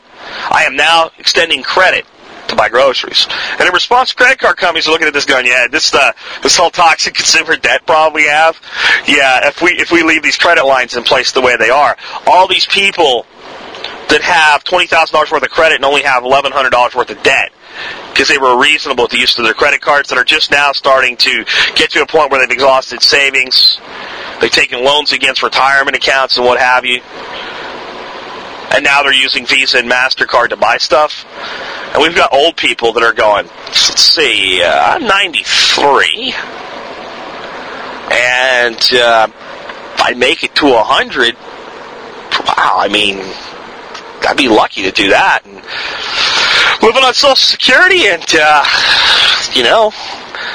I 0.51 0.65
am 0.65 0.75
now 0.75 1.11
extending 1.17 1.63
credit 1.63 2.05
to 2.49 2.55
buy 2.55 2.69
groceries. 2.69 3.27
And 3.51 3.61
in 3.61 3.73
response, 3.73 4.13
credit 4.13 4.39
card 4.39 4.57
companies 4.57 4.87
are 4.87 4.91
looking 4.91 5.07
at 5.07 5.13
this 5.13 5.25
going, 5.25 5.45
yeah, 5.45 5.67
this 5.67 5.93
uh, 5.93 6.11
this 6.43 6.57
whole 6.57 6.69
toxic 6.69 7.13
consumer 7.13 7.55
debt 7.55 7.85
problem 7.85 8.13
we 8.13 8.27
have, 8.27 8.59
yeah, 9.07 9.47
if 9.47 9.61
we 9.61 9.71
if 9.71 9.91
we 9.91 10.03
leave 10.03 10.23
these 10.23 10.37
credit 10.37 10.65
lines 10.65 10.95
in 10.95 11.03
place 11.03 11.31
the 11.31 11.41
way 11.41 11.55
they 11.57 11.69
are, 11.69 11.97
all 12.25 12.47
these 12.47 12.65
people 12.65 13.25
that 14.09 14.21
have 14.21 14.63
twenty 14.63 14.87
thousand 14.87 15.13
dollars 15.13 15.31
worth 15.31 15.43
of 15.43 15.49
credit 15.49 15.75
and 15.75 15.85
only 15.85 16.03
have 16.03 16.23
eleven 16.23 16.51
hundred 16.51 16.71
dollars 16.71 16.95
worth 16.95 17.09
of 17.09 17.21
debt 17.23 17.51
because 18.09 18.27
they 18.27 18.37
were 18.37 18.59
reasonable 18.59 19.05
at 19.05 19.11
the 19.11 19.17
use 19.17 19.37
of 19.37 19.45
their 19.45 19.53
credit 19.53 19.81
cards 19.81 20.09
that 20.09 20.17
are 20.17 20.23
just 20.23 20.51
now 20.51 20.71
starting 20.71 21.17
to 21.17 21.45
get 21.75 21.91
to 21.91 22.01
a 22.01 22.05
point 22.05 22.31
where 22.31 22.39
they've 22.39 22.51
exhausted 22.51 23.01
savings. 23.01 23.79
They've 24.41 24.51
taken 24.51 24.83
loans 24.83 25.13
against 25.13 25.43
retirement 25.43 25.95
accounts 25.95 26.37
and 26.37 26.45
what 26.45 26.59
have 26.59 26.85
you. 26.85 27.01
And 28.73 28.83
now 28.83 29.03
they're 29.03 29.13
using 29.13 29.45
Visa 29.45 29.77
and 29.77 29.89
MasterCard 29.89 30.49
to 30.49 30.57
buy 30.57 30.77
stuff. 30.77 31.25
And 31.93 32.01
we've 32.01 32.15
got 32.15 32.33
old 32.33 32.57
people 32.57 32.93
that 32.93 33.03
are 33.03 33.13
going, 33.13 33.45
let's 33.45 34.01
see, 34.01 34.61
uh, 34.61 34.95
I'm 34.95 35.05
93. 35.05 36.33
And 38.11 38.75
uh, 38.93 39.27
if 39.29 40.01
I 40.01 40.13
make 40.15 40.43
it 40.43 40.55
to 40.55 40.65
100, 40.65 41.35
wow, 41.35 42.77
I 42.79 42.87
mean, 42.91 43.19
I'd 44.27 44.37
be 44.37 44.49
lucky 44.49 44.83
to 44.83 44.91
do 44.91 45.09
that. 45.09 45.45
And 45.45 45.61
living 46.81 47.03
on 47.03 47.13
Social 47.13 47.35
Security, 47.35 48.07
and 48.07 48.25
uh, 48.39 48.63
you 49.53 49.63
know, 49.63 49.91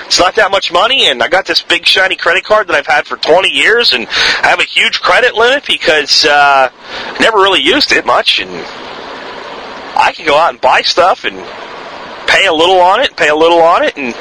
it's 0.07 0.19
not 0.19 0.35
that 0.37 0.51
much 0.51 0.73
money. 0.73 1.07
And 1.07 1.23
I 1.23 1.29
got 1.29 1.47
this 1.47 1.63
big 1.63 1.87
shiny 1.87 2.17
credit 2.17 2.45
card 2.45 2.69
that 2.69 2.77
I've 2.77 2.87
had 2.87 3.07
for 3.07 3.17
20 3.17 3.49
years, 3.49 3.93
and 3.93 4.07
I 4.09 4.49
have 4.49 4.61
a 4.61 4.65
huge 4.65 5.01
credit 5.01 5.35
limit 5.35 5.67
because 5.67 6.25
uh, 6.25 6.71
I 6.73 7.17
never 7.21 7.39
really 7.39 7.63
used 7.63 7.93
it 7.93 8.07
much, 8.07 8.41
and 8.41 8.51
I 8.51 10.13
can 10.15 10.27
go 10.27 10.37
out 10.37 10.51
and 10.51 10.61
buy 10.61 10.83
stuff 10.83 11.25
and 11.25 11.37
pay 12.29 12.47
a 12.47 12.53
little 12.53 12.81
on 12.81 13.01
it, 13.01 13.17
pay 13.17 13.29
a 13.29 13.37
little 13.37 13.61
on 13.61 13.83
it, 13.83 13.97
and 13.97 14.15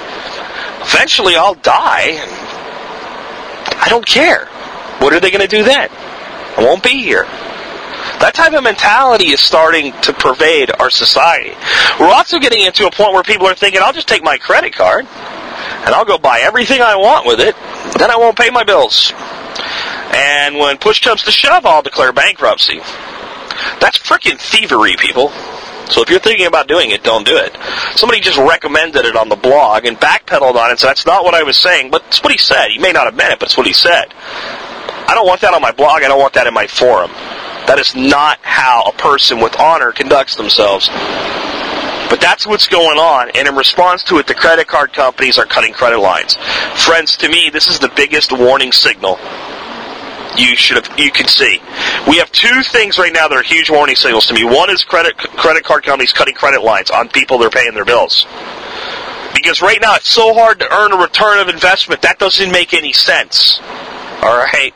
eventually 0.83 1.35
I'll 1.35 1.55
die. 1.55 2.19
And 2.21 2.31
I 3.79 3.87
don't 3.89 4.05
care. 4.05 4.45
What 4.99 5.13
are 5.13 5.19
they 5.19 5.31
going 5.31 5.41
to 5.41 5.47
do 5.47 5.63
then? 5.63 5.89
I 5.89 6.63
won't 6.63 6.83
be 6.83 7.01
here. 7.01 7.25
That 8.21 8.33
type 8.35 8.53
of 8.53 8.63
mentality 8.63 9.31
is 9.31 9.39
starting 9.39 9.93
to 10.01 10.13
pervade 10.13 10.71
our 10.79 10.89
society. 10.89 11.55
We're 11.99 12.13
also 12.13 12.39
getting 12.39 12.61
into 12.61 12.85
a 12.85 12.91
point 12.91 13.13
where 13.13 13.23
people 13.23 13.47
are 13.47 13.55
thinking, 13.55 13.81
I'll 13.81 13.93
just 13.93 14.07
take 14.07 14.23
my 14.23 14.37
credit 14.37 14.73
card 14.73 15.05
and 15.05 15.89
I'll 15.89 16.05
go 16.05 16.17
buy 16.17 16.41
everything 16.41 16.81
I 16.81 16.95
want 16.95 17.25
with 17.25 17.39
it, 17.39 17.55
then 17.97 18.11
I 18.11 18.17
won't 18.17 18.37
pay 18.37 18.49
my 18.49 18.63
bills. 18.63 19.11
And 20.13 20.57
when 20.57 20.77
push 20.77 21.01
comes 21.01 21.23
to 21.23 21.31
shove, 21.31 21.65
I'll 21.65 21.81
declare 21.81 22.13
bankruptcy. 22.13 22.77
That's 23.79 23.97
freaking 23.97 24.39
thievery, 24.39 24.95
people. 24.97 25.29
So 25.89 26.01
if 26.01 26.09
you're 26.09 26.19
thinking 26.19 26.45
about 26.45 26.67
doing 26.67 26.91
it, 26.91 27.03
don't 27.03 27.25
do 27.25 27.35
it. 27.35 27.57
Somebody 27.97 28.21
just 28.21 28.37
recommended 28.37 29.03
it 29.05 29.15
on 29.15 29.29
the 29.29 29.35
blog 29.35 29.85
and 29.85 29.97
backpedaled 29.97 30.55
on 30.55 30.71
it, 30.71 30.79
so 30.79 30.87
that's 30.87 31.05
not 31.05 31.23
what 31.23 31.33
I 31.33 31.43
was 31.43 31.57
saying, 31.57 31.91
but 31.91 32.03
it's 32.07 32.23
what 32.23 32.31
he 32.31 32.37
said. 32.37 32.69
He 32.69 32.77
may 32.77 32.91
not 32.91 33.05
have 33.05 33.15
meant 33.15 33.33
it, 33.33 33.39
but 33.39 33.47
it's 33.49 33.57
what 33.57 33.67
he 33.67 33.73
said. 33.73 34.13
I 34.13 35.13
don't 35.13 35.27
want 35.27 35.41
that 35.41 35.53
on 35.53 35.61
my 35.61 35.71
blog. 35.71 36.03
I 36.03 36.07
don't 36.07 36.19
want 36.19 36.33
that 36.33 36.47
in 36.47 36.53
my 36.53 36.67
forum. 36.67 37.11
That 37.67 37.79
is 37.79 37.95
not 37.95 38.39
how 38.41 38.83
a 38.87 38.91
person 38.93 39.39
with 39.39 39.55
honor 39.59 39.91
conducts 39.91 40.35
themselves. 40.35 40.89
But 42.09 42.19
that's 42.19 42.45
what's 42.45 42.67
going 42.67 42.97
on, 42.97 43.31
and 43.35 43.47
in 43.47 43.55
response 43.55 44.03
to 44.05 44.17
it, 44.17 44.27
the 44.27 44.35
credit 44.35 44.67
card 44.67 44.91
companies 44.91 45.37
are 45.37 45.45
cutting 45.45 45.73
credit 45.73 45.99
lines. 45.99 46.35
Friends, 46.75 47.15
to 47.17 47.29
me, 47.29 47.49
this 47.49 47.67
is 47.67 47.79
the 47.79 47.91
biggest 47.95 48.31
warning 48.33 48.73
signal 48.73 49.17
you 50.37 50.55
should 50.55 50.77
have, 50.83 50.99
you 50.99 51.11
can 51.11 51.27
see. 51.27 51.61
We 52.07 52.17
have 52.17 52.31
two 52.31 52.61
things 52.63 52.97
right 52.97 53.13
now 53.13 53.27
that 53.27 53.37
are 53.37 53.43
huge 53.43 53.69
warning 53.69 53.95
signals 53.95 54.27
to 54.27 54.33
me. 54.33 54.43
One 54.43 54.69
is 54.69 54.83
credit 54.83 55.17
credit 55.17 55.63
card 55.63 55.83
companies 55.83 56.13
cutting 56.13 56.35
credit 56.35 56.63
lines 56.63 56.89
on 56.89 57.09
people 57.09 57.37
that 57.39 57.45
are 57.45 57.49
paying 57.49 57.73
their 57.73 57.85
bills 57.85 58.25
Because 59.33 59.61
right 59.61 59.79
now 59.81 59.95
it's 59.95 60.09
so 60.09 60.33
hard 60.33 60.59
to 60.59 60.73
earn 60.73 60.93
a 60.93 60.97
return 60.97 61.39
of 61.39 61.49
investment. 61.49 62.01
That 62.01 62.19
doesn't 62.19 62.51
make 62.51 62.73
any 62.73 62.93
sense. 62.93 63.59
All 64.21 64.37
right. 64.37 64.73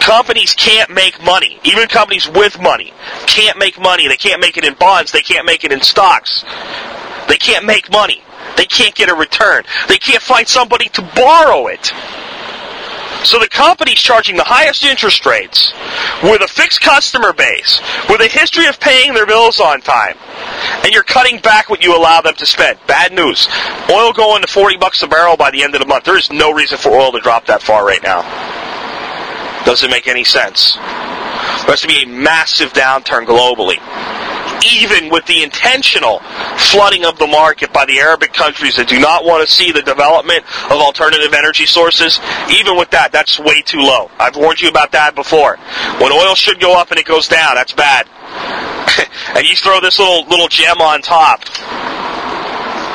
Companies 0.00 0.54
can't 0.54 0.90
make 0.90 1.22
money. 1.24 1.58
Even 1.64 1.88
companies 1.88 2.28
with 2.28 2.60
money 2.60 2.92
can't 3.26 3.58
make 3.58 3.78
money. 3.80 4.08
They 4.08 4.16
can't 4.16 4.40
make 4.40 4.56
it 4.56 4.64
in 4.64 4.74
bonds. 4.74 5.12
They 5.12 5.20
can't 5.20 5.46
make 5.46 5.64
it 5.64 5.72
in 5.72 5.80
stocks. 5.80 6.44
They 7.28 7.36
can't 7.36 7.64
make 7.64 7.90
money. 7.90 8.22
They 8.56 8.66
can't 8.66 8.94
get 8.94 9.10
a 9.10 9.14
return. 9.14 9.64
They 9.88 9.98
can't 9.98 10.22
find 10.22 10.48
somebody 10.48 10.88
to 10.90 11.02
borrow 11.14 11.66
it. 11.66 11.92
So 13.24 13.38
the 13.40 13.48
company's 13.48 14.00
charging 14.00 14.36
the 14.36 14.44
highest 14.44 14.84
interest 14.84 15.26
rates 15.26 15.72
with 16.22 16.42
a 16.42 16.48
fixed 16.48 16.80
customer 16.80 17.32
base, 17.32 17.80
with 18.08 18.20
a 18.20 18.28
history 18.28 18.66
of 18.66 18.78
paying 18.78 19.14
their 19.14 19.26
bills 19.26 19.58
on 19.58 19.80
time, 19.80 20.16
and 20.84 20.92
you're 20.92 21.02
cutting 21.02 21.40
back 21.40 21.68
what 21.68 21.82
you 21.82 21.96
allow 21.96 22.20
them 22.20 22.34
to 22.34 22.46
spend. 22.46 22.78
Bad 22.86 23.12
news. 23.12 23.48
Oil 23.90 24.12
going 24.12 24.42
to 24.42 24.48
40 24.48 24.76
bucks 24.76 25.02
a 25.02 25.08
barrel 25.08 25.36
by 25.36 25.50
the 25.50 25.64
end 25.64 25.74
of 25.74 25.80
the 25.80 25.88
month. 25.88 26.04
There 26.04 26.16
is 26.16 26.30
no 26.30 26.52
reason 26.52 26.78
for 26.78 26.90
oil 26.90 27.10
to 27.12 27.20
drop 27.20 27.46
that 27.46 27.62
far 27.62 27.84
right 27.84 28.02
now. 28.02 28.22
Doesn't 29.66 29.90
make 29.90 30.06
any 30.06 30.24
sense. 30.24 30.76
There 30.76 31.74
has 31.74 31.82
to 31.82 31.88
be 31.88 32.04
a 32.04 32.06
massive 32.06 32.72
downturn 32.72 33.26
globally 33.26 33.76
even 34.74 35.10
with 35.10 35.26
the 35.26 35.42
intentional 35.42 36.20
flooding 36.58 37.04
of 37.04 37.18
the 37.18 37.26
market 37.26 37.72
by 37.72 37.84
the 37.84 37.98
Arabic 37.98 38.32
countries 38.32 38.76
that 38.76 38.88
do 38.88 38.98
not 38.98 39.24
want 39.24 39.46
to 39.46 39.52
see 39.52 39.72
the 39.72 39.82
development 39.82 40.44
of 40.66 40.72
alternative 40.72 41.32
energy 41.34 41.66
sources, 41.66 42.20
even 42.50 42.76
with 42.76 42.90
that, 42.90 43.12
that's 43.12 43.38
way 43.38 43.62
too 43.62 43.80
low. 43.80 44.10
I've 44.18 44.36
warned 44.36 44.60
you 44.60 44.68
about 44.68 44.92
that 44.92 45.14
before. 45.14 45.56
When 46.00 46.12
oil 46.12 46.34
should 46.34 46.60
go 46.60 46.78
up 46.78 46.90
and 46.90 46.98
it 46.98 47.06
goes 47.06 47.28
down, 47.28 47.54
that's 47.54 47.72
bad. 47.72 48.08
and 49.36 49.46
you 49.46 49.56
throw 49.56 49.80
this 49.80 49.98
little 49.98 50.26
little 50.26 50.48
gem 50.48 50.80
on 50.80 51.02
top. 51.02 51.44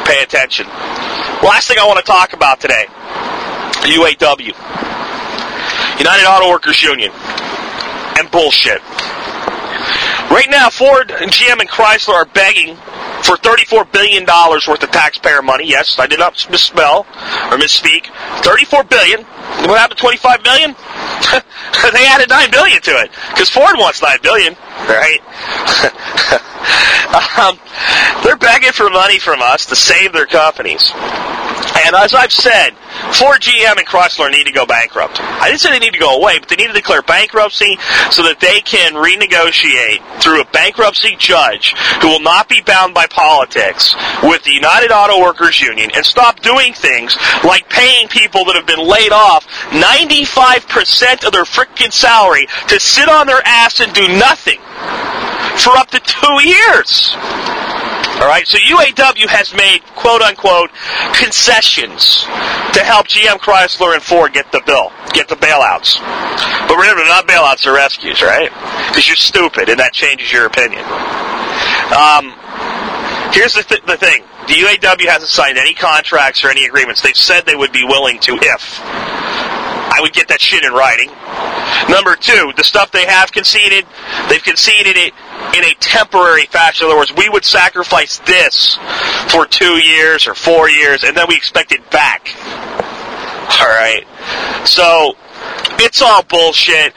Pay 0.05 0.23
attention. 0.23 0.67
Last 1.43 1.67
thing 1.67 1.77
I 1.79 1.85
want 1.85 1.99
to 1.99 2.05
talk 2.05 2.33
about 2.33 2.59
today, 2.59 2.85
UAW. 3.87 4.90
United 6.01 6.25
Auto 6.25 6.49
Workers 6.49 6.81
Union. 6.81 7.11
And 8.17 8.29
bullshit. 8.31 8.81
Right 10.33 10.47
now, 10.49 10.69
Ford, 10.71 11.11
and 11.11 11.29
GM, 11.29 11.59
and 11.59 11.69
Chrysler 11.69 12.15
are 12.15 12.25
begging 12.25 12.75
for 13.21 13.37
$34 13.37 13.91
billion 13.91 14.25
worth 14.25 14.81
of 14.81 14.89
taxpayer 14.89 15.43
money. 15.43 15.67
Yes, 15.67 15.99
I 15.99 16.07
did 16.07 16.17
not 16.17 16.47
misspell 16.49 17.01
or 17.51 17.57
misspeak. 17.57 18.07
34 18.43 18.83
billion. 18.85 19.21
What 19.69 19.77
happened 19.77 19.97
to 19.97 20.01
25 20.01 20.43
billion? 20.43 20.71
they 21.93 22.05
added 22.07 22.29
9 22.29 22.49
billion 22.49 22.81
to 22.81 22.91
it 22.91 23.11
because 23.29 23.49
Ford 23.49 23.75
wants 23.77 24.01
9 24.01 24.17
billion, 24.23 24.55
right? 24.89 25.19
um, 27.37 27.59
they're 28.23 28.37
begging 28.37 28.71
for 28.71 28.89
money 28.89 29.19
from 29.19 29.41
us 29.41 29.67
to 29.67 29.75
save 29.75 30.13
their 30.13 30.25
companies. 30.25 30.91
And 31.85 31.95
as 31.95 32.13
I've 32.13 32.31
said, 32.31 32.71
Ford, 33.13 33.41
GM, 33.41 33.77
and 33.77 33.87
Chrysler 33.87 34.31
need 34.31 34.45
to 34.45 34.51
go 34.51 34.65
bankrupt. 34.65 35.19
I 35.19 35.47
didn't 35.47 35.61
say 35.61 35.71
they 35.71 35.79
need 35.79 35.93
to 35.93 35.99
go 35.99 36.17
away, 36.17 36.39
but 36.39 36.49
they 36.49 36.55
need 36.55 36.67
to 36.67 36.73
declare 36.73 37.01
bankruptcy 37.01 37.77
so 38.11 38.23
that 38.23 38.39
they 38.39 38.61
can 38.61 38.93
renegotiate 38.93 40.01
through 40.21 40.41
a 40.41 40.45
bankruptcy 40.45 41.15
judge 41.17 41.73
who 42.01 42.07
will 42.07 42.21
not 42.21 42.47
be 42.47 42.61
bound 42.61 42.93
by 42.93 43.07
politics 43.07 43.95
with 44.23 44.43
the 44.43 44.51
United 44.51 44.91
Auto 44.91 45.19
Workers 45.19 45.59
Union 45.59 45.89
and 45.95 46.05
stop 46.05 46.39
doing 46.41 46.73
things 46.73 47.17
like 47.43 47.67
paying 47.69 48.07
people 48.07 48.45
that 48.45 48.55
have 48.55 48.65
been 48.65 48.85
laid 48.85 49.11
off 49.11 49.45
95% 49.71 51.25
of 51.25 51.33
their 51.33 51.43
freaking 51.43 51.91
salary 51.91 52.47
to 52.67 52.79
sit 52.79 53.09
on 53.09 53.27
their 53.27 53.41
ass 53.45 53.79
and 53.79 53.93
do 53.93 54.07
nothing 54.07 54.59
for 55.57 55.77
up 55.77 55.89
to 55.91 55.99
two 55.99 56.47
years. 56.47 57.15
All 58.21 58.27
right, 58.27 58.45
so 58.45 58.57
UAW 58.57 59.27
has 59.27 59.53
made 59.53 59.81
quote 59.95 60.21
unquote 60.21 60.69
concessions 61.13 62.23
to 62.73 62.81
help 62.83 63.07
GM, 63.07 63.37
Chrysler, 63.39 63.93
and 63.93 64.03
Ford 64.03 64.33
get 64.33 64.51
the 64.51 64.61
bill, 64.65 64.91
get 65.13 65.27
the 65.27 65.35
bailouts. 65.35 65.99
But 66.67 66.77
remember, 66.77 67.03
not 67.05 67.27
bailouts, 67.27 67.63
they're 67.63 67.73
rescues, 67.73 68.21
right? 68.21 68.49
Because 68.89 69.07
you're 69.07 69.15
stupid, 69.15 69.69
and 69.69 69.79
that 69.79 69.93
changes 69.93 70.31
your 70.31 70.45
opinion. 70.45 70.85
Um, 71.91 72.33
here's 73.33 73.53
the, 73.53 73.63
th- 73.63 73.83
the 73.85 73.97
thing: 73.97 74.23
the 74.47 74.53
UAW 74.53 75.05
hasn't 75.07 75.29
signed 75.29 75.57
any 75.57 75.73
contracts 75.73 76.43
or 76.43 76.49
any 76.49 76.65
agreements. 76.65 77.01
They've 77.01 77.15
said 77.15 77.45
they 77.45 77.55
would 77.55 77.71
be 77.71 77.83
willing 77.83 78.19
to 78.19 78.37
if. 78.41 79.20
I 80.01 80.03
would 80.03 80.13
get 80.13 80.29
that 80.29 80.41
shit 80.41 80.63
in 80.63 80.73
writing. 80.73 81.13
Number 81.87 82.15
two, 82.15 82.53
the 82.57 82.63
stuff 82.63 82.89
they 82.91 83.05
have 83.05 83.31
conceded, 83.31 83.85
they've 84.29 84.41
conceded 84.41 84.97
it 84.97 85.13
in 85.55 85.63
a 85.63 85.75
temporary 85.79 86.47
fashion. 86.47 86.87
In 86.87 86.91
other 86.91 86.97
words, 86.97 87.13
we 87.15 87.29
would 87.29 87.45
sacrifice 87.45 88.17
this 88.25 88.79
for 89.29 89.45
two 89.45 89.77
years 89.77 90.25
or 90.25 90.33
four 90.33 90.71
years, 90.71 91.03
and 91.03 91.15
then 91.15 91.27
we 91.29 91.35
expect 91.35 91.71
it 91.71 91.87
back. 91.91 92.33
All 93.61 93.67
right. 93.67 94.01
So 94.65 95.13
it's 95.77 96.01
all 96.01 96.23
bullshit. 96.23 96.93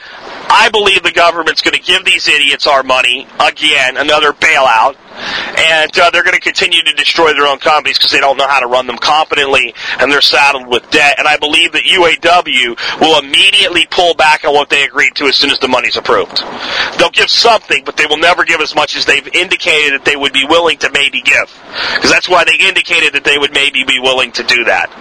I 0.49 0.69
believe 0.71 1.03
the 1.03 1.11
government's 1.11 1.61
going 1.61 1.77
to 1.77 1.83
give 1.83 2.05
these 2.05 2.27
idiots 2.27 2.65
our 2.65 2.81
money 2.81 3.27
again, 3.39 3.97
another 3.97 4.33
bailout, 4.33 4.95
and 5.15 5.97
uh, 5.97 6.09
they're 6.11 6.23
going 6.23 6.35
to 6.35 6.41
continue 6.41 6.81
to 6.83 6.93
destroy 6.93 7.33
their 7.33 7.47
own 7.47 7.59
companies 7.59 7.97
because 7.97 8.11
they 8.11 8.19
don't 8.19 8.37
know 8.37 8.47
how 8.47 8.59
to 8.59 8.67
run 8.67 8.87
them 8.87 8.97
competently, 8.97 9.73
and 9.99 10.11
they're 10.11 10.21
saddled 10.21 10.67
with 10.67 10.89
debt. 10.91 11.15
And 11.19 11.27
I 11.27 11.37
believe 11.37 11.71
that 11.73 11.83
UAW 11.83 12.99
will 12.99 13.19
immediately 13.19 13.87
pull 13.89 14.13
back 14.13 14.45
on 14.45 14.53
what 14.53 14.69
they 14.69 14.83
agreed 14.83 15.15
to 15.15 15.25
as 15.25 15.35
soon 15.35 15.51
as 15.51 15.59
the 15.59 15.67
money's 15.67 15.97
approved. 15.97 16.43
They'll 16.97 17.09
give 17.11 17.29
something, 17.29 17.83
but 17.85 17.97
they 17.97 18.05
will 18.05 18.17
never 18.17 18.43
give 18.43 18.61
as 18.61 18.75
much 18.75 18.95
as 18.95 19.05
they've 19.05 19.27
indicated 19.27 19.93
that 19.93 20.05
they 20.05 20.15
would 20.15 20.33
be 20.33 20.45
willing 20.45 20.77
to 20.79 20.91
maybe 20.91 21.21
give, 21.21 21.51
because 21.95 22.11
that's 22.11 22.29
why 22.29 22.43
they 22.43 22.55
indicated 22.55 23.13
that 23.13 23.23
they 23.23 23.37
would 23.37 23.53
maybe 23.53 23.83
be 23.83 23.99
willing 23.99 24.31
to 24.33 24.43
do 24.43 24.63
that. 24.65 24.91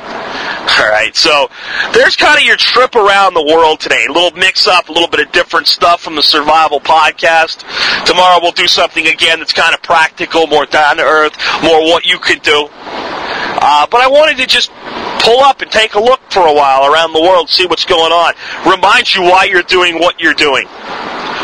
All 0.64 0.90
right, 0.90 1.14
so 1.14 1.50
there's 1.92 2.16
kind 2.16 2.38
of 2.38 2.44
your 2.44 2.56
trip 2.56 2.94
around 2.94 3.34
the 3.34 3.44
world 3.44 3.80
today. 3.80 4.06
A 4.08 4.12
little 4.12 4.32
mix 4.32 4.66
up, 4.66 4.88
a 4.88 4.92
little 4.92 5.08
bit 5.08 5.20
of 5.20 5.32
different 5.32 5.66
stuff 5.66 6.02
from 6.02 6.16
the 6.16 6.22
Survival 6.22 6.80
Podcast. 6.80 7.64
Tomorrow 8.06 8.40
we'll 8.42 8.52
do 8.52 8.66
something 8.66 9.06
again 9.06 9.38
that's 9.38 9.52
kind 9.52 9.74
of 9.74 9.82
practical, 9.82 10.03
more 10.48 10.66
down 10.66 10.96
to 10.96 11.02
earth, 11.02 11.36
more 11.62 11.80
what 11.82 12.04
you 12.04 12.18
could 12.18 12.42
do. 12.42 12.68
Uh, 12.70 13.86
but 13.90 14.00
I 14.00 14.08
wanted 14.08 14.36
to 14.38 14.46
just 14.46 14.70
pull 15.20 15.40
up 15.40 15.62
and 15.62 15.70
take 15.70 15.94
a 15.94 16.00
look 16.00 16.20
for 16.30 16.46
a 16.46 16.52
while 16.52 16.92
around 16.92 17.12
the 17.12 17.20
world, 17.20 17.48
see 17.48 17.66
what's 17.66 17.84
going 17.84 18.12
on. 18.12 18.34
Remind 18.70 19.14
you 19.14 19.22
why 19.22 19.44
you're 19.44 19.62
doing 19.62 19.98
what 19.98 20.20
you're 20.20 20.34
doing. 20.34 20.66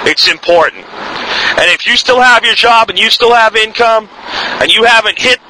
It's 0.04 0.28
important. 0.28 0.84
And 0.84 1.70
if 1.70 1.86
you 1.86 1.96
still 1.96 2.20
have 2.20 2.44
your 2.44 2.54
job 2.54 2.90
and 2.90 2.98
you 2.98 3.10
still 3.10 3.34
have 3.34 3.56
income 3.56 4.08
and 4.60 4.70
you 4.70 4.84
haven't 4.84 5.18
hit 5.18 5.40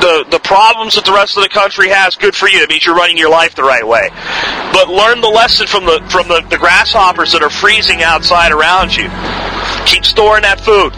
the, 0.00 0.24
the 0.30 0.38
problems 0.40 0.94
that 0.94 1.04
the 1.04 1.12
rest 1.12 1.36
of 1.36 1.42
the 1.42 1.48
country 1.48 1.88
has, 1.88 2.16
good 2.16 2.34
for 2.34 2.48
you. 2.48 2.62
It 2.62 2.68
means 2.68 2.86
you're 2.86 2.94
running 2.94 3.16
your 3.16 3.30
life 3.30 3.54
the 3.54 3.62
right 3.62 3.86
way. 3.86 4.08
But 4.72 4.88
learn 4.88 5.20
the 5.20 5.28
lesson 5.28 5.66
from 5.66 5.84
the 5.84 6.04
from 6.08 6.28
the, 6.28 6.40
the 6.48 6.58
grasshoppers 6.58 7.32
that 7.32 7.42
are 7.42 7.50
freezing 7.50 8.02
outside 8.02 8.52
around 8.52 8.94
you. 8.94 9.08
Keep 9.86 10.04
storing 10.04 10.42
that 10.42 10.60
food. 10.60 10.94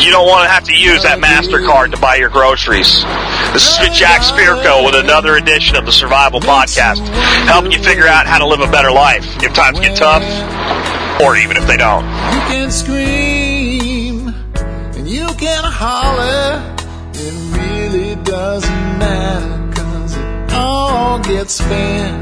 You 0.00 0.10
don't 0.10 0.26
want 0.26 0.44
to 0.44 0.48
have 0.48 0.64
to 0.64 0.74
use 0.74 1.02
that 1.04 1.18
MasterCard 1.20 1.92
to 1.92 2.00
buy 2.00 2.16
your 2.16 2.28
groceries. 2.28 3.02
This 3.52 3.68
has 3.68 3.78
been 3.78 3.92
Jack 3.92 4.22
Spirko 4.22 4.84
with 4.84 4.94
another 4.94 5.36
edition 5.36 5.76
of 5.76 5.86
the 5.86 5.92
Survival 5.92 6.40
Podcast, 6.40 6.98
helping 7.46 7.72
you 7.72 7.82
figure 7.82 8.06
out 8.06 8.26
how 8.26 8.38
to 8.38 8.46
live 8.46 8.60
a 8.60 8.70
better 8.70 8.90
life 8.90 9.24
if 9.42 9.52
times 9.52 9.78
get 9.78 9.96
tough, 9.96 10.22
or 11.22 11.36
even 11.36 11.56
if 11.56 11.66
they 11.66 11.76
don't. 11.76 12.04
You 12.04 12.40
can 12.50 12.70
scream 12.70 14.28
and 14.96 15.08
you 15.08 15.26
can 15.38 15.62
holler. 15.62 16.76
It 17.14 17.56
really 17.56 18.16
doesn't 18.24 18.98
matter 18.98 19.72
cause 19.74 20.16
it 20.16 20.52
all 20.52 21.18
gets 21.20 21.54
spent. 21.54 22.21